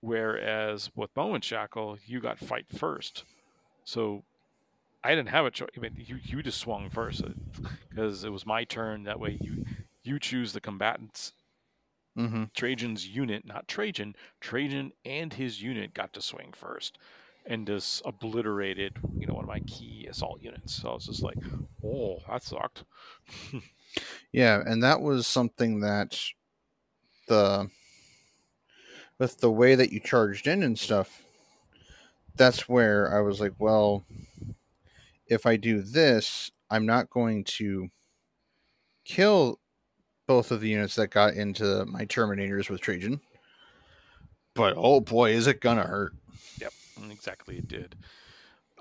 Whereas 0.00 0.90
with 0.94 1.14
Bow 1.14 1.34
and 1.34 1.42
Shackle, 1.42 1.98
you 2.04 2.20
got 2.20 2.38
fight 2.38 2.66
first. 2.76 3.24
So 3.84 4.24
I 5.02 5.10
didn't 5.14 5.28
have 5.28 5.46
a 5.46 5.50
choice. 5.50 5.70
I 5.76 5.80
mean, 5.80 5.94
you, 5.96 6.18
you 6.22 6.42
just 6.42 6.58
swung 6.58 6.90
first 6.90 7.22
because 7.88 8.24
it 8.24 8.30
was 8.30 8.44
my 8.44 8.64
turn. 8.64 9.04
That 9.04 9.20
way 9.20 9.38
you 9.40 9.64
you 10.02 10.18
choose 10.18 10.52
the 10.52 10.60
combatants 10.60 11.32
Mm-hmm. 12.18 12.44
Trajann's 12.54 13.06
unit, 13.08 13.44
not 13.44 13.66
Trajann, 13.66 14.14
Trajann 14.40 14.92
and 15.04 15.32
his 15.32 15.60
unit 15.62 15.94
got 15.94 16.12
to 16.12 16.22
swing 16.22 16.52
first 16.52 16.98
and 17.46 17.66
just 17.66 18.02
obliterated, 18.04 18.96
you 19.18 19.26
know, 19.26 19.34
one 19.34 19.44
of 19.44 19.48
my 19.48 19.60
key 19.60 20.06
assault 20.08 20.40
units. 20.42 20.74
So 20.74 20.90
I 20.90 20.94
was 20.94 21.06
just 21.06 21.22
like, 21.22 21.36
oh, 21.84 22.18
that 22.28 22.42
sucked. 22.42 22.84
Yeah, 24.32 24.62
and 24.66 24.82
that 24.82 25.00
was 25.00 25.26
something 25.26 25.80
that 25.80 26.18
the 27.28 27.70
with 29.18 29.38
the 29.38 29.50
way 29.50 29.74
that 29.74 29.92
you 29.92 30.00
charged 30.00 30.46
in 30.46 30.62
and 30.62 30.78
stuff, 30.78 31.22
that's 32.34 32.68
where 32.68 33.16
I 33.16 33.20
was 33.20 33.40
like, 33.40 33.52
well, 33.58 34.04
if 35.28 35.46
I 35.46 35.56
do 35.56 35.82
this, 35.82 36.50
I'm 36.70 36.86
not 36.86 37.10
going 37.10 37.44
to 37.44 37.88
kill 39.04 39.60
both 40.26 40.50
of 40.50 40.60
the 40.60 40.70
units 40.70 40.96
that 40.96 41.08
got 41.08 41.34
into 41.34 41.84
my 41.86 42.06
terminators 42.06 42.68
with 42.68 42.80
Trajann. 42.80 43.20
But 44.54 44.74
oh 44.76 45.00
boy, 45.00 45.30
is 45.32 45.46
it 45.46 45.60
gonna 45.60 45.86
hurt. 45.86 46.14
And 47.00 47.10
exactly 47.12 47.58
it 47.58 47.68
did. 47.68 47.96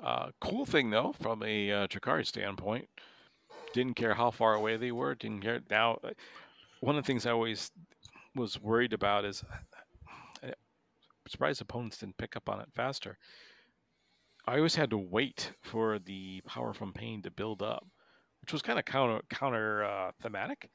Uh, 0.01 0.30
cool 0.41 0.66
thing, 0.66 0.89
though, 0.89 1.14
from 1.22 1.43
a 1.43 1.72
uh, 1.72 1.88
Drukhari 1.88 2.26
standpoint, 2.26 2.89
didn't 3.74 3.95
care 3.95 4.14
how 4.14 4.32
far 4.32 4.53
away 4.53 4.78
they 4.78 4.91
were, 4.91 5.16
didn't 5.16 5.41
care. 5.41 5.61
Now, 5.70 5.99
uh, 6.03 6.11
one 6.80 6.97
of 6.97 7.03
the 7.03 7.07
things 7.07 7.26
I 7.26 7.32
always 7.32 7.72
was 8.36 8.59
worried 8.59 8.93
about 8.93 9.26
is 9.26 9.43
uh, 10.43 10.47
I'm 10.47 10.53
surprised 11.28 11.61
opponents 11.61 11.97
didn't 11.97 12.18
pick 12.18 12.36
up 12.36 12.49
on 12.49 12.59
it 12.59 12.70
faster. 12.74 13.18
I 14.45 14.57
always 14.57 14.76
had 14.76 14.89
to 14.89 14.97
wait 14.97 15.53
for 15.61 15.99
the 15.99 16.41
power 16.41 16.74
from 16.74 16.91
pain 16.91 17.22
to 17.22 17.32
build 17.32 17.61
up, 17.61 17.88
which 18.41 18.51
was 18.51 18.61
kind 18.61 18.78
of 18.78 18.86
counter 18.86 19.22
counter 19.30 19.84
uh, 19.84 20.11
thematic. 20.22 20.70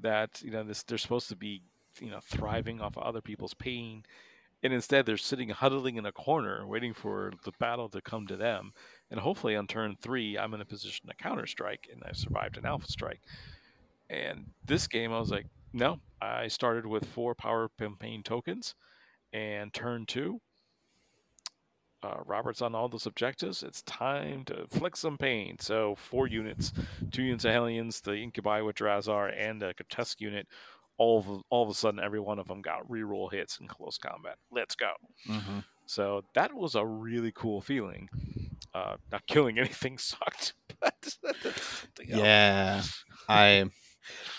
That 0.00 0.42
you 0.42 0.50
know 0.50 0.64
this 0.64 0.82
they're 0.82 0.98
supposed 0.98 1.28
to 1.28 1.36
be 1.36 1.62
you 2.00 2.10
know 2.10 2.20
thriving 2.20 2.80
off 2.80 2.96
of 2.96 3.04
other 3.04 3.20
people's 3.20 3.54
pain, 3.54 4.04
and 4.62 4.72
instead 4.72 5.06
they're 5.06 5.16
sitting 5.16 5.50
huddling 5.50 5.96
in 5.96 6.06
a 6.06 6.12
corner 6.12 6.66
waiting 6.66 6.92
for 6.92 7.32
the 7.44 7.52
battle 7.58 7.88
to 7.90 8.00
come 8.00 8.26
to 8.26 8.36
them. 8.36 8.72
And 9.10 9.20
hopefully 9.20 9.56
on 9.56 9.66
turn 9.66 9.96
three 10.00 10.36
I'm 10.36 10.54
in 10.54 10.60
a 10.60 10.66
position 10.66 11.08
to 11.08 11.14
counter 11.14 11.46
strike, 11.46 11.88
and 11.92 12.02
I've 12.04 12.16
survived 12.16 12.58
an 12.58 12.66
alpha 12.66 12.88
strike. 12.88 13.20
And 14.10 14.46
this 14.64 14.86
game 14.86 15.12
I 15.12 15.18
was 15.18 15.30
like, 15.30 15.46
no, 15.72 16.00
I 16.20 16.48
started 16.48 16.86
with 16.86 17.04
four 17.04 17.34
power 17.34 17.68
from 17.76 17.96
pain 17.96 18.22
tokens, 18.22 18.74
and 19.32 19.72
turn 19.72 20.06
two. 20.06 20.40
Uh, 22.02 22.18
Robert's 22.24 22.62
on 22.62 22.76
all 22.76 22.88
those 22.88 23.06
objectives. 23.06 23.62
It's 23.62 23.82
time 23.82 24.44
to 24.44 24.66
flick 24.70 24.96
some 24.96 25.18
pain. 25.18 25.56
So 25.58 25.96
four 25.96 26.28
units, 26.28 26.72
two 27.10 27.24
units 27.24 27.44
of 27.44 27.52
Hellions, 27.52 28.00
the 28.00 28.14
Incubi 28.14 28.60
with 28.62 28.76
Drazhar, 28.76 29.32
and 29.36 29.62
a 29.62 29.74
Katesk 29.74 30.20
unit. 30.20 30.46
All 30.98 31.18
of, 31.18 31.42
all 31.48 31.62
of 31.62 31.70
a 31.70 31.74
sudden, 31.74 32.00
every 32.00 32.20
one 32.20 32.38
of 32.38 32.48
them 32.48 32.60
got 32.60 32.88
reroll 32.88 33.32
hits 33.32 33.58
in 33.60 33.68
close 33.68 33.98
combat. 33.98 34.36
Let's 34.50 34.74
go. 34.74 34.90
Mm-hmm. 35.28 35.60
So 35.86 36.24
that 36.34 36.52
was 36.52 36.74
a 36.74 36.84
really 36.84 37.32
cool 37.32 37.60
feeling. 37.60 38.08
Uh, 38.74 38.96
not 39.10 39.26
killing 39.26 39.58
anything 39.58 39.98
sucked, 39.98 40.54
but. 40.80 41.16
Yeah, 42.04 42.82
I 43.28 43.70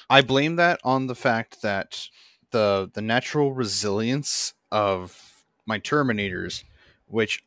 I 0.10 0.22
blame 0.22 0.56
that 0.56 0.80
on 0.84 1.08
the 1.08 1.16
fact 1.16 1.62
that 1.62 2.08
the 2.52 2.90
the 2.94 3.02
natural 3.02 3.54
resilience 3.54 4.54
of 4.72 5.44
my 5.66 5.80
Terminators, 5.80 6.64
which 7.06 7.44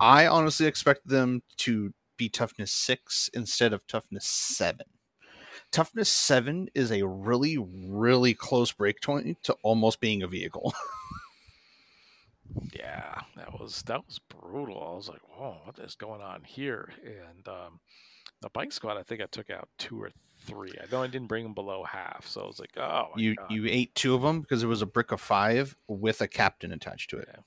I 0.00 0.26
honestly 0.26 0.66
expected 0.66 1.10
them 1.10 1.42
to 1.58 1.92
be 2.16 2.28
toughness 2.28 2.72
six 2.72 3.30
instead 3.34 3.72
of 3.72 3.86
toughness 3.86 4.26
seven. 4.26 4.86
Toughness 5.72 6.08
seven 6.08 6.68
is 6.74 6.90
a 6.90 7.02
really, 7.06 7.58
really 7.58 8.34
close 8.34 8.72
break 8.72 9.02
point 9.02 9.42
to 9.44 9.56
almost 9.62 10.00
being 10.00 10.22
a 10.22 10.28
vehicle. 10.28 10.74
Yeah, 12.72 13.20
that 13.36 13.58
was 13.58 13.82
that 13.82 14.06
was 14.06 14.18
brutal. 14.18 14.82
I 14.82 14.96
was 14.96 15.08
like, 15.08 15.20
"Whoa, 15.28 15.58
what 15.64 15.78
is 15.78 15.94
going 15.94 16.22
on 16.22 16.42
here?" 16.44 16.90
And 17.04 17.46
um, 17.48 17.80
the 18.40 18.48
bike 18.50 18.72
squad, 18.72 18.96
I 18.96 19.02
think 19.02 19.20
I 19.20 19.26
took 19.26 19.50
out 19.50 19.68
two 19.78 20.00
or 20.00 20.10
three. 20.46 20.72
I 20.80 20.90
know 20.90 21.02
I 21.02 21.06
didn't 21.06 21.28
bring 21.28 21.44
them 21.44 21.54
below 21.54 21.84
half, 21.84 22.26
so 22.26 22.42
I 22.42 22.46
was 22.46 22.58
like, 22.58 22.76
"Oh, 22.76 23.08
you 23.16 23.34
God. 23.34 23.50
you 23.50 23.66
ate 23.66 23.94
two 23.94 24.14
of 24.14 24.22
them 24.22 24.40
because 24.40 24.62
it 24.62 24.68
was 24.68 24.82
a 24.82 24.86
brick 24.86 25.12
of 25.12 25.20
five 25.20 25.76
with 25.88 26.20
a 26.20 26.28
captain 26.28 26.72
attached 26.72 27.10
to 27.10 27.18
it. 27.18 27.28
Yeah. 27.32 27.40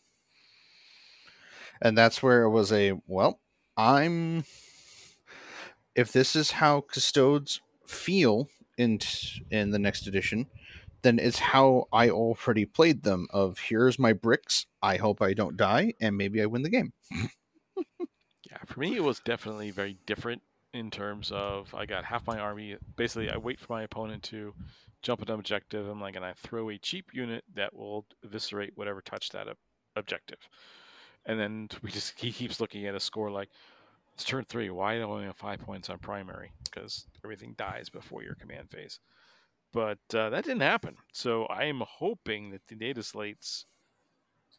And 1.81 1.97
that's 1.97 2.21
where 2.21 2.43
it 2.43 2.49
was 2.49 2.71
a 2.71 2.93
well, 3.07 3.39
I'm 3.77 4.43
if 5.95 6.11
this 6.11 6.35
is 6.35 6.51
how 6.51 6.81
custodes 6.81 7.61
feel 7.89 8.49
in 8.77 8.99
in 9.49 9.71
the 9.71 9.79
next 9.79 10.07
edition, 10.07 10.47
then 11.01 11.19
it's 11.19 11.39
how 11.39 11.87
I 11.91 12.09
already 12.09 12.65
played 12.65 13.03
them 13.03 13.27
of 13.31 13.59
here's 13.59 13.99
my 13.99 14.13
bricks, 14.13 14.65
I 14.81 14.97
hope 14.97 15.21
I 15.21 15.33
don't 15.33 15.57
die, 15.57 15.93
and 15.99 16.17
maybe 16.17 16.41
I 16.41 16.45
win 16.45 16.63
the 16.63 16.69
game. 16.69 16.93
Yeah, 18.49 18.57
for 18.65 18.79
me, 18.79 18.95
it 18.95 19.03
was 19.03 19.19
definitely 19.19 19.69
very 19.69 19.97
different 20.05 20.41
in 20.73 20.89
terms 20.89 21.31
of 21.31 21.73
I 21.75 21.85
got 21.85 22.05
half 22.05 22.25
my 22.25 22.39
army. 22.39 22.77
Basically, 22.95 23.29
I 23.29 23.37
wait 23.37 23.59
for 23.59 23.71
my 23.71 23.83
opponent 23.83 24.23
to 24.23 24.53
jump 25.03 25.21
at 25.21 25.29
an 25.29 25.35
objective. 25.35 25.87
I'm 25.87 26.01
like, 26.01 26.15
and 26.15 26.25
I 26.25 26.33
throw 26.33 26.69
a 26.69 26.77
cheap 26.77 27.11
unit 27.13 27.43
that 27.53 27.75
will 27.75 28.05
eviscerate 28.23 28.73
whatever 28.75 29.01
touched 29.01 29.33
that 29.33 29.47
ob- 29.47 29.57
objective. 29.95 30.39
And 31.25 31.39
then 31.39 31.69
we 31.83 31.91
just 31.91 32.19
he 32.19 32.31
keeps 32.31 32.59
looking 32.59 32.87
at 32.87 32.95
a 32.95 32.99
score 32.99 33.29
like 33.29 33.49
it's 34.19 34.27
turn 34.27 34.43
three. 34.43 34.69
Why 34.69 34.95
do 34.95 35.01
I 35.01 35.05
only 35.05 35.25
have 35.27 35.37
five 35.37 35.61
points 35.61 35.89
on 35.89 35.97
primary? 35.99 36.51
Because 36.65 37.07
everything 37.23 37.53
dies 37.57 37.87
before 37.89 38.21
your 38.21 38.35
command 38.35 38.69
phase. 38.69 38.99
But 39.71 39.99
uh, 40.13 40.29
that 40.31 40.43
didn't 40.43 40.61
happen. 40.61 40.97
So 41.13 41.45
I 41.45 41.65
am 41.65 41.81
hoping 41.87 42.51
that 42.51 42.67
the 42.67 42.75
data 42.75 43.03
slates 43.03 43.65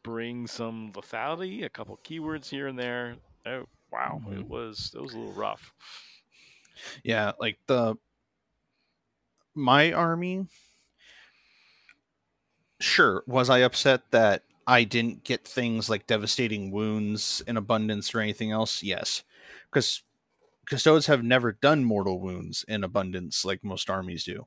bring 0.02 0.46
some 0.46 0.92
lethality, 0.92 1.64
a 1.64 1.68
couple 1.68 1.98
keywords 2.04 2.48
here 2.48 2.68
and 2.68 2.78
there. 2.78 3.16
Oh 3.46 3.66
wow, 3.92 4.22
Mhm. 4.26 4.38
it 4.38 4.48
was 4.48 4.92
it 4.94 5.00
was 5.00 5.14
a 5.14 5.18
little 5.18 5.34
rough. 5.34 5.74
Yeah, 7.04 7.32
like 7.38 7.58
the 7.66 7.96
my 9.54 9.92
army, 9.92 10.46
sure, 12.80 13.22
was 13.26 13.50
I 13.50 13.58
upset 13.58 14.11
that 14.11 14.44
I 14.66 14.84
didn't 14.84 15.24
get 15.24 15.46
things 15.46 15.88
like 15.90 16.06
devastating 16.06 16.70
wounds 16.70 17.42
in 17.46 17.56
abundance 17.56 18.14
or 18.14 18.20
anything 18.20 18.50
else? 18.50 18.82
Yes, 18.82 19.22
because 19.71 20.03
custodes 20.66 21.07
have 21.07 21.23
never 21.23 21.53
done 21.53 21.85
mortal 21.85 22.21
wounds 22.21 22.64
in 22.68 22.85
abundance 22.85 23.45
like 23.45 23.64
most 23.64 23.91
armies 23.91 24.25
do. 24.25 24.47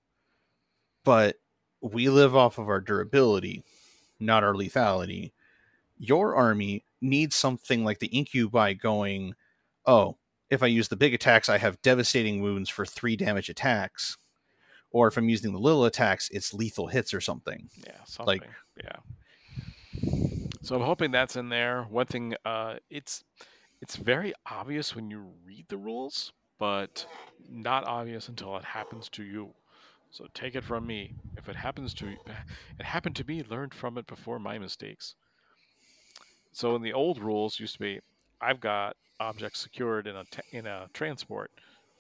But 1.04 1.38
we 1.82 2.10
live 2.10 2.36
off 2.36 2.58
of 2.58 2.70
our 2.70 2.80
durability, 2.80 3.64
not 4.20 4.44
our 4.44 4.54
lethality. 4.54 5.32
Your 5.98 6.36
army 6.36 6.86
needs 7.02 7.36
something 7.36 7.84
like 7.84 8.00
the 8.00 8.08
incubi 8.08 8.74
going, 8.74 9.36
oh, 9.86 10.18
if 10.50 10.64
I 10.64 10.68
use 10.68 10.88
the 10.88 10.96
big 10.96 11.14
attacks, 11.14 11.50
I 11.50 11.58
have 11.58 11.82
devastating 11.82 12.42
wounds 12.42 12.70
for 12.70 12.86
three 12.86 13.16
damage 13.16 13.50
attacks. 13.50 14.18
Or 14.92 15.08
if 15.08 15.18
I'm 15.18 15.28
using 15.28 15.52
the 15.52 15.60
little 15.60 15.86
attacks, 15.86 16.30
it's 16.32 16.54
lethal 16.54 16.88
hits 16.88 17.14
or 17.14 17.20
something. 17.20 17.70
Yeah, 17.86 17.98
something. 18.06 18.40
Like, 18.40 18.50
yeah. 18.78 18.98
So 20.62 20.76
I'm 20.76 20.84
hoping 20.84 21.12
that's 21.12 21.36
in 21.36 21.50
there. 21.50 21.84
One 21.90 22.06
thing, 22.06 22.36
uh, 22.46 22.76
it's 22.90 23.24
it's 23.84 23.98
very 23.98 24.34
obvious 24.50 24.96
when 24.96 25.12
you 25.12 25.26
read 25.46 25.66
the 25.68 25.76
rules, 25.76 26.32
but 26.58 27.06
not 27.50 27.84
obvious 27.84 28.30
until 28.30 28.56
it 28.56 28.64
happens 28.64 29.10
to 29.10 29.24
you. 29.24 29.50
So 30.10 30.26
take 30.34 30.56
it 30.56 30.64
from 30.64 30.88
me. 30.88 31.16
If 31.36 31.50
it 31.50 31.58
happens 31.58 31.94
to 31.96 32.08
it 32.80 32.86
happened 32.86 33.18
to 33.18 33.26
me, 33.26 33.44
learned 33.44 33.74
from 33.74 33.98
it 33.98 34.08
before 34.08 34.40
my 34.40 34.58
mistakes. 34.58 35.16
So 36.54 36.78
in 36.78 36.82
the 36.82 36.94
old 36.94 37.20
rules 37.20 37.60
used 37.60 37.74
to 37.74 37.80
be, 37.80 38.00
I've 38.40 38.62
got 38.62 38.96
objects 39.20 39.60
secured 39.60 40.08
in 40.08 40.16
a 40.16 40.24
in 40.54 40.66
a 40.66 40.88
transport. 40.94 41.52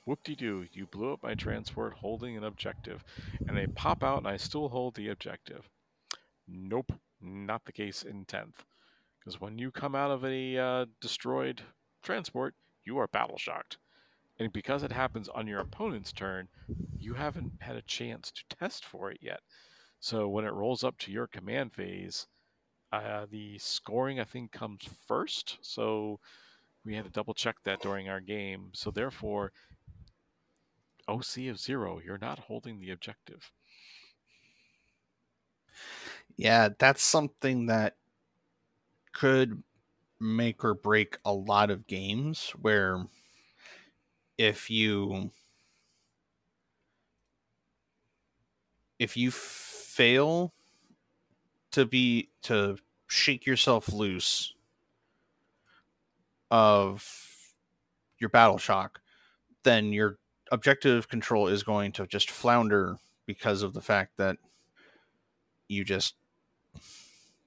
Whoop-de-doo, 0.06 0.68
you 0.72 0.86
blew 0.86 1.12
up 1.12 1.22
my 1.22 1.34
transport 1.34 1.96
holding 1.96 2.38
an 2.38 2.46
objective, 2.46 3.04
and 3.46 3.58
they 3.58 3.68
pop 3.68 4.06
out 4.06 4.20
and 4.20 4.28
I 4.28 4.38
still 4.38 4.70
hold 4.70 4.96
the 4.96 5.10
objective. 5.10 5.68
Nope, 6.48 6.94
not 7.22 7.66
the 7.66 7.74
case 7.74 8.04
in 8.04 8.24
10th. 8.24 8.64
Because 9.24 9.40
when 9.40 9.58
you 9.58 9.72
come 9.72 9.96
out 9.96 10.12
of 10.12 10.26
a 10.26 10.58
uh, 10.58 10.86
destroyed 11.00 11.62
transport, 12.02 12.56
you 12.84 12.98
are 12.98 13.08
battle 13.08 13.38
shocked. 13.38 13.78
And 14.40 14.52
because 14.52 14.84
it 14.84 14.92
happens 14.92 15.30
on 15.30 15.48
your 15.48 15.60
opponent's 15.60 16.12
turn, 16.12 16.50
you 16.98 17.14
haven't 17.14 17.54
had 17.60 17.76
a 17.76 17.82
chance 17.84 18.32
to 18.32 18.44
test 18.58 18.84
for 18.84 19.12
it 19.12 19.20
yet. 19.22 19.40
So 20.00 20.28
when 20.28 20.44
it 20.44 20.54
rolls 20.54 20.84
up 20.84 20.98
to 21.00 21.12
your 21.12 21.28
command 21.28 21.74
phase, 21.74 22.28
uh, 22.92 23.26
the 23.32 23.58
scoring 23.60 24.20
I 24.20 24.26
think 24.26 24.52
comes 24.52 24.90
first. 25.08 25.60
So 25.62 26.20
we 26.84 26.96
had 26.96 27.06
to 27.06 27.12
double 27.12 27.34
check 27.34 27.56
that 27.64 27.82
during 27.82 28.10
our 28.10 28.20
game. 28.20 28.72
So 28.74 28.92
therefore, 28.92 29.54
OC 31.08 31.48
of 31.50 31.60
zero, 31.60 32.02
you're 32.04 32.18
not 32.18 32.40
holding 32.40 32.80
the 32.80 32.92
objective. 32.92 33.52
Yeah, 36.36 36.70
that's 36.78 37.04
something 37.04 37.68
that 37.68 37.96
could 39.14 39.64
make 40.20 40.64
or 40.64 40.74
break 40.74 41.18
a 41.26 41.34
lot 41.34 41.70
of 41.70 41.88
games 41.88 42.52
where 42.62 43.06
if 44.38 44.70
you 44.70 45.32
if 49.00 49.18
you 49.18 49.32
fail 49.32 50.54
to 51.72 51.86
be 51.86 52.30
to 52.42 52.78
shake 53.08 53.46
yourself 53.46 53.92
loose 53.92 54.54
of 56.50 57.06
your 58.20 58.30
battle 58.30 58.58
shock 58.58 59.02
then 59.64 59.92
your 59.92 60.18
objective 60.52 61.08
control 61.10 61.48
is 61.48 61.64
going 61.64 61.92
to 61.92 62.06
just 62.08 62.30
flounder 62.30 62.98
because 63.26 63.62
of 63.62 63.74
the 63.74 63.82
fact 63.82 64.12
that 64.18 64.38
you 65.68 65.84
just 65.84 66.16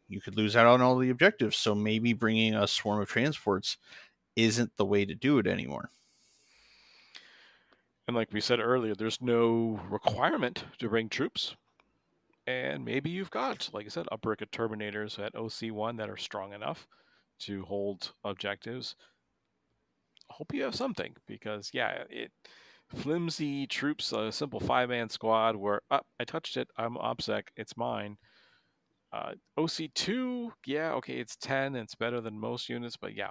you 0.09 0.21
could 0.21 0.37
lose 0.37 0.57
out 0.57 0.67
on 0.67 0.81
all 0.81 0.97
the 0.97 1.11
objectives. 1.11 1.57
So 1.57 1.75
maybe 1.75 2.13
bringing 2.13 2.55
a 2.55 2.67
swarm 2.67 3.01
of 3.01 3.09
transports 3.09 3.77
isn't 4.35 4.77
the 4.77 4.85
way 4.85 5.05
to 5.05 5.15
do 5.15 5.39
it 5.39 5.47
anymore. 5.47 5.91
And 8.07 8.15
like 8.15 8.33
we 8.33 8.41
said 8.41 8.61
earlier, 8.61 8.95
there's 8.95 9.21
no 9.21 9.81
requirement 9.91 10.65
to 10.79 10.89
bring 10.89 11.09
troops. 11.09 11.57
And 12.47 12.85
maybe 12.85 13.11
you've 13.11 13.33
got, 13.33 13.69
like 13.73 13.87
I 13.87 13.89
said, 13.89 14.07
a 14.13 14.19
brick 14.19 14.41
of 14.41 14.53
Terminators 14.53 15.19
at 15.19 15.35
OC1 15.35 15.97
that 15.99 16.09
are 16.09 16.17
strong 16.17 16.53
enough 16.53 16.87
to 17.41 17.65
hold 17.65 18.13
objectives. 18.25 18.95
I 20.31 20.35
hope 20.35 20.55
you 20.55 20.63
have 20.63 20.77
something 20.77 21.17
because, 21.27 21.71
yeah, 21.73 22.05
it 22.09 22.31
flimsy 22.95 23.67
troops, 23.67 24.13
a 24.13 24.31
simple 24.31 24.61
five 24.61 24.91
man 24.91 25.09
squad 25.09 25.57
where 25.57 25.81
oh, 25.91 26.01
I 26.21 26.25
touched 26.25 26.57
it, 26.57 26.69
I'm 26.77 26.95
OBSEC, 26.95 27.49
it's 27.57 27.77
mine 27.77 28.17
uh, 29.13 29.33
OC2, 29.59 30.51
yeah, 30.67 30.93
okay, 30.93 31.15
it's 31.15 31.37
10 31.37 31.75
and 31.75 31.77
it's 31.77 31.95
better 31.95 32.21
than 32.21 32.39
most 32.39 32.69
units, 32.69 32.97
but 32.97 33.15
yeah, 33.15 33.31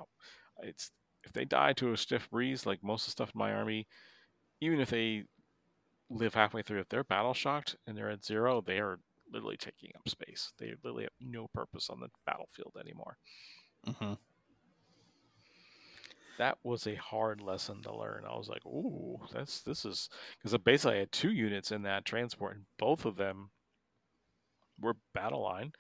it's 0.64 0.92
if 1.24 1.34
they 1.34 1.46
die 1.46 1.74
to 1.74 1.92
a 1.92 1.98
stiff 1.98 2.30
breeze, 2.30 2.66
like 2.66 2.84
most 2.84 3.04
of 3.04 3.08
the 3.08 3.12
stuff 3.12 3.32
in 3.34 3.40
my 3.40 3.54
army, 3.54 3.88
even 4.62 4.80
if 4.80 4.90
they 4.90 5.24
live 6.10 6.34
halfway 6.34 6.62
through, 6.62 6.80
if 6.80 6.90
they're 6.90 7.04
battle 7.04 7.34
shocked 7.34 7.76
and 7.88 7.98
they're 7.98 8.12
at 8.12 8.24
zero, 8.24 8.62
they 8.66 8.80
are 8.80 9.00
literally 9.32 9.58
taking 9.58 9.92
up 9.96 10.08
space. 10.08 10.54
They 10.60 10.74
literally 10.84 11.04
have 11.04 11.12
no 11.20 11.48
purpose 11.54 11.90
on 11.90 12.00
the 12.00 12.10
battlefield 12.26 12.74
anymore. 12.80 13.18
Mm-hmm. 13.88 14.14
That 16.38 16.58
was 16.64 16.86
a 16.86 16.96
hard 16.96 17.42
lesson 17.42 17.82
to 17.84 17.96
learn. 17.96 18.24
I 18.30 18.36
was 18.36 18.50
like, 18.50 18.66
"Ooh, 18.66 19.20
that's 19.32 19.62
this 19.62 19.86
is," 19.86 20.10
because 20.38 20.54
I 20.54 20.58
basically 20.58 20.98
I 20.98 21.00
had 21.00 21.12
two 21.14 21.32
units 21.32 21.72
in 21.72 21.84
that 21.84 22.04
transport, 22.04 22.58
and 22.58 22.66
both 22.78 23.06
of 23.06 23.16
them 23.16 23.52
were 24.80 24.96
battle 25.14 25.42
line. 25.42 25.74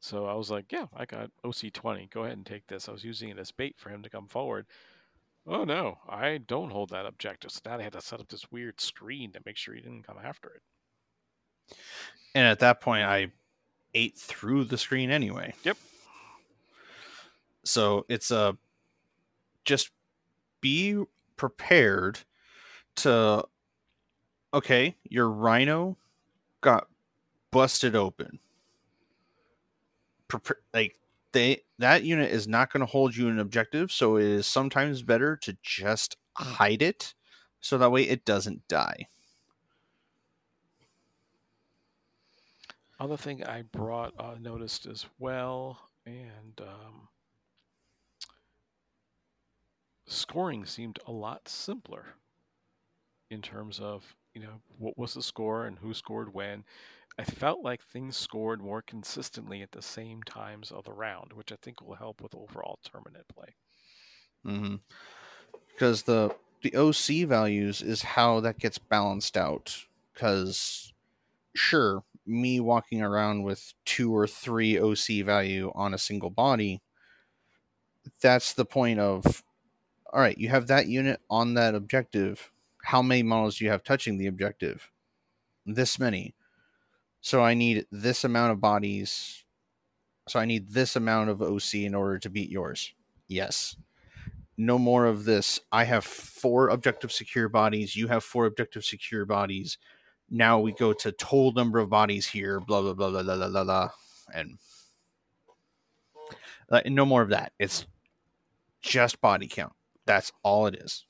So 0.00 0.26
I 0.26 0.34
was 0.34 0.50
like, 0.50 0.72
yeah, 0.72 0.86
I 0.96 1.04
got 1.04 1.30
OC20. 1.44 2.10
Go 2.10 2.22
ahead 2.22 2.36
and 2.36 2.46
take 2.46 2.66
this. 2.66 2.88
I 2.88 2.92
was 2.92 3.04
using 3.04 3.28
it 3.28 3.38
as 3.38 3.50
bait 3.50 3.76
for 3.78 3.90
him 3.90 4.02
to 4.02 4.10
come 4.10 4.28
forward. 4.28 4.66
Oh 5.46 5.64
no, 5.64 5.98
I 6.08 6.38
don't 6.38 6.70
hold 6.70 6.90
that 6.90 7.06
objective. 7.06 7.50
So 7.50 7.60
now 7.66 7.78
I 7.78 7.82
had 7.82 7.92
to 7.92 8.00
set 8.00 8.20
up 8.20 8.28
this 8.28 8.50
weird 8.50 8.80
screen 8.80 9.32
to 9.32 9.40
make 9.44 9.56
sure 9.56 9.74
he 9.74 9.80
didn't 9.80 10.06
come 10.06 10.18
after 10.22 10.50
it. 10.50 11.76
And 12.34 12.46
at 12.46 12.60
that 12.60 12.80
point, 12.80 13.04
I 13.04 13.32
ate 13.94 14.16
through 14.16 14.64
the 14.64 14.78
screen 14.78 15.10
anyway. 15.10 15.54
Yep. 15.64 15.76
So 17.64 18.06
it's 18.08 18.30
a 18.30 18.56
just 19.64 19.90
be 20.60 21.02
prepared 21.36 22.20
to 22.96 23.44
okay, 24.52 24.96
your 25.04 25.28
rhino 25.28 25.96
got 26.60 26.88
busted 27.50 27.96
open. 27.96 28.38
Like 30.72 30.96
they 31.32 31.62
that 31.78 32.04
unit 32.04 32.30
is 32.30 32.46
not 32.46 32.72
going 32.72 32.80
to 32.80 32.86
hold 32.86 33.16
you 33.16 33.28
an 33.28 33.38
objective, 33.38 33.90
so 33.90 34.16
it 34.16 34.24
is 34.24 34.46
sometimes 34.46 35.02
better 35.02 35.36
to 35.38 35.56
just 35.62 36.16
hide 36.36 36.82
it, 36.82 37.14
so 37.60 37.78
that 37.78 37.90
way 37.90 38.04
it 38.04 38.24
doesn't 38.24 38.66
die. 38.68 39.08
Other 43.00 43.16
thing 43.16 43.44
I 43.44 43.62
brought 43.62 44.12
uh, 44.18 44.36
noticed 44.38 44.86
as 44.86 45.06
well, 45.18 45.88
and 46.04 46.60
um, 46.60 47.08
scoring 50.06 50.66
seemed 50.66 50.98
a 51.06 51.12
lot 51.12 51.48
simpler 51.48 52.14
in 53.30 53.40
terms 53.40 53.80
of 53.80 54.14
you 54.34 54.42
know 54.42 54.60
what 54.78 54.98
was 54.98 55.14
the 55.14 55.22
score 55.22 55.66
and 55.66 55.78
who 55.78 55.94
scored 55.94 56.34
when 56.34 56.64
I 57.18 57.24
felt 57.24 57.62
like 57.62 57.82
things 57.82 58.16
scored 58.16 58.62
more 58.62 58.82
consistently 58.82 59.62
at 59.62 59.72
the 59.72 59.82
same 59.82 60.22
times 60.22 60.70
of 60.70 60.84
the 60.84 60.92
round, 60.92 61.32
which 61.32 61.52
I 61.52 61.56
think 61.60 61.82
will 61.82 61.96
help 61.96 62.22
with 62.22 62.34
overall 62.34 62.78
tournament 62.82 63.26
play. 63.34 63.54
Mm-hmm. 64.46 64.76
Because 65.72 66.02
the 66.02 66.34
the 66.62 66.74
OC 66.76 67.26
values 67.26 67.82
is 67.82 68.02
how 68.02 68.40
that 68.40 68.58
gets 68.58 68.78
balanced 68.78 69.36
out. 69.36 69.86
Because 70.12 70.92
sure, 71.54 72.04
me 72.26 72.60
walking 72.60 73.02
around 73.02 73.42
with 73.42 73.74
two 73.84 74.14
or 74.14 74.26
three 74.26 74.78
OC 74.78 75.24
value 75.24 75.72
on 75.74 75.94
a 75.94 75.98
single 75.98 76.30
body, 76.30 76.80
that's 78.22 78.52
the 78.52 78.64
point 78.64 79.00
of 79.00 79.42
all 80.12 80.20
right, 80.20 80.38
you 80.38 80.48
have 80.48 80.66
that 80.66 80.88
unit 80.88 81.20
on 81.30 81.54
that 81.54 81.74
objective. 81.74 82.50
How 82.82 83.02
many 83.02 83.22
models 83.22 83.58
do 83.58 83.64
you 83.64 83.70
have 83.70 83.84
touching 83.84 84.18
the 84.18 84.26
objective? 84.26 84.90
This 85.66 85.98
many. 85.98 86.34
So 87.20 87.42
I 87.42 87.54
need 87.54 87.86
this 87.90 88.24
amount 88.24 88.52
of 88.52 88.60
bodies. 88.60 89.44
So 90.28 90.38
I 90.38 90.44
need 90.44 90.70
this 90.70 90.96
amount 90.96 91.30
of 91.30 91.42
OC 91.42 91.74
in 91.74 91.94
order 91.94 92.18
to 92.18 92.30
beat 92.30 92.50
yours. 92.50 92.92
Yes. 93.28 93.76
No 94.56 94.78
more 94.78 95.06
of 95.06 95.24
this. 95.24 95.60
I 95.72 95.84
have 95.84 96.04
four 96.04 96.68
objective 96.68 97.12
secure 97.12 97.48
bodies. 97.48 97.96
You 97.96 98.08
have 98.08 98.24
four 98.24 98.46
objective 98.46 98.84
secure 98.84 99.24
bodies. 99.24 99.78
Now 100.30 100.60
we 100.60 100.72
go 100.72 100.92
to 100.92 101.12
total 101.12 101.52
number 101.52 101.78
of 101.78 101.88
bodies 101.88 102.26
here. 102.26 102.60
Blah 102.60 102.82
blah 102.82 102.94
blah 102.94 103.10
blah 103.10 103.22
blah 103.22 103.48
blah 103.48 103.64
blah. 103.64 103.90
And 104.32 104.58
uh, 106.70 106.82
no 106.86 107.04
more 107.04 107.22
of 107.22 107.30
that. 107.30 107.52
It's 107.58 107.86
just 108.80 109.20
body 109.20 109.48
count. 109.48 109.72
That's 110.06 110.32
all 110.42 110.66
it 110.66 110.76
is. 110.76 111.04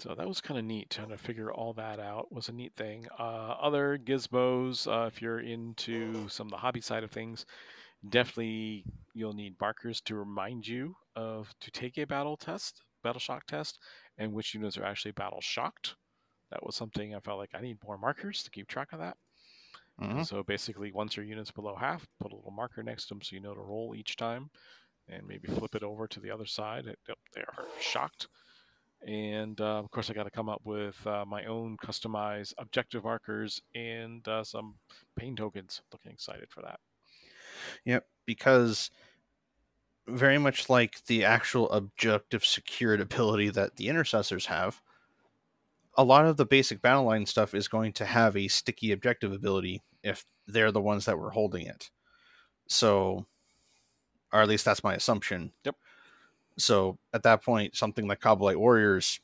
So 0.00 0.14
that 0.14 0.26
was 0.26 0.40
kind 0.40 0.58
of 0.58 0.64
neat 0.64 0.90
trying 0.90 1.10
to 1.10 1.18
figure 1.18 1.52
all 1.52 1.74
that 1.74 2.00
out. 2.00 2.32
Was 2.32 2.48
a 2.48 2.52
neat 2.52 2.74
thing. 2.74 3.06
Uh, 3.18 3.54
other 3.60 3.98
gizmos, 3.98 4.86
uh, 4.90 5.06
if 5.06 5.20
you're 5.22 5.40
into 5.40 6.28
some 6.28 6.46
of 6.46 6.50
the 6.52 6.56
hobby 6.58 6.80
side 6.80 7.04
of 7.04 7.10
things, 7.10 7.44
definitely 8.08 8.86
you'll 9.14 9.34
need 9.34 9.60
markers 9.60 10.00
to 10.02 10.16
remind 10.16 10.66
you 10.66 10.96
of 11.16 11.54
to 11.60 11.70
take 11.70 11.98
a 11.98 12.06
battle 12.06 12.36
test, 12.36 12.82
battle 13.02 13.20
shock 13.20 13.46
test, 13.46 13.78
and 14.18 14.32
which 14.32 14.54
units 14.54 14.78
are 14.78 14.84
actually 14.84 15.12
battle 15.12 15.40
shocked. 15.42 15.96
That 16.50 16.64
was 16.64 16.76
something 16.76 17.14
I 17.14 17.20
felt 17.20 17.38
like 17.38 17.54
I 17.54 17.60
need 17.60 17.82
more 17.84 17.98
markers 17.98 18.42
to 18.44 18.50
keep 18.50 18.68
track 18.68 18.92
of 18.92 19.00
that. 19.00 19.18
Mhm. 20.00 20.24
So 20.24 20.42
basically, 20.42 20.92
once 20.92 21.16
your 21.16 21.26
unit's 21.26 21.50
below 21.52 21.76
half, 21.76 22.08
put 22.18 22.32
a 22.32 22.36
little 22.36 22.50
marker 22.50 22.82
next 22.82 23.06
to 23.06 23.14
them 23.14 23.22
so 23.22 23.34
you 23.36 23.40
know 23.40 23.54
to 23.54 23.60
roll 23.60 23.94
each 23.94 24.16
time, 24.16 24.50
and 25.08 25.26
maybe 25.26 25.48
flip 25.48 25.74
it 25.74 25.82
over 25.84 26.08
to 26.08 26.20
the 26.20 26.30
other 26.30 26.46
side. 26.46 26.86
It- 26.86 27.00
Yep, 27.08 27.18
they 27.34 27.42
are 27.42 27.68
shocked. 27.80 28.28
And 29.06 29.60
uh, 29.60 29.78
of 29.78 29.90
course, 29.90 30.10
I 30.10 30.12
got 30.12 30.24
to 30.24 30.30
come 30.30 30.48
up 30.48 30.60
with 30.64 31.06
uh, 31.06 31.24
my 31.26 31.44
own 31.44 31.76
customized 31.82 32.52
objective 32.58 33.04
markers 33.04 33.62
and 33.74 34.26
uh, 34.28 34.44
some 34.44 34.74
pain 35.16 35.34
tokens. 35.34 35.82
Looking 35.92 36.12
excited 36.12 36.48
for 36.50 36.62
that. 36.62 36.80
Yep, 37.84 38.04
because 38.26 38.90
very 40.06 40.38
much 40.38 40.68
like 40.68 41.04
the 41.06 41.24
actual 41.24 41.70
objective 41.70 42.44
secured 42.44 43.00
ability 43.00 43.48
that 43.50 43.76
the 43.76 43.88
intercessors 43.88 44.46
have, 44.46 44.82
a 45.96 46.04
lot 46.04 46.26
of 46.26 46.36
the 46.36 46.46
basic 46.46 46.82
battle 46.82 47.04
line 47.04 47.26
stuff 47.26 47.54
is 47.54 47.68
going 47.68 47.92
to 47.94 48.04
have 48.04 48.36
a 48.36 48.48
sticky 48.48 48.92
objective 48.92 49.32
ability 49.32 49.82
if 50.02 50.24
they're 50.46 50.72
the 50.72 50.80
ones 50.80 51.04
that 51.04 51.18
were 51.18 51.30
holding 51.30 51.66
it. 51.66 51.90
So, 52.68 53.26
or 54.32 54.40
at 54.40 54.48
least 54.48 54.64
that's 54.64 54.84
my 54.84 54.94
assumption. 54.94 55.52
Yep. 55.64 55.76
So 56.60 56.98
at 57.12 57.22
that 57.22 57.42
point, 57.42 57.76
something 57.76 58.06
like 58.06 58.20
Kabalite 58.20 58.56
Warriors, 58.56 59.20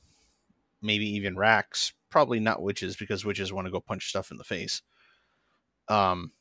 maybe 0.83 1.07
even 1.11 1.37
Wracks, 1.37 1.93
probably 2.11 2.41
not 2.41 2.63
witches 2.63 2.97
because 2.97 3.25
witches 3.25 3.53
want 3.53 3.67
to 3.67 3.71
go 3.71 3.81
punch 3.81 4.09
stuff 4.09 4.31
in 4.31 4.39
the 4.39 4.45
face. 4.45 4.83
Um, 5.89 6.33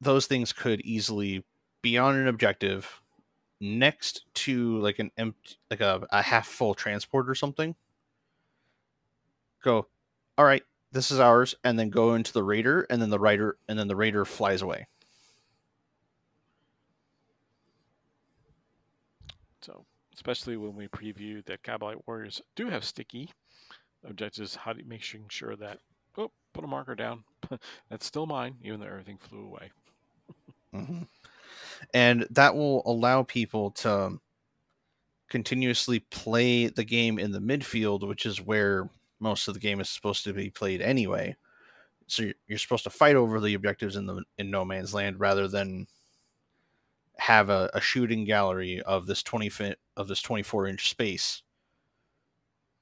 those 0.00 0.26
things 0.26 0.52
could 0.52 0.80
easily 0.82 1.44
be 1.82 1.98
on 1.98 2.16
an 2.16 2.28
objective 2.28 3.00
next 3.60 4.24
to 4.34 4.78
like 4.80 4.98
an 4.98 5.10
empty 5.16 5.56
like 5.70 5.80
a, 5.80 6.04
a 6.10 6.20
half 6.20 6.48
full 6.48 6.74
transport 6.74 7.30
or 7.30 7.34
something 7.34 7.76
go 9.62 9.86
all 10.36 10.44
right 10.44 10.64
this 10.90 11.12
is 11.12 11.20
ours 11.20 11.54
and 11.62 11.78
then 11.78 11.88
go 11.88 12.14
into 12.14 12.32
the 12.32 12.42
raider 12.42 12.84
and 12.90 13.00
then 13.00 13.08
the 13.08 13.20
raider 13.20 13.56
and 13.68 13.78
then 13.78 13.86
the 13.86 13.94
raider 13.94 14.24
flies 14.24 14.62
away 14.62 14.88
So, 19.62 19.86
especially 20.14 20.56
when 20.56 20.74
we 20.76 20.88
preview 20.88 21.44
that 21.46 21.62
Kabalite 21.62 22.00
Warriors 22.06 22.40
do 22.56 22.68
have 22.68 22.84
sticky 22.84 23.30
objectives, 24.04 24.54
how 24.54 24.72
do 24.72 24.80
you 24.80 24.88
make 24.88 25.02
sure 25.02 25.56
that, 25.56 25.78
oh, 26.18 26.30
put 26.52 26.64
a 26.64 26.66
marker 26.66 26.94
down. 26.94 27.24
That's 27.90 28.06
still 28.06 28.26
mine, 28.26 28.56
even 28.62 28.80
though 28.80 28.86
everything 28.86 29.18
flew 29.18 29.46
away. 29.46 29.70
Mhm. 30.74 31.06
and 31.94 32.26
that 32.30 32.54
will 32.54 32.82
allow 32.86 33.22
people 33.22 33.70
to 33.72 34.18
continuously 35.28 36.00
play 36.00 36.66
the 36.68 36.84
game 36.84 37.18
in 37.18 37.32
the 37.32 37.38
midfield 37.38 38.06
which 38.06 38.26
is 38.26 38.40
where 38.40 38.88
most 39.20 39.48
of 39.48 39.54
the 39.54 39.60
game 39.60 39.80
is 39.80 39.88
supposed 39.88 40.24
to 40.24 40.32
be 40.32 40.50
played 40.50 40.80
anyway 40.82 41.34
so 42.06 42.22
you're, 42.24 42.34
you're 42.48 42.58
supposed 42.58 42.84
to 42.84 42.90
fight 42.90 43.16
over 43.16 43.40
the 43.40 43.54
objectives 43.54 43.96
in 43.96 44.06
the 44.06 44.22
in 44.38 44.50
no 44.50 44.64
man's 44.64 44.94
land 44.94 45.18
rather 45.20 45.48
than 45.48 45.86
have 47.18 47.50
a, 47.50 47.70
a 47.74 47.80
shooting 47.80 48.24
gallery 48.24 48.80
of 48.82 49.06
this 49.06 49.22
20 49.22 49.48
foot 49.48 49.78
of 49.96 50.08
this 50.08 50.22
24 50.22 50.66
inch 50.68 50.88
space. 50.90 51.42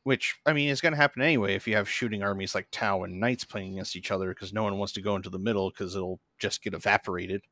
Which 0.03 0.37
i 0.47 0.53
mean 0.55 0.71
is 0.71 0.81
going 0.81 0.95
to 0.95 1.01
happen 1.01 1.21
anyway 1.23 1.55
if 1.55 1.69
you 1.69 1.77
have 1.77 1.89
shooting 1.89 2.23
armies 2.23 2.55
like 2.55 2.69
tau 2.71 3.03
and 3.03 3.21
knights 3.21 3.45
playing 3.45 3.75
against 3.75 3.97
each 3.97 4.11
other 4.11 4.31
because 4.31 4.53
no 4.53 4.63
one 4.63 4.79
wants 4.79 4.95
to 4.95 5.03
go 5.03 5.15
into 5.15 5.29
the 5.29 5.39
middle 5.39 5.69
because 5.71 5.95
it'll 5.95 6.21
just 6.39 6.63
get 6.63 6.73
evaporated. 6.75 7.43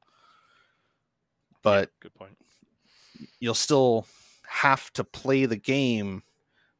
But 1.63 1.91
Good 2.01 2.15
point. 2.15 2.37
you'll 3.39 3.55
still 3.55 4.07
have 4.47 4.91
to 4.95 5.05
play 5.05 5.45
the 5.45 5.57
game 5.57 6.23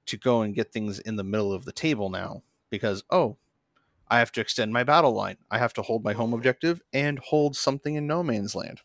to 0.07 0.17
go 0.17 0.41
and 0.41 0.55
get 0.55 0.73
things 0.73 1.01
in 1.01 1.17
the 1.17 1.25
middle 1.25 1.53
of 1.53 1.67
the 1.67 1.73
table 1.73 2.09
now 2.09 2.43
because 2.71 3.05
oh 3.11 3.37
i 4.09 4.19
have 4.19 4.33
to 4.33 4.41
extend 4.41 4.73
my 4.73 4.85
battle 4.85 5.13
line. 5.13 5.37
I 5.51 5.59
have 5.59 5.75
to 5.75 5.83
hold 5.83 6.03
my 6.03 6.15
home 6.15 6.33
objective 6.33 6.81
and 6.95 7.19
hold 7.19 7.57
something 7.57 7.97
in 7.97 8.07
no 8.07 8.23
man's 8.23 8.55
land 8.55 8.81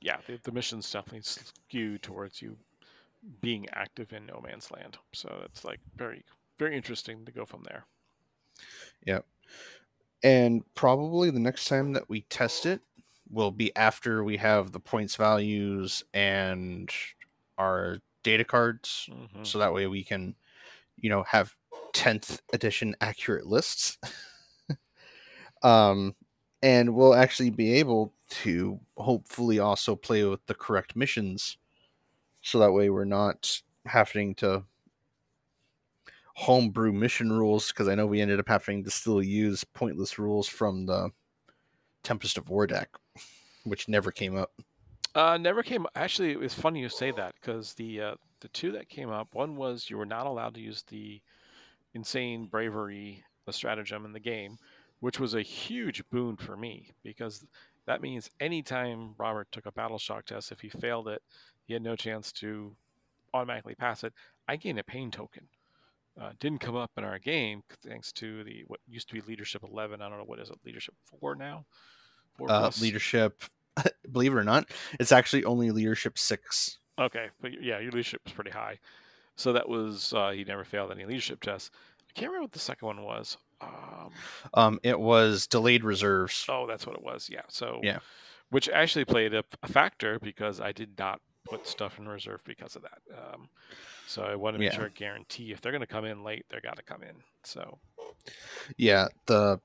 Yeah, 0.00 0.20
the, 0.26 0.36
the 0.38 0.50
missions 0.52 0.90
definitely 0.90 1.22
skew 1.22 1.98
towards 1.98 2.40
you 2.42 2.58
being 3.40 3.68
active 3.70 4.12
in 4.12 4.26
no 4.26 4.40
man's 4.40 4.70
land. 4.70 4.98
So 5.14 5.42
it's 5.44 5.64
like 5.64 5.80
very, 5.96 6.24
very 6.58 6.76
interesting 6.76 7.24
to 7.26 7.32
go 7.32 7.46
from 7.46 7.64
there. 7.64 7.86
Yeah. 9.04 9.20
And 10.22 10.62
probably 10.74 11.30
the 11.30 11.38
next 11.38 11.66
time 11.66 11.92
that 11.92 12.08
we 12.08 12.22
test 12.22 12.66
it 12.66 12.82
will 13.30 13.50
be 13.50 13.74
after 13.76 14.24
we 14.24 14.36
have 14.38 14.72
the 14.72 14.80
points 14.80 15.16
values 15.16 16.02
and 16.12 16.90
our 17.56 17.98
data 18.22 18.44
cards 18.44 19.08
Mhm. 19.08 19.44
so 19.44 19.58
that 19.58 19.72
way 19.72 19.86
we 19.86 20.02
can 20.02 20.34
you 20.96 21.10
know 21.10 21.22
have 21.24 21.56
10th 21.92 22.42
edition 22.52 22.96
accurate 23.00 23.46
lists 23.46 23.98
um 25.62 26.14
and 26.62 26.94
we'll 26.94 27.14
actually 27.14 27.50
be 27.50 27.74
able 27.74 28.12
to 28.28 28.80
hopefully 28.96 29.58
also 29.58 29.96
play 29.96 30.24
with 30.24 30.44
the 30.46 30.54
correct 30.54 30.96
missions 30.96 31.56
so 32.42 32.58
that 32.58 32.72
way 32.72 32.90
we're 32.90 33.04
not 33.04 33.62
having 33.86 34.34
to 34.34 34.64
homebrew 36.34 36.92
mission 36.92 37.32
rules 37.32 37.68
because 37.68 37.88
i 37.88 37.94
know 37.94 38.06
we 38.06 38.20
ended 38.20 38.38
up 38.38 38.48
having 38.48 38.84
to 38.84 38.90
still 38.90 39.22
use 39.22 39.64
pointless 39.64 40.18
rules 40.18 40.46
from 40.48 40.86
the 40.86 41.10
tempest 42.02 42.38
of 42.38 42.48
war 42.50 42.66
deck 42.66 42.90
which 43.64 43.88
never 43.88 44.10
came 44.12 44.36
up 44.36 44.52
Uh, 45.14 45.36
never 45.38 45.62
came. 45.62 45.86
Actually, 45.94 46.30
it 46.32 46.38
was 46.38 46.54
funny 46.54 46.80
you 46.80 46.88
say 46.88 47.10
that 47.10 47.34
because 47.34 47.74
the 47.74 48.00
uh, 48.00 48.14
the 48.40 48.48
two 48.48 48.72
that 48.72 48.88
came 48.88 49.10
up, 49.10 49.34
one 49.34 49.56
was 49.56 49.90
you 49.90 49.96
were 49.96 50.06
not 50.06 50.26
allowed 50.26 50.54
to 50.54 50.60
use 50.60 50.82
the 50.84 51.20
insane 51.94 52.46
bravery, 52.46 53.24
the 53.46 53.52
stratagem 53.52 54.04
in 54.04 54.12
the 54.12 54.20
game, 54.20 54.58
which 55.00 55.20
was 55.20 55.34
a 55.34 55.42
huge 55.42 56.02
boon 56.10 56.36
for 56.36 56.56
me 56.56 56.92
because 57.02 57.44
that 57.86 58.02
means 58.02 58.30
anytime 58.40 59.14
Robert 59.18 59.48
took 59.52 59.66
a 59.66 59.72
battle 59.72 59.98
shock 59.98 60.26
test, 60.26 60.52
if 60.52 60.60
he 60.60 60.68
failed 60.68 61.08
it, 61.08 61.22
he 61.64 61.72
had 61.72 61.82
no 61.82 61.96
chance 61.96 62.32
to 62.32 62.74
automatically 63.32 63.74
pass 63.74 64.04
it. 64.04 64.12
I 64.46 64.56
gained 64.56 64.78
a 64.78 64.84
pain 64.84 65.10
token. 65.10 65.48
Uh, 66.20 66.32
didn't 66.40 66.58
come 66.58 66.74
up 66.74 66.90
in 66.96 67.04
our 67.04 67.18
game 67.18 67.62
thanks 67.86 68.10
to 68.10 68.42
the 68.42 68.64
what 68.66 68.80
used 68.88 69.08
to 69.08 69.14
be 69.14 69.20
leadership 69.20 69.62
11. 69.62 70.02
I 70.02 70.08
don't 70.08 70.18
know 70.18 70.24
what 70.24 70.40
is 70.40 70.50
it, 70.50 70.58
leadership 70.64 70.94
four 71.04 71.36
now. 71.36 71.64
Four 72.36 72.50
uh, 72.50 72.70
leadership 72.80 73.44
believe 74.10 74.32
it 74.32 74.36
or 74.36 74.42
not 74.42 74.68
it's 74.98 75.12
actually 75.12 75.44
only 75.44 75.70
leadership 75.70 76.18
six 76.18 76.78
Okay, 76.98 77.28
but 77.40 77.62
yeah, 77.62 77.78
your 77.78 77.92
leadership 77.92 78.22
was 78.24 78.32
pretty 78.32 78.50
high. 78.50 78.78
So 79.36 79.52
that 79.52 79.68
was 79.68 80.12
uh, 80.12 80.30
he 80.30 80.44
never 80.44 80.64
failed 80.64 80.90
any 80.90 81.04
leadership 81.04 81.40
tests. 81.40 81.70
I 82.08 82.12
can't 82.12 82.30
remember 82.30 82.44
what 82.44 82.52
the 82.52 82.58
second 82.58 82.86
one 82.86 83.02
was. 83.02 83.36
Um, 83.60 84.12
um 84.54 84.80
it 84.82 84.98
was 84.98 85.46
delayed 85.46 85.84
reserves 85.84 86.46
oh, 86.48 86.66
that's 86.66 86.86
what 86.86 86.96
it 86.96 87.02
was. 87.02 87.28
Yeah. 87.30 87.42
So 87.48 87.80
Yeah. 87.82 87.98
which 88.50 88.68
actually 88.68 89.04
played 89.04 89.34
a, 89.34 89.44
a 89.62 89.68
factor 89.68 90.18
because 90.20 90.60
I 90.60 90.72
did 90.72 90.98
not 90.98 91.20
put 91.44 91.66
stuff 91.66 91.98
in 91.98 92.08
reserve 92.08 92.40
because 92.44 92.76
of 92.76 92.82
that. 92.82 93.00
Um, 93.16 93.48
so 94.06 94.22
I 94.22 94.34
want 94.36 94.54
to 94.54 94.58
make 94.58 94.72
Yeah. 94.72 94.76
sure 94.76 94.86
I 94.86 94.90
guarantee 94.90 95.52
if 95.52 95.60
they're 95.60 95.72
going 95.72 95.80
to 95.80 95.86
come 95.86 96.04
in 96.04 96.22
late, 96.22 96.46
they're 96.48 96.60
got 96.60 96.76
to 96.76 96.82
come 96.82 97.02
in. 97.02 97.16
So 97.44 97.78
yeah 98.76 99.08
the 99.26 99.60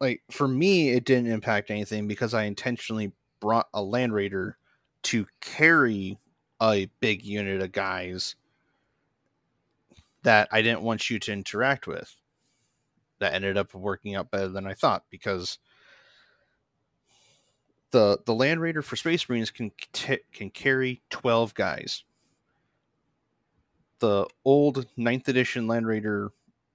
like 0.00 0.22
for 0.30 0.48
me 0.48 0.90
it 0.90 1.04
didn't 1.04 1.30
impact 1.30 1.70
anything 1.70 2.06
because 2.08 2.34
i 2.34 2.44
intentionally 2.44 3.12
brought 3.40 3.68
a 3.74 3.82
land 3.82 4.12
raider 4.12 4.56
to 5.02 5.26
carry 5.40 6.18
a 6.60 6.86
big 7.00 7.22
unit 7.24 7.62
of 7.62 7.72
guys 7.72 8.34
that 10.22 10.48
i 10.50 10.60
didn't 10.60 10.82
want 10.82 11.08
you 11.08 11.18
to 11.18 11.32
interact 11.32 11.86
with 11.86 12.12
that 13.18 13.34
ended 13.34 13.56
up 13.56 13.74
working 13.74 14.14
out 14.14 14.30
better 14.30 14.48
than 14.48 14.66
i 14.66 14.74
thought 14.74 15.04
because 15.10 15.58
the 17.90 18.18
the 18.26 18.34
land 18.34 18.60
raider 18.60 18.82
for 18.82 18.96
space 18.96 19.28
marines 19.28 19.50
can 19.50 19.70
t- 19.92 20.18
can 20.32 20.50
carry 20.50 21.02
12 21.10 21.54
guys 21.54 22.04
the 24.00 24.26
old 24.44 24.86
ninth 24.96 25.28
edition 25.28 25.66
land 25.66 25.86
raider 25.86 26.30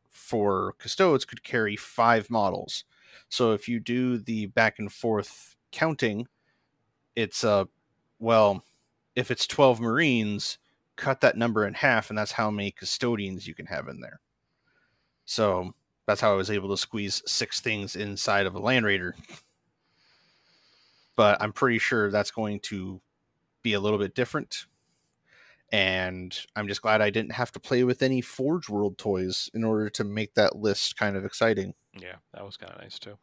for 0.09 0.73
custodes 0.77 1.25
could 1.25 1.43
carry 1.43 1.75
five 1.75 2.29
models. 2.29 2.85
So 3.29 3.51
if 3.51 3.67
you 3.67 3.79
do 3.79 4.17
the 4.17 4.47
back 4.47 4.79
and 4.79 4.91
forth 4.91 5.55
counting, 5.71 6.27
it's 7.15 7.43
uh 7.43 7.65
well, 8.19 8.63
if 9.15 9.31
it's 9.31 9.45
12 9.47 9.81
Marines, 9.81 10.57
cut 10.95 11.19
that 11.21 11.37
number 11.37 11.67
in 11.67 11.73
half, 11.73 12.09
and 12.09 12.17
that's 12.17 12.31
how 12.31 12.49
many 12.49 12.71
custodians 12.71 13.47
you 13.47 13.53
can 13.53 13.65
have 13.65 13.87
in 13.87 13.99
there. 13.99 14.21
So 15.25 15.73
that's 16.05 16.21
how 16.21 16.31
I 16.31 16.35
was 16.35 16.51
able 16.51 16.69
to 16.69 16.77
squeeze 16.77 17.21
six 17.25 17.61
things 17.61 17.95
inside 17.95 18.45
of 18.45 18.55
a 18.55 18.59
Land 18.59 18.85
Raider. 18.85 19.15
But 21.15 21.41
I'm 21.41 21.53
pretty 21.53 21.79
sure 21.79 22.09
that's 22.09 22.31
going 22.31 22.59
to 22.61 22.99
be 23.61 23.73
a 23.73 23.79
little 23.79 23.99
bit 23.99 24.15
different. 24.15 24.65
And 25.71 26.37
I'm 26.55 26.67
just 26.67 26.81
glad 26.81 27.01
I 27.01 27.09
didn't 27.09 27.31
have 27.31 27.51
to 27.53 27.59
play 27.59 27.83
with 27.83 28.03
any 28.03 28.21
Forge 28.21 28.69
World 28.69 28.97
toys 28.97 29.49
in 29.53 29.63
order 29.63 29.89
to 29.91 30.03
make 30.03 30.35
that 30.35 30.55
list 30.55 30.97
kind 30.97 31.15
of 31.15 31.25
exciting. 31.25 31.73
Yeah, 31.99 32.15
that 32.33 32.45
was 32.45 32.57
kind 32.57 32.73
of 32.73 32.81
nice 32.81 32.99
too. 32.99 33.17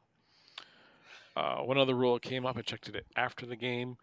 Uh, 1.36 1.58
one 1.58 1.78
other 1.78 1.94
rule 1.94 2.18
came 2.18 2.44
up, 2.44 2.56
I 2.56 2.62
checked 2.62 2.88
it 2.88 3.06
after 3.16 3.46
the 3.46 3.56
game. 3.56 3.96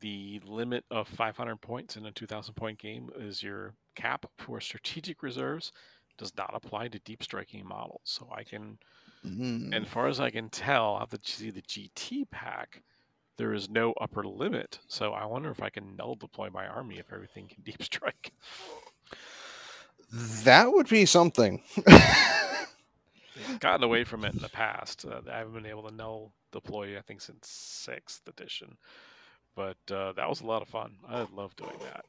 The 0.00 0.40
limit 0.46 0.84
of 0.90 1.08
500 1.08 1.60
points 1.60 1.96
in 1.96 2.06
a 2.06 2.10
2,000 2.10 2.54
point 2.54 2.78
game 2.78 3.10
is 3.18 3.42
your 3.42 3.74
cap 3.96 4.24
for 4.38 4.60
strategic 4.60 5.22
reserves. 5.22 5.72
Does 6.20 6.36
not 6.36 6.50
apply 6.54 6.86
to 6.88 6.98
deep 7.00 7.22
striking 7.24 7.66
models. 7.66 8.02
So 8.04 8.28
I 8.32 8.44
can, 8.44 8.78
Mm. 9.26 9.64
and 9.74 9.74
as 9.74 9.88
far 9.88 10.06
as 10.06 10.20
I 10.20 10.30
can 10.30 10.48
tell, 10.50 10.96
out 10.96 11.10
the 11.10 11.18
see 11.24 11.50
the 11.50 11.62
GT 11.62 12.26
pack, 12.30 12.82
there 13.38 13.52
is 13.54 13.68
no 13.70 13.92
upper 14.00 14.22
limit. 14.24 14.78
So 14.86 15.12
I 15.12 15.24
wonder 15.24 15.50
if 15.50 15.62
I 15.62 15.70
can 15.70 15.96
null 15.96 16.14
deploy 16.14 16.50
my 16.50 16.66
army 16.66 16.98
if 16.98 17.12
everything 17.12 17.48
can 17.48 17.62
deep 17.64 17.82
strike. 17.82 18.32
that 20.44 20.72
would 20.72 20.88
be 20.88 21.06
something. 21.06 21.62
Gotten 23.60 23.84
away 23.84 24.04
from 24.04 24.24
it 24.24 24.34
in 24.34 24.40
the 24.42 24.48
past. 24.50 25.04
Uh, 25.06 25.20
I 25.30 25.38
haven't 25.38 25.54
been 25.54 25.66
able 25.66 25.88
to 25.88 25.94
null 25.94 26.32
deploy, 26.52 26.98
I 26.98 27.00
think, 27.00 27.20
since 27.22 27.48
sixth 27.48 28.26
edition. 28.28 28.76
But 29.56 29.78
uh, 29.90 30.12
that 30.12 30.28
was 30.28 30.40
a 30.42 30.46
lot 30.46 30.62
of 30.62 30.68
fun. 30.68 30.96
I 31.08 31.26
love 31.34 31.56
doing 31.56 31.78
that. 31.82 32.04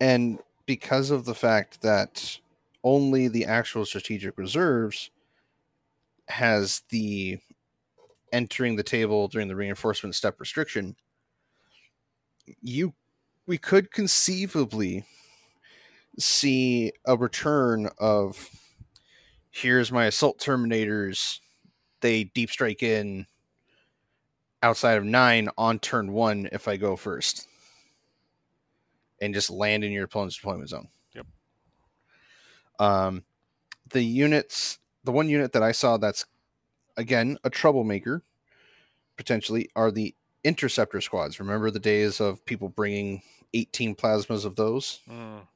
and 0.00 0.38
because 0.66 1.10
of 1.10 1.24
the 1.24 1.34
fact 1.34 1.82
that 1.82 2.38
only 2.84 3.28
the 3.28 3.44
actual 3.44 3.84
strategic 3.84 4.38
reserves 4.38 5.10
has 6.28 6.82
the 6.88 7.38
entering 8.32 8.76
the 8.76 8.82
table 8.82 9.28
during 9.28 9.48
the 9.48 9.56
reinforcement 9.56 10.14
step 10.14 10.38
restriction 10.38 10.94
you 12.62 12.94
we 13.46 13.58
could 13.58 13.90
conceivably 13.90 15.04
see 16.18 16.92
a 17.06 17.16
return 17.16 17.88
of 17.98 18.48
here's 19.50 19.90
my 19.90 20.06
assault 20.06 20.38
terminators 20.38 21.40
they 22.00 22.24
deep 22.24 22.50
strike 22.50 22.82
in 22.82 23.26
outside 24.62 24.96
of 24.96 25.04
9 25.04 25.48
on 25.58 25.78
turn 25.80 26.12
1 26.12 26.48
if 26.52 26.68
i 26.68 26.76
go 26.76 26.94
first 26.94 27.48
and 29.20 29.34
just 29.34 29.50
land 29.50 29.84
in 29.84 29.92
your 29.92 30.04
opponent's 30.04 30.36
deployment 30.36 30.68
zone. 30.68 30.88
Um, 32.80 33.24
the 33.90 34.02
units, 34.02 34.78
the 35.04 35.12
one 35.12 35.28
unit 35.28 35.52
that 35.52 35.62
I 35.62 35.72
saw 35.72 35.96
that's 35.96 36.24
again 36.96 37.38
a 37.44 37.50
troublemaker, 37.50 38.22
potentially, 39.16 39.70
are 39.76 39.90
the 39.90 40.14
interceptor 40.44 41.00
squads. 41.00 41.38
Remember 41.38 41.70
the 41.70 41.78
days 41.78 42.20
of 42.20 42.44
people 42.46 42.68
bringing 42.68 43.22
18 43.54 43.94
plasmas 43.94 44.44
of 44.44 44.56
those? 44.56 45.00
Mm, 45.08 45.46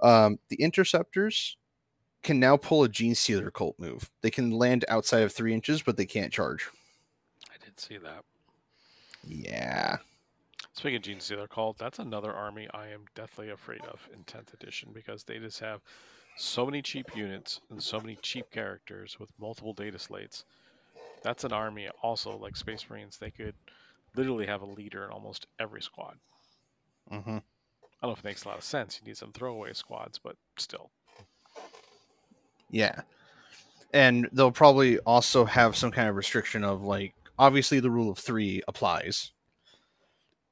Um, 0.00 0.38
the 0.48 0.56
interceptors 0.56 1.56
can 2.22 2.40
now 2.40 2.56
pull 2.56 2.82
a 2.84 2.88
Genestealer 2.88 3.52
Cult 3.52 3.78
move. 3.78 4.10
They 4.22 4.30
can 4.30 4.50
land 4.50 4.84
outside 4.88 5.22
of 5.22 5.32
three 5.32 5.54
inches, 5.54 5.82
but 5.82 5.96
they 5.96 6.06
can't 6.06 6.32
charge. 6.32 6.68
I 7.48 7.64
did 7.64 7.78
see 7.78 7.98
that. 7.98 8.24
Yeah. 9.22 9.98
Speaking 10.74 10.96
of 10.96 11.02
Genestealer 11.02 11.48
Cult, 11.48 11.78
that's 11.78 12.00
another 12.00 12.32
army 12.32 12.68
I 12.74 12.88
am 12.88 13.04
deathly 13.14 13.48
afraid 13.48 13.82
of 13.82 14.08
in 14.12 14.24
10th 14.24 14.52
edition 14.52 14.90
because 14.92 15.22
they 15.22 15.38
just 15.38 15.60
have 15.60 15.80
so 16.36 16.66
many 16.66 16.82
cheap 16.82 17.14
units 17.16 17.60
and 17.70 17.80
so 17.80 18.00
many 18.00 18.18
cheap 18.20 18.50
characters 18.50 19.18
with 19.20 19.30
multiple 19.40 19.72
data 19.72 20.00
slates. 20.00 20.44
That's 21.22 21.44
an 21.44 21.52
army 21.52 21.88
also 22.02 22.36
like 22.36 22.56
Space 22.56 22.84
Marines. 22.90 23.18
They 23.18 23.30
could 23.30 23.54
literally 24.16 24.46
have 24.46 24.62
a 24.62 24.66
leader 24.66 25.04
in 25.04 25.10
almost 25.10 25.46
every 25.60 25.80
squad. 25.80 26.16
hmm 27.08 27.16
I 27.18 28.06
don't 28.06 28.10
know 28.10 28.10
if 28.10 28.18
it 28.18 28.24
makes 28.24 28.44
a 28.44 28.48
lot 28.48 28.58
of 28.58 28.64
sense. 28.64 29.00
You 29.00 29.08
need 29.08 29.16
some 29.16 29.32
throwaway 29.32 29.72
squads, 29.74 30.18
but 30.18 30.36
still. 30.58 30.90
Yeah. 32.68 33.02
And 33.92 34.28
they'll 34.32 34.50
probably 34.50 34.98
also 34.98 35.44
have 35.44 35.76
some 35.76 35.92
kind 35.92 36.08
of 36.08 36.16
restriction 36.16 36.64
of 36.64 36.82
like 36.82 37.14
obviously 37.38 37.78
the 37.78 37.90
rule 37.90 38.10
of 38.10 38.18
3 38.18 38.62
applies. 38.66 39.30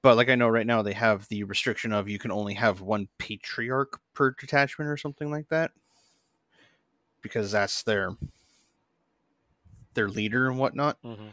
But 0.03 0.17
like 0.17 0.29
I 0.29 0.35
know 0.35 0.49
right 0.49 0.67
now 0.67 0.83
they 0.83 0.95
have 0.95 1.29
the 1.29 1.45
restriction 1.45 1.93
of 1.93 2.09
you 2.09 2.19
can 2.19 2.33
only 2.33 2.55
have 2.55 2.81
one 2.81 3.09
patriarch 3.19 4.01
per 4.15 4.33
detachment 4.33 4.91
or 4.91 4.97
something 4.97 5.31
like 5.31 5.49
that. 5.49 5.71
Because 7.23 7.53
that's 7.53 7.85
their 7.85 8.11
their 9.95 10.09
leader 10.09 10.49
and 10.49 10.59
whatnot. 10.59 10.99
Mm-hmm. 11.05 11.29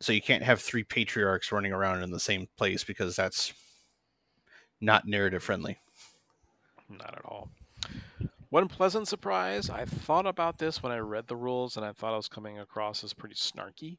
So 0.00 0.12
you 0.12 0.20
can't 0.20 0.42
have 0.42 0.60
three 0.60 0.82
patriarchs 0.82 1.52
running 1.52 1.72
around 1.72 2.02
in 2.02 2.10
the 2.10 2.20
same 2.20 2.48
place 2.56 2.82
because 2.82 3.14
that's 3.14 3.52
not 4.80 5.06
narrative 5.06 5.42
friendly. 5.42 5.78
Not 6.88 7.14
at 7.16 7.24
all. 7.24 7.50
One 8.50 8.68
pleasant 8.68 9.08
surprise, 9.08 9.70
I 9.70 9.84
thought 9.84 10.26
about 10.26 10.58
this 10.58 10.82
when 10.82 10.92
I 10.92 10.98
read 10.98 11.26
the 11.26 11.36
rules 11.36 11.76
and 11.76 11.84
I 11.84 11.92
thought 11.92 12.12
I 12.12 12.16
was 12.16 12.28
coming 12.28 12.58
across 12.58 13.02
as 13.02 13.12
pretty 13.12 13.34
snarky. 13.34 13.98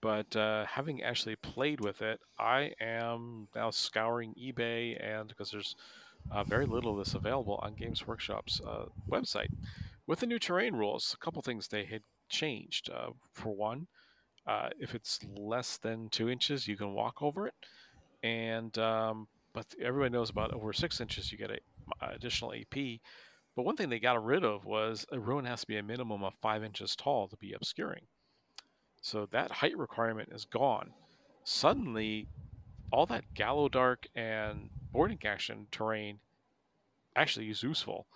But 0.00 0.34
uh, 0.36 0.64
having 0.66 1.02
actually 1.02 1.36
played 1.36 1.80
with 1.80 2.02
it, 2.02 2.20
I 2.38 2.72
am 2.80 3.48
now 3.54 3.70
scouring 3.70 4.34
eBay 4.40 4.96
and 5.02 5.28
because 5.28 5.50
there's 5.50 5.74
uh, 6.30 6.44
very 6.44 6.66
little 6.66 6.92
of 6.92 7.04
this 7.04 7.14
available 7.14 7.58
on 7.62 7.74
Games 7.74 8.06
Workshop's 8.06 8.60
uh, 8.60 8.86
website. 9.10 9.48
With 10.06 10.20
the 10.20 10.26
new 10.26 10.38
terrain 10.38 10.74
rules, 10.74 11.14
a 11.14 11.24
couple 11.24 11.42
things 11.42 11.68
they 11.68 11.84
had 11.84 12.02
changed. 12.28 12.90
Uh, 12.90 13.10
for 13.32 13.54
one, 13.54 13.88
uh, 14.46 14.70
if 14.78 14.94
it's 14.94 15.20
less 15.36 15.78
than 15.78 16.08
two 16.08 16.30
inches, 16.30 16.68
you 16.68 16.76
can 16.76 16.94
walk 16.94 17.22
over 17.22 17.46
it. 17.46 17.54
And 18.22 18.76
um, 18.78 19.28
but 19.52 19.66
everybody 19.80 20.12
knows 20.12 20.30
about 20.30 20.52
over 20.54 20.72
six 20.72 21.00
inches, 21.00 21.32
you 21.32 21.38
get 21.38 21.50
a 21.50 21.58
uh, 22.02 22.10
additional 22.14 22.52
AP. 22.52 23.00
But 23.56 23.64
one 23.64 23.76
thing 23.76 23.88
they 23.88 23.98
got 23.98 24.24
rid 24.24 24.44
of 24.44 24.64
was 24.64 25.04
a 25.10 25.18
ruin 25.18 25.44
has 25.46 25.62
to 25.62 25.66
be 25.66 25.76
a 25.76 25.82
minimum 25.82 26.22
of 26.22 26.34
five 26.40 26.62
inches 26.62 26.94
tall 26.94 27.28
to 27.28 27.36
be 27.36 27.52
obscuring. 27.52 28.06
So 29.00 29.26
that 29.26 29.50
height 29.52 29.76
requirement 29.76 30.30
is 30.32 30.44
gone. 30.44 30.94
Suddenly, 31.44 32.30
all 32.92 33.06
that 33.06 33.34
Gallowdark 33.34 34.06
and 34.14 34.70
boarding 34.92 35.20
action 35.24 35.68
terrain 35.70 36.20
actually 37.16 37.50
is 37.50 37.62
useful. 37.62 38.08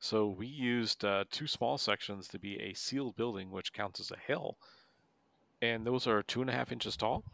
So 0.00 0.28
we 0.28 0.46
used 0.48 1.04
uh, 1.04 1.24
two 1.30 1.46
small 1.48 1.78
sections 1.78 2.28
to 2.28 2.38
be 2.40 2.60
a 2.60 2.74
sealed 2.74 3.16
building, 3.16 3.50
which 3.50 3.72
counts 3.72 4.00
as 4.00 4.10
a 4.12 4.18
hill, 4.18 4.58
and 5.60 5.84
those 5.86 6.06
are 6.06 6.22
two 6.22 6.40
and 6.40 6.48
a 6.50 6.52
half 6.52 6.70
inches 6.70 6.96
tall. 6.96 7.24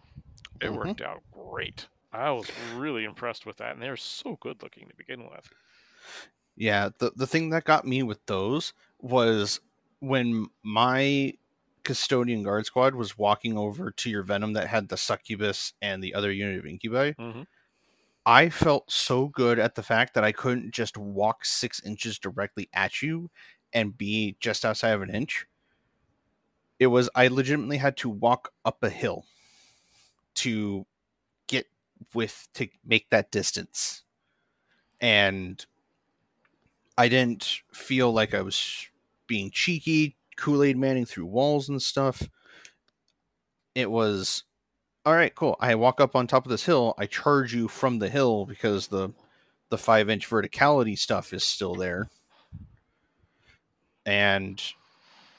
It 0.60 0.70
Mhm. 0.70 0.74
worked 0.74 1.02
out 1.02 1.24
great. 1.32 1.88
I 2.12 2.30
was 2.32 2.50
really 2.56 3.04
impressed 3.04 3.46
with 3.46 3.58
that, 3.58 3.72
and 3.74 3.82
they're 3.82 3.96
so 3.96 4.36
good 4.36 4.62
looking 4.62 4.88
to 4.88 4.96
begin 4.96 5.28
with. 5.30 5.52
Yeah, 6.56 6.90
the 6.98 7.12
the 7.16 7.26
thing 7.26 7.50
that 7.50 7.64
got 7.64 7.86
me 7.86 8.02
with 8.02 8.24
those 8.26 8.72
was 8.98 9.60
when 10.00 10.46
my 10.62 11.34
custodian 11.84 12.42
guard 12.42 12.66
squad 12.66 12.94
was 12.94 13.18
walking 13.18 13.58
over 13.58 13.90
to 13.90 14.10
your 14.10 14.22
venom 14.22 14.52
that 14.54 14.68
had 14.68 14.88
the 14.88 14.96
succubus 14.96 15.72
and 15.82 16.02
the 16.02 16.14
other 16.14 16.32
unit 16.32 16.58
of 16.58 16.66
incubi. 16.66 17.12
Mhm. 17.18 17.46
I 18.26 18.48
felt 18.50 18.90
so 18.90 19.28
good 19.28 19.58
at 19.58 19.74
the 19.74 19.82
fact 19.82 20.14
that 20.14 20.24
I 20.24 20.32
couldn't 20.32 20.72
just 20.72 20.96
walk 20.96 21.44
six 21.44 21.80
inches 21.82 22.18
directly 22.18 22.68
at 22.72 23.02
you 23.02 23.30
and 23.72 23.96
be 23.96 24.36
just 24.40 24.64
outside 24.64 24.90
of 24.92 25.02
an 25.02 25.14
inch. 25.14 25.46
It 26.80 26.88
was 26.88 27.08
I 27.14 27.28
legitimately 27.28 27.76
had 27.76 27.96
to 27.98 28.08
walk 28.08 28.52
up 28.64 28.82
a 28.82 28.90
hill 28.90 29.24
to 30.34 30.86
get 31.48 31.66
with 32.14 32.48
to 32.54 32.68
make 32.84 33.10
that 33.10 33.30
distance. 33.30 34.04
And 35.00 35.64
I 36.98 37.08
didn't 37.08 37.62
feel 37.72 38.12
like 38.12 38.34
I 38.34 38.42
was 38.42 38.86
being 39.26 39.50
cheeky, 39.50 40.16
Kool 40.40 40.62
Aid 40.62 40.78
Manning 40.78 41.04
through 41.04 41.26
walls 41.26 41.68
and 41.68 41.80
stuff. 41.80 42.28
It 43.74 43.90
was 43.90 44.44
all 45.04 45.14
right, 45.14 45.34
cool. 45.34 45.56
I 45.60 45.74
walk 45.76 46.00
up 46.00 46.16
on 46.16 46.26
top 46.26 46.44
of 46.44 46.50
this 46.50 46.64
hill. 46.64 46.94
I 46.98 47.06
charge 47.06 47.54
you 47.54 47.68
from 47.68 47.98
the 47.98 48.08
hill 48.08 48.46
because 48.46 48.88
the 48.88 49.10
the 49.70 49.78
five 49.78 50.10
inch 50.10 50.28
verticality 50.28 50.98
stuff 50.98 51.32
is 51.32 51.44
still 51.44 51.74
there. 51.74 52.08
And 54.04 54.60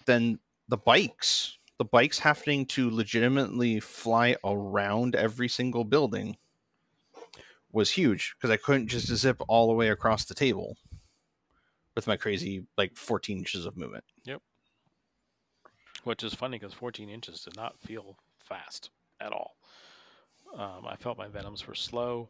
then 0.06 0.40
the 0.70 0.78
bikes, 0.78 1.58
the 1.78 1.86
bikes 1.86 2.20
having 2.20 2.66
to 2.68 2.90
legitimately 2.90 3.80
fly 3.82 4.38
around 4.46 5.16
every 5.16 5.50
single 5.50 5.84
building 5.84 6.38
was 7.72 7.92
huge 7.92 8.36
because 8.38 8.50
I 8.52 8.58
couldn't 8.58 8.88
just 8.88 9.08
zip 9.08 9.42
all 9.48 9.68
the 9.68 9.74
way 9.74 9.90
across 9.90 10.26
the 10.26 10.34
table 10.34 10.78
with 11.96 12.08
my 12.08 12.18
crazy 12.18 12.66
like 12.78 12.96
14 12.96 13.40
inches 13.40 13.66
of 13.66 13.78
movement. 13.78 14.04
Which 16.04 16.24
is 16.24 16.34
funny 16.34 16.58
because 16.58 16.74
14 16.74 17.10
inches 17.10 17.44
did 17.44 17.56
not 17.56 17.80
feel 17.80 18.18
fast 18.40 18.90
at 19.20 19.32
all. 19.32 19.56
Um, 20.56 20.86
I 20.88 20.96
felt 20.96 21.18
my 21.18 21.28
venoms 21.28 21.66
were 21.68 21.76
slow. 21.76 22.30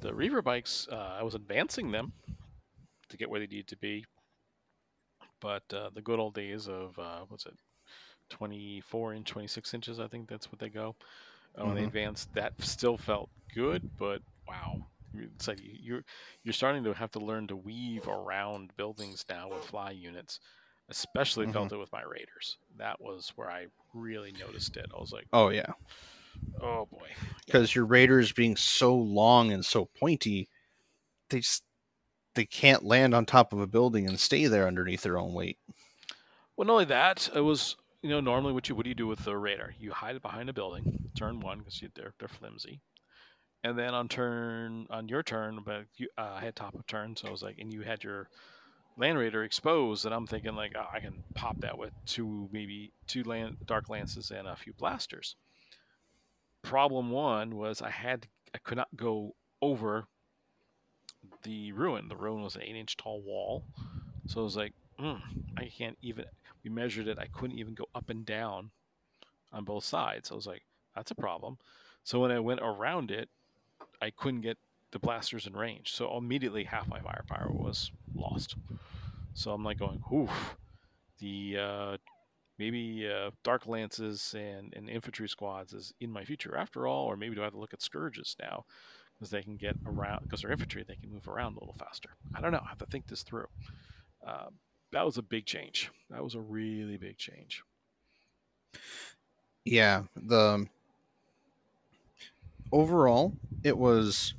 The 0.00 0.14
Reaver 0.14 0.42
bikes, 0.42 0.88
uh, 0.90 1.16
I 1.18 1.22
was 1.22 1.34
advancing 1.34 1.90
them 1.90 2.12
to 3.08 3.16
get 3.16 3.28
where 3.28 3.40
they 3.40 3.46
needed 3.46 3.68
to 3.68 3.76
be. 3.76 4.06
But 5.40 5.64
uh, 5.72 5.90
the 5.94 6.02
good 6.02 6.18
old 6.18 6.34
days 6.34 6.68
of, 6.68 6.98
uh, 6.98 7.20
what's 7.28 7.46
it, 7.46 7.54
24 8.30 9.14
inch, 9.14 9.28
26 9.28 9.74
inches, 9.74 9.98
I 10.00 10.06
think 10.06 10.28
that's 10.28 10.52
what 10.52 10.58
they 10.60 10.68
go. 10.68 10.96
Uh, 11.58 11.66
When 11.66 11.74
they 11.76 11.82
Mhm. 11.82 11.88
advanced, 11.88 12.32
that 12.34 12.60
still 12.62 12.96
felt 12.96 13.30
good, 13.54 13.90
but 13.98 14.22
wow. 14.48 14.86
It's 15.14 15.48
like 15.48 15.58
you're 15.62 16.04
you're 16.44 16.52
starting 16.52 16.84
to 16.84 16.94
have 16.94 17.10
to 17.12 17.18
learn 17.18 17.48
to 17.48 17.56
weave 17.56 18.06
around 18.08 18.76
buildings 18.76 19.24
now 19.28 19.48
with 19.48 19.64
fly 19.64 19.90
units. 19.90 20.38
Especially 20.90 21.50
felt 21.52 21.72
it 21.72 21.78
with 21.78 21.92
my 21.92 22.02
raiders. 22.02 22.58
That 22.76 23.00
was 23.00 23.32
where 23.36 23.50
I 23.50 23.66
really 23.94 24.32
noticed 24.32 24.76
it. 24.76 24.90
I 24.94 25.00
was 25.00 25.12
like, 25.12 25.26
Oh 25.32 25.50
yeah, 25.50 25.72
oh 26.60 26.86
boy. 26.90 27.08
because 27.46 27.74
your 27.74 27.84
raiders 27.86 28.32
being 28.32 28.56
so 28.56 28.94
long 28.94 29.52
and 29.52 29.64
so 29.64 29.84
pointy, 29.84 30.48
they 31.28 31.40
just 31.40 31.62
they 32.34 32.44
can't 32.44 32.84
land 32.84 33.14
on 33.14 33.24
top 33.26 33.52
of 33.52 33.60
a 33.60 33.66
building 33.66 34.06
and 34.06 34.18
stay 34.18 34.46
there 34.46 34.66
underneath 34.66 35.02
their 35.02 35.18
own 35.18 35.32
weight. 35.32 35.58
Well, 36.56 36.66
not 36.66 36.72
only 36.72 36.84
that, 36.86 37.30
it 37.34 37.40
was 37.40 37.76
you 38.02 38.10
know 38.10 38.20
normally 38.20 38.52
what 38.52 38.68
you 38.68 38.74
what 38.74 38.84
do 38.84 38.88
you 38.88 38.94
do 38.94 39.06
with 39.06 39.24
the 39.24 39.36
radar? 39.36 39.74
You 39.78 39.92
hide 39.92 40.16
it 40.16 40.22
behind 40.22 40.48
a 40.48 40.52
building, 40.52 41.10
turn 41.16 41.40
one 41.40 41.58
because 41.58 41.82
they're 41.94 42.14
they're 42.18 42.28
flimsy, 42.28 42.80
and 43.62 43.78
then 43.78 43.94
on 43.94 44.08
turn 44.08 44.86
on 44.90 45.08
your 45.08 45.22
turn, 45.22 45.60
but 45.64 45.84
you 45.96 46.08
uh, 46.18 46.32
I 46.34 46.40
had 46.40 46.56
top 46.56 46.74
of 46.74 46.86
turn, 46.86 47.16
so 47.16 47.28
I 47.28 47.30
was 47.30 47.42
like, 47.42 47.58
and 47.58 47.72
you 47.72 47.82
had 47.82 48.02
your 48.02 48.28
land 49.00 49.18
raider 49.18 49.42
exposed, 49.42 50.04
and 50.04 50.14
I'm 50.14 50.26
thinking 50.26 50.54
like 50.54 50.74
oh, 50.76 50.86
I 50.92 51.00
can 51.00 51.24
pop 51.34 51.60
that 51.60 51.78
with 51.78 51.92
two 52.06 52.48
maybe 52.52 52.92
two 53.06 53.24
land 53.24 53.56
dark 53.66 53.88
lances 53.88 54.30
and 54.30 54.46
a 54.46 54.56
few 54.56 54.72
blasters. 54.74 55.36
Problem 56.62 57.10
one 57.10 57.56
was 57.56 57.80
I 57.80 57.90
had 57.90 58.26
I 58.54 58.58
could 58.58 58.76
not 58.76 58.88
go 58.94 59.34
over 59.62 60.06
the 61.42 61.72
ruin. 61.72 62.08
The 62.08 62.16
ruin 62.16 62.42
was 62.42 62.56
an 62.56 62.62
eight 62.62 62.76
inch 62.76 62.96
tall 62.96 63.22
wall, 63.22 63.64
so 64.26 64.40
I 64.40 64.44
was 64.44 64.56
like, 64.56 64.74
mm, 64.98 65.20
I 65.56 65.64
can't 65.76 65.98
even. 66.02 66.26
We 66.62 66.68
measured 66.68 67.08
it. 67.08 67.18
I 67.18 67.26
couldn't 67.26 67.58
even 67.58 67.74
go 67.74 67.86
up 67.94 68.10
and 68.10 68.26
down 68.26 68.70
on 69.50 69.64
both 69.64 69.84
sides. 69.84 70.30
I 70.30 70.34
was 70.34 70.46
like, 70.46 70.62
that's 70.94 71.10
a 71.10 71.14
problem. 71.14 71.56
So 72.04 72.20
when 72.20 72.30
I 72.30 72.38
went 72.38 72.60
around 72.62 73.10
it, 73.10 73.30
I 74.02 74.10
couldn't 74.10 74.42
get 74.42 74.58
the 74.90 74.98
blasters 74.98 75.46
in 75.46 75.54
range. 75.54 75.92
So 75.92 76.14
immediately 76.16 76.64
half 76.64 76.86
my 76.88 77.00
firepower 77.00 77.50
was 77.50 77.90
lost. 78.14 78.56
So 79.40 79.52
I'm 79.52 79.64
like 79.64 79.78
going, 79.78 80.02
oof. 80.12 80.56
The 81.18 81.56
uh, 81.58 81.96
maybe 82.58 83.08
uh, 83.10 83.30
dark 83.42 83.66
lances 83.66 84.34
and, 84.36 84.74
and 84.76 84.90
infantry 84.90 85.30
squads 85.30 85.72
is 85.72 85.94
in 85.98 86.10
my 86.10 86.26
future 86.26 86.54
after 86.58 86.86
all, 86.86 87.06
or 87.06 87.16
maybe 87.16 87.34
do 87.34 87.40
I 87.40 87.44
have 87.44 87.54
to 87.54 87.58
look 87.58 87.72
at 87.72 87.80
scourges 87.80 88.36
now 88.38 88.66
because 89.14 89.30
they 89.30 89.42
can 89.42 89.56
get 89.56 89.76
around 89.86 90.24
because 90.24 90.42
they're 90.42 90.52
infantry, 90.52 90.84
they 90.86 90.96
can 90.96 91.10
move 91.10 91.26
around 91.26 91.56
a 91.56 91.60
little 91.60 91.74
faster. 91.74 92.10
I 92.34 92.42
don't 92.42 92.52
know. 92.52 92.60
I 92.62 92.68
have 92.68 92.78
to 92.80 92.86
think 92.86 93.06
this 93.06 93.22
through. 93.22 93.46
Uh, 94.26 94.48
that 94.92 95.06
was 95.06 95.16
a 95.16 95.22
big 95.22 95.46
change. 95.46 95.90
That 96.10 96.22
was 96.22 96.34
a 96.34 96.40
really 96.40 96.98
big 96.98 97.16
change. 97.16 97.62
Yeah, 99.64 100.02
the 100.14 100.66
overall 102.70 103.32
it 103.64 103.78
was 103.78 104.34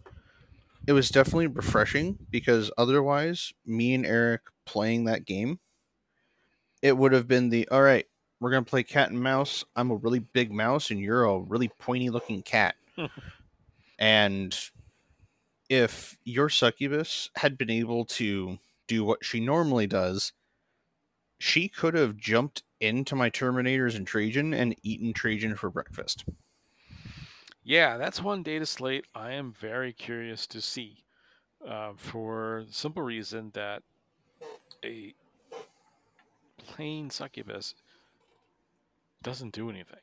it 0.86 0.93
was 0.93 1.10
definitely 1.10 1.47
refreshing 1.47 2.20
because 2.30 2.72
otherwise 2.78 3.52
me 3.66 3.95
and 3.95 4.06
Eric 4.06 4.41
playing 4.72 5.05
that 5.05 5.26
game 5.26 5.59
it 6.82 6.97
would 6.97 7.11
have 7.13 7.28
been 7.28 7.49
the 7.49 7.67
all 7.69 7.82
right, 7.82 8.05
we're 8.39 8.51
going 8.51 8.63
to 8.63 8.69
play 8.69 8.84
cat 8.84 9.09
and 9.09 9.22
mouse. 9.22 9.63
I'm 9.76 9.91
a 9.91 9.95
really 9.95 10.19
big 10.19 10.51
mouse 10.51 10.89
and 10.89 10.99
you're 10.99 11.26
a 11.26 11.39
really 11.39 11.69
pointy 11.80 12.09
looking 12.09 12.41
cat. 12.41 12.76
and 13.99 14.57
if 15.69 16.17
your 16.24 16.49
succubus 16.49 17.30
had 17.36 17.57
been 17.57 17.69
able 17.69 18.05
to 18.05 18.57
do 18.88 19.03
what 19.03 19.24
she 19.24 19.39
normally 19.39 19.88
does, 19.88 20.34
she 21.39 21.67
could 21.67 21.93
have 21.93 22.17
jumped 22.17 22.63
into 22.80 23.15
my 23.15 23.30
Terminators 23.30 23.95
and 23.95 24.07
Trajann 24.07 24.55
and 24.55 24.76
eaten 24.84 25.13
Trajann 25.13 25.57
for 25.57 25.69
breakfast. 25.69 26.26
Yeah, 27.63 27.97
that's 27.97 28.22
one 28.22 28.41
data 28.41 28.65
slate 28.65 29.05
I 29.13 29.34
am 29.34 29.53
very 29.53 29.93
curious 29.93 30.47
to 30.47 30.61
see. 30.61 31.03
Uh, 31.65 31.91
for 31.95 32.63
the 32.67 32.74
simple 32.74 33.03
reason 33.03 33.51
that 33.53 33.84
a 34.84 35.14
plain 36.58 37.10
succubus 37.10 37.76
doesn't 39.22 39.54
do 39.54 39.70
anything. 39.70 40.00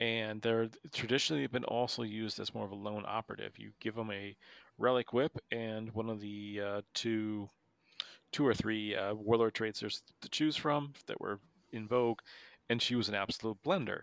And 0.00 0.42
they're 0.42 0.68
traditionally 0.92 1.46
been 1.46 1.64
also 1.64 2.02
used 2.02 2.40
as 2.40 2.54
more 2.54 2.64
of 2.64 2.72
a 2.72 2.76
lone 2.76 3.04
operative. 3.06 3.58
You 3.58 3.70
give 3.80 3.94
them 3.94 4.10
a 4.10 4.36
relic 4.78 5.12
whip 5.12 5.38
and 5.52 5.92
one 5.94 6.10
of 6.10 6.20
the 6.20 6.60
uh, 6.64 6.80
two, 6.94 7.48
two 8.32 8.46
or 8.46 8.54
three 8.54 8.96
uh, 8.96 9.14
warlord 9.14 9.54
traits 9.54 9.80
there's 9.80 10.02
to 10.20 10.28
choose 10.28 10.56
from 10.56 10.92
that 11.06 11.20
were 11.20 11.38
in 11.72 11.86
vogue, 11.86 12.20
and 12.68 12.82
she 12.82 12.94
was 12.96 13.08
an 13.08 13.14
absolute 13.14 13.62
blender. 13.64 14.02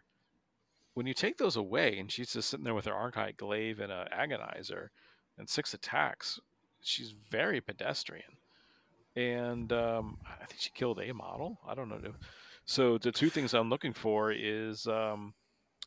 When 0.93 1.07
you 1.07 1.13
take 1.13 1.37
those 1.37 1.55
away, 1.55 1.97
and 1.99 2.11
she's 2.11 2.33
just 2.33 2.49
sitting 2.49 2.65
there 2.65 2.73
with 2.73 2.85
her 2.85 2.91
archite 2.91 3.37
glaive 3.37 3.79
and 3.79 3.91
an 3.91 4.07
agonizer 4.13 4.89
and 5.37 5.47
six 5.47 5.73
attacks, 5.73 6.39
she's 6.81 7.13
very 7.29 7.61
pedestrian 7.61 8.37
and 9.15 9.71
um, 9.73 10.17
I 10.25 10.45
think 10.45 10.61
she 10.61 10.69
killed 10.71 10.99
a 10.99 11.13
model. 11.13 11.59
I 11.67 11.75
don't 11.75 11.89
know. 11.89 11.99
So 12.65 12.97
the 12.97 13.11
two 13.11 13.29
things 13.29 13.53
I'm 13.53 13.69
looking 13.69 13.93
for 13.93 14.31
is 14.31 14.87
um, 14.87 15.33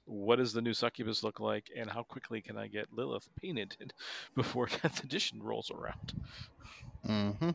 what 0.06 0.36
does 0.36 0.52
the 0.52 0.62
new 0.62 0.74
succubus 0.74 1.22
look 1.22 1.40
like, 1.40 1.70
and 1.76 1.90
how 1.90 2.02
quickly 2.02 2.40
can 2.40 2.56
I 2.56 2.66
get 2.66 2.88
Lelith 2.92 3.28
painted 3.40 3.92
before 4.34 4.66
10th 4.66 5.04
edition 5.04 5.42
rolls 5.42 5.70
around? 5.70 6.12
Mm-hmm. 7.08 7.50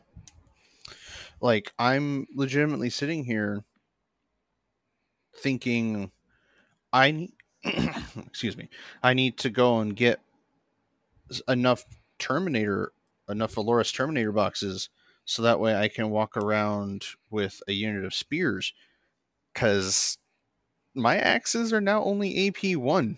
Like 1.40 1.72
I'm 1.78 2.26
legitimately 2.34 2.90
sitting 2.90 3.24
here 3.24 3.64
thinking, 5.36 6.10
I 6.92 7.10
need, 7.12 7.32
excuse 8.26 8.56
me, 8.56 8.68
I 9.02 9.14
need 9.14 9.38
to 9.38 9.50
go 9.50 9.80
and 9.80 9.94
get 9.94 10.20
enough 11.48 11.84
Terminator, 12.18 12.92
enough 13.28 13.54
Valoris 13.54 13.94
Terminator 13.94 14.32
boxes 14.32 14.90
so 15.30 15.42
that 15.42 15.60
way 15.60 15.76
I 15.76 15.86
can 15.86 16.10
walk 16.10 16.36
around 16.36 17.06
with 17.30 17.62
a 17.68 17.72
unit 17.72 18.04
of 18.04 18.12
spears 18.12 18.74
because 19.54 20.18
my 20.92 21.18
axes 21.18 21.72
are 21.72 21.80
now 21.80 22.02
only 22.02 22.48
AP 22.48 22.76
one, 22.76 23.16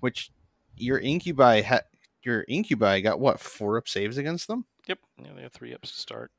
which 0.00 0.30
your 0.74 0.98
incubi 0.98 1.60
ha- 1.60 1.82
your 2.22 2.46
incubi 2.48 3.00
got 3.00 3.20
what 3.20 3.38
four 3.38 3.76
up 3.76 3.86
saves 3.86 4.16
against 4.16 4.48
them. 4.48 4.64
Yep, 4.88 4.98
yeah, 5.22 5.32
they 5.36 5.42
have 5.42 5.52
three 5.52 5.74
ups 5.74 5.90
to 5.90 5.98
start. 5.98 6.30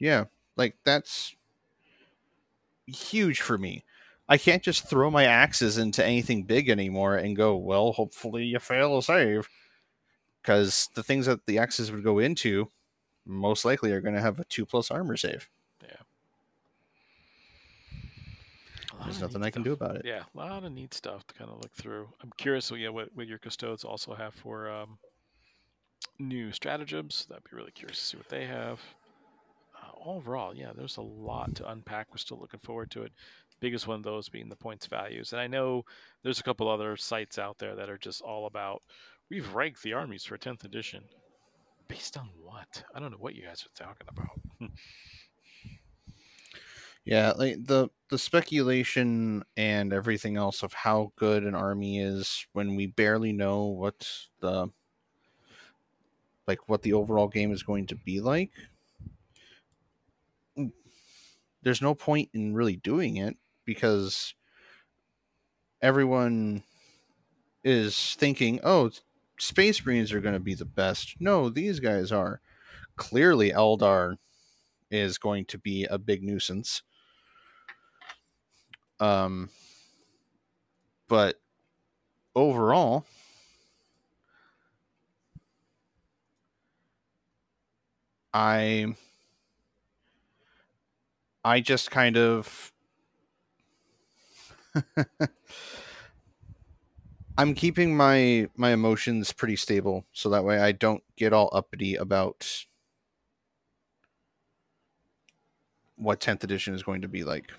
Yeah, 0.00 0.24
like 0.56 0.78
that's 0.86 1.36
huge 2.86 3.42
for 3.42 3.58
me. 3.58 3.84
I 4.30 4.38
can't 4.38 4.62
just 4.62 4.88
throw 4.88 5.10
my 5.10 5.24
axes 5.24 5.76
into 5.76 6.02
anything 6.02 6.44
big 6.44 6.70
anymore 6.70 7.16
and 7.16 7.36
go, 7.36 7.54
well, 7.54 7.92
hopefully 7.92 8.44
you 8.44 8.60
fail 8.60 8.96
a 8.96 9.02
save. 9.02 9.46
Because 10.40 10.88
the 10.94 11.02
things 11.02 11.26
that 11.26 11.44
the 11.44 11.58
axes 11.58 11.92
would 11.92 12.02
go 12.02 12.18
into 12.18 12.70
most 13.26 13.64
likely 13.64 13.92
are 13.92 14.00
going 14.00 14.14
to 14.14 14.20
have 14.20 14.38
a 14.38 14.44
two 14.44 14.64
plus 14.64 14.90
armor 14.90 15.16
save. 15.16 15.48
Yeah. 15.82 15.96
There's 19.04 19.20
nothing 19.20 19.42
I 19.42 19.50
can 19.50 19.62
stuff. 19.62 19.64
do 19.64 19.72
about 19.72 19.96
it. 19.96 20.02
Yeah, 20.04 20.22
a 20.34 20.38
lot 20.38 20.64
of 20.64 20.72
neat 20.72 20.94
stuff 20.94 21.26
to 21.26 21.34
kind 21.34 21.50
of 21.50 21.58
look 21.58 21.72
through. 21.74 22.08
I'm 22.22 22.32
curious, 22.36 22.70
yeah, 22.70 22.88
what, 22.88 23.10
what 23.14 23.26
your 23.26 23.38
custodes 23.38 23.84
also 23.84 24.14
have 24.14 24.34
for 24.34 24.70
um, 24.70 24.98
new 26.18 26.52
stratagems. 26.52 27.26
That'd 27.28 27.44
be 27.44 27.56
really 27.56 27.72
curious 27.72 27.98
to 27.98 28.04
see 28.04 28.16
what 28.16 28.28
they 28.28 28.46
have. 28.46 28.80
Uh, 29.76 30.08
overall, 30.08 30.54
yeah, 30.54 30.70
there's 30.74 30.96
a 30.96 31.02
lot 31.02 31.54
to 31.56 31.70
unpack. 31.70 32.08
We're 32.10 32.16
still 32.18 32.38
looking 32.40 32.60
forward 32.60 32.90
to 32.92 33.02
it. 33.02 33.12
Biggest 33.60 33.86
one 33.86 33.96
of 33.96 34.02
those 34.02 34.28
being 34.28 34.48
the 34.48 34.56
points 34.56 34.86
values, 34.86 35.32
and 35.32 35.40
I 35.40 35.46
know 35.46 35.84
there's 36.22 36.40
a 36.40 36.42
couple 36.42 36.68
other 36.68 36.96
sites 36.96 37.38
out 37.38 37.58
there 37.58 37.74
that 37.74 37.88
are 37.88 37.96
just 37.96 38.20
all 38.20 38.46
about. 38.46 38.82
We've 39.30 39.54
ranked 39.54 39.82
the 39.82 39.94
armies 39.94 40.24
for 40.24 40.36
10th 40.36 40.64
edition. 40.64 41.04
Based 41.88 42.16
on 42.16 42.30
what? 42.42 42.84
I 42.94 43.00
don't 43.00 43.10
know 43.12 43.16
what 43.18 43.34
you 43.34 43.42
guys 43.44 43.64
are 43.66 43.84
talking 43.84 44.06
about. 44.08 44.40
Yeah, 47.04 47.32
like 47.36 47.64
the 47.64 47.88
the 48.10 48.18
speculation 48.18 49.44
and 49.56 49.92
everything 49.92 50.36
else 50.36 50.62
of 50.62 50.72
how 50.72 51.12
good 51.16 51.44
an 51.44 51.54
army 51.54 52.00
is 52.00 52.46
when 52.52 52.74
we 52.76 52.86
barely 52.86 53.32
know 53.32 53.64
what 53.66 54.08
the 54.40 54.68
like 56.46 56.68
what 56.68 56.82
the 56.82 56.92
overall 56.92 57.28
game 57.28 57.52
is 57.52 57.62
going 57.62 57.86
to 57.86 57.94
be 57.96 58.20
like. 58.20 58.50
mm, 60.58 60.72
There's 61.62 61.82
no 61.82 61.94
point 61.94 62.30
in 62.34 62.54
really 62.54 62.76
doing 62.76 63.16
it 63.18 63.36
because 63.64 64.34
everyone 65.80 66.62
is 67.64 68.14
thinking, 68.16 68.60
"Oh, 68.62 68.90
Space 69.38 69.84
Marines 69.84 70.12
are 70.12 70.20
going 70.20 70.34
to 70.34 70.40
be 70.40 70.54
the 70.54 70.64
best." 70.64 71.16
No, 71.20 71.48
these 71.48 71.80
guys 71.80 72.12
are. 72.12 72.40
Clearly, 72.96 73.50
Eldar 73.50 74.16
is 74.90 75.18
going 75.18 75.44
to 75.46 75.58
be 75.58 75.84
a 75.84 75.98
big 75.98 76.22
nuisance. 76.22 76.82
Um, 79.00 79.50
but 81.08 81.40
overall, 82.34 83.04
I 88.32 88.94
I 91.44 91.60
just 91.60 91.90
kind 91.90 92.16
of 92.16 92.72
I'm 97.38 97.54
keeping 97.54 97.96
my 97.96 98.48
my 98.56 98.70
emotions 98.72 99.32
pretty 99.32 99.56
stable, 99.56 100.06
so 100.12 100.30
that 100.30 100.44
way 100.44 100.58
I 100.58 100.72
don't 100.72 101.02
get 101.16 101.32
all 101.32 101.50
uppity 101.52 101.94
about 101.94 102.66
what 105.96 106.20
10th 106.20 106.44
edition 106.44 106.74
is 106.74 106.82
going 106.82 107.02
to 107.02 107.08
be 107.08 107.24
like. 107.24 107.50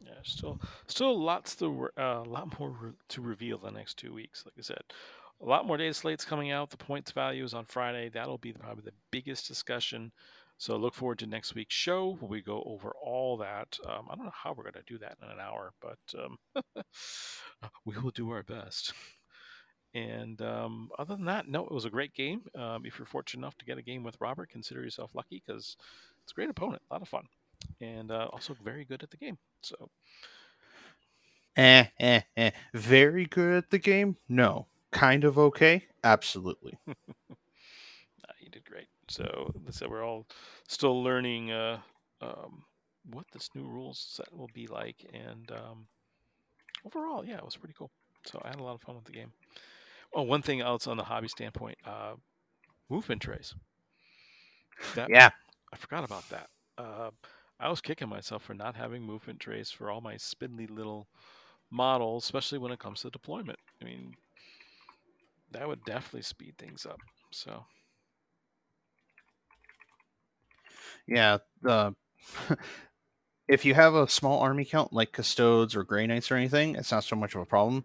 Yeah, 0.00 0.12
still, 0.22 0.60
still 0.86 1.18
lots 1.18 1.56
to 1.56 1.88
a 1.96 2.02
uh, 2.02 2.24
lot 2.26 2.58
more 2.58 2.70
re- 2.70 2.92
to 3.08 3.20
reveal 3.20 3.58
the 3.58 3.70
next 3.70 3.94
two 3.94 4.12
weeks. 4.12 4.44
Like 4.44 4.54
I 4.58 4.62
said, 4.62 4.82
a 5.40 5.44
lot 5.44 5.66
more 5.66 5.76
data 5.76 5.94
slates 5.94 6.24
coming 6.24 6.50
out. 6.50 6.70
The 6.70 6.76
points 6.76 7.10
values 7.10 7.54
on 7.54 7.64
Friday. 7.64 8.08
That'll 8.08 8.38
be 8.38 8.52
probably 8.52 8.84
the 8.84 8.92
biggest 9.10 9.48
discussion. 9.48 10.12
So 10.62 10.76
look 10.76 10.94
forward 10.94 11.18
to 11.18 11.26
next 11.26 11.56
week's 11.56 11.74
show 11.74 12.16
where 12.20 12.28
we 12.28 12.40
go 12.40 12.62
over 12.64 12.92
all 13.02 13.36
that. 13.38 13.76
Um, 13.84 14.06
I 14.08 14.14
don't 14.14 14.26
know 14.26 14.32
how 14.32 14.52
we're 14.52 14.62
going 14.62 14.74
to 14.74 14.82
do 14.86 14.96
that 14.98 15.16
in 15.20 15.28
an 15.28 15.40
hour, 15.40 15.72
but 15.82 15.98
um, 16.16 16.38
we 17.84 17.98
will 17.98 18.12
do 18.12 18.30
our 18.30 18.44
best. 18.44 18.92
And 19.92 20.40
um, 20.40 20.90
other 20.96 21.16
than 21.16 21.24
that, 21.24 21.48
no, 21.48 21.64
it 21.64 21.72
was 21.72 21.84
a 21.84 21.90
great 21.90 22.14
game. 22.14 22.42
Um, 22.54 22.86
if 22.86 22.96
you're 22.96 23.06
fortunate 23.06 23.40
enough 23.40 23.58
to 23.58 23.64
get 23.64 23.76
a 23.76 23.82
game 23.82 24.04
with 24.04 24.20
Robert, 24.20 24.50
consider 24.50 24.84
yourself 24.84 25.16
lucky 25.16 25.42
because 25.44 25.76
it's 26.22 26.30
a 26.30 26.34
great 26.36 26.48
opponent, 26.48 26.82
a 26.88 26.94
lot 26.94 27.02
of 27.02 27.08
fun, 27.08 27.24
and 27.80 28.12
uh, 28.12 28.28
also 28.32 28.54
very 28.62 28.84
good 28.84 29.02
at 29.02 29.10
the 29.10 29.16
game. 29.16 29.38
So, 29.62 29.90
eh, 31.56 31.86
eh, 31.98 32.20
eh. 32.36 32.50
Very 32.72 33.26
good 33.26 33.56
at 33.56 33.70
the 33.70 33.80
game? 33.80 34.16
No. 34.28 34.68
Kind 34.92 35.24
of 35.24 35.40
okay? 35.40 35.86
Absolutely. 36.04 36.78
nah, 36.86 36.94
you 38.38 38.48
did 38.48 38.64
great. 38.64 38.86
So, 39.12 39.52
so 39.70 39.88
we're 39.88 40.04
all 40.04 40.26
still 40.68 41.02
learning 41.02 41.50
uh, 41.52 41.78
um, 42.22 42.64
what 43.10 43.26
this 43.32 43.50
new 43.54 43.66
rules 43.66 43.98
set 43.98 44.32
will 44.34 44.50
be 44.54 44.66
like, 44.66 45.04
and 45.12 45.50
um, 45.52 45.86
overall, 46.86 47.24
yeah, 47.24 47.36
it 47.36 47.44
was 47.44 47.56
pretty 47.56 47.74
cool. 47.76 47.90
So 48.26 48.40
I 48.44 48.48
had 48.48 48.60
a 48.60 48.62
lot 48.62 48.74
of 48.74 48.80
fun 48.80 48.94
with 48.96 49.04
the 49.04 49.12
game. 49.12 49.32
Oh, 50.14 50.22
one 50.22 50.42
thing 50.42 50.60
else 50.60 50.86
on 50.86 50.96
the 50.96 51.04
hobby 51.04 51.28
standpoint, 51.28 51.78
uh, 51.84 52.14
movement 52.88 53.22
trays. 53.22 53.54
That, 54.94 55.10
yeah, 55.10 55.30
I 55.72 55.76
forgot 55.76 56.04
about 56.04 56.28
that. 56.30 56.48
Uh, 56.78 57.10
I 57.60 57.68
was 57.68 57.80
kicking 57.80 58.08
myself 58.08 58.42
for 58.42 58.54
not 58.54 58.74
having 58.76 59.02
movement 59.02 59.40
trays 59.40 59.70
for 59.70 59.90
all 59.90 60.00
my 60.00 60.16
spindly 60.16 60.66
little 60.66 61.06
models, 61.70 62.24
especially 62.24 62.58
when 62.58 62.72
it 62.72 62.78
comes 62.78 63.02
to 63.02 63.10
deployment. 63.10 63.58
I 63.80 63.84
mean, 63.84 64.14
that 65.52 65.68
would 65.68 65.84
definitely 65.84 66.22
speed 66.22 66.54
things 66.58 66.86
up. 66.86 67.00
So, 67.30 67.64
yeah, 71.12 71.38
the 71.60 71.70
uh, 71.70 71.90
if 73.48 73.64
you 73.64 73.74
have 73.74 73.94
a 73.94 74.08
small 74.08 74.40
army 74.40 74.64
count 74.64 74.92
like 74.92 75.12
custodes 75.12 75.76
or 75.76 75.84
Grey 75.84 76.06
Knights 76.06 76.30
or 76.30 76.36
anything, 76.36 76.74
it's 76.74 76.92
not 76.92 77.04
so 77.04 77.16
much 77.16 77.34
of 77.34 77.42
a 77.42 77.46
problem. 77.46 77.84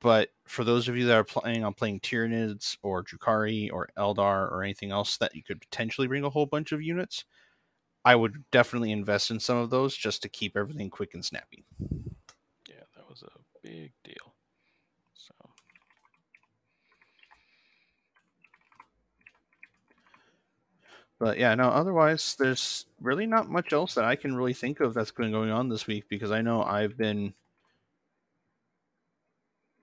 But 0.00 0.30
for 0.46 0.64
those 0.64 0.88
of 0.88 0.96
you 0.96 1.06
that 1.06 1.16
are 1.16 1.24
planning 1.24 1.64
on 1.64 1.74
playing 1.74 2.00
Tyranids 2.00 2.76
or 2.82 3.02
Drukhari 3.02 3.72
or 3.72 3.88
Eldar 3.96 4.50
or 4.52 4.62
anything 4.62 4.90
else 4.90 5.16
that 5.18 5.34
you 5.34 5.42
could 5.42 5.60
potentially 5.60 6.06
bring 6.06 6.24
a 6.24 6.30
whole 6.30 6.46
bunch 6.46 6.72
of 6.72 6.82
units, 6.82 7.24
I 8.04 8.14
would 8.14 8.44
definitely 8.52 8.92
invest 8.92 9.30
in 9.30 9.40
some 9.40 9.56
of 9.56 9.70
those 9.70 9.96
just 9.96 10.22
to 10.22 10.28
keep 10.28 10.56
everything 10.56 10.90
quick 10.90 11.14
and 11.14 11.24
snappy. 11.24 11.64
Yeah, 12.68 12.84
that 12.94 13.08
was 13.08 13.22
a 13.22 13.38
big 13.62 13.92
deal. 14.04 14.35
But 21.18 21.38
yeah, 21.38 21.54
no, 21.54 21.68
otherwise, 21.68 22.36
there's 22.38 22.86
really 23.00 23.26
not 23.26 23.48
much 23.48 23.72
else 23.72 23.94
that 23.94 24.04
I 24.04 24.16
can 24.16 24.36
really 24.36 24.52
think 24.52 24.80
of 24.80 24.92
that's 24.92 25.10
been 25.10 25.32
going 25.32 25.50
on 25.50 25.68
this 25.68 25.86
week 25.86 26.04
because 26.08 26.30
I 26.30 26.42
know 26.42 26.62
I've 26.62 26.98
been 26.98 27.32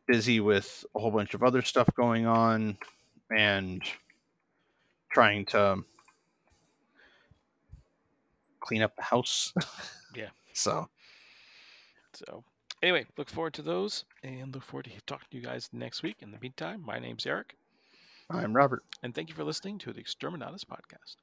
busy 0.08 0.40
with 0.40 0.86
a 0.96 1.00
whole 1.00 1.12
bunch 1.12 1.34
of 1.34 1.44
other 1.44 1.62
stuff 1.64 1.90
going 1.96 2.28
on 2.28 2.78
and 3.36 3.82
trying 5.12 5.46
to 5.46 5.84
clean 8.60 8.84
up 8.84 8.96
the 8.96 9.04
house. 9.04 9.54
yeah. 10.16 10.30
So. 10.54 10.88
So 12.14 12.44
anyway, 12.84 13.06
look 13.18 13.30
forward 13.30 13.54
to 13.56 13.64
those 13.64 14.06
and 14.24 14.54
look 14.54 14.64
forward 14.64 14.86
to 14.86 14.92
talking 15.08 15.28
to 15.32 15.38
you 15.38 15.44
guys 15.44 15.70
next 15.74 16.04
week. 16.04 16.18
In 16.20 16.30
the 16.30 16.38
meantime, 16.40 16.84
my 16.86 17.00
name's 17.00 17.26
Eric. 17.26 17.56
I'm 18.34 18.56
Robert. 18.56 18.84
And 19.04 19.14
thank 19.14 19.30
you 19.30 19.36
for 19.36 19.44
listening 19.44 19.78
to 19.80 19.94
the 19.94 20.02
Exterminatus 20.02 20.66
podcast. 20.66 21.18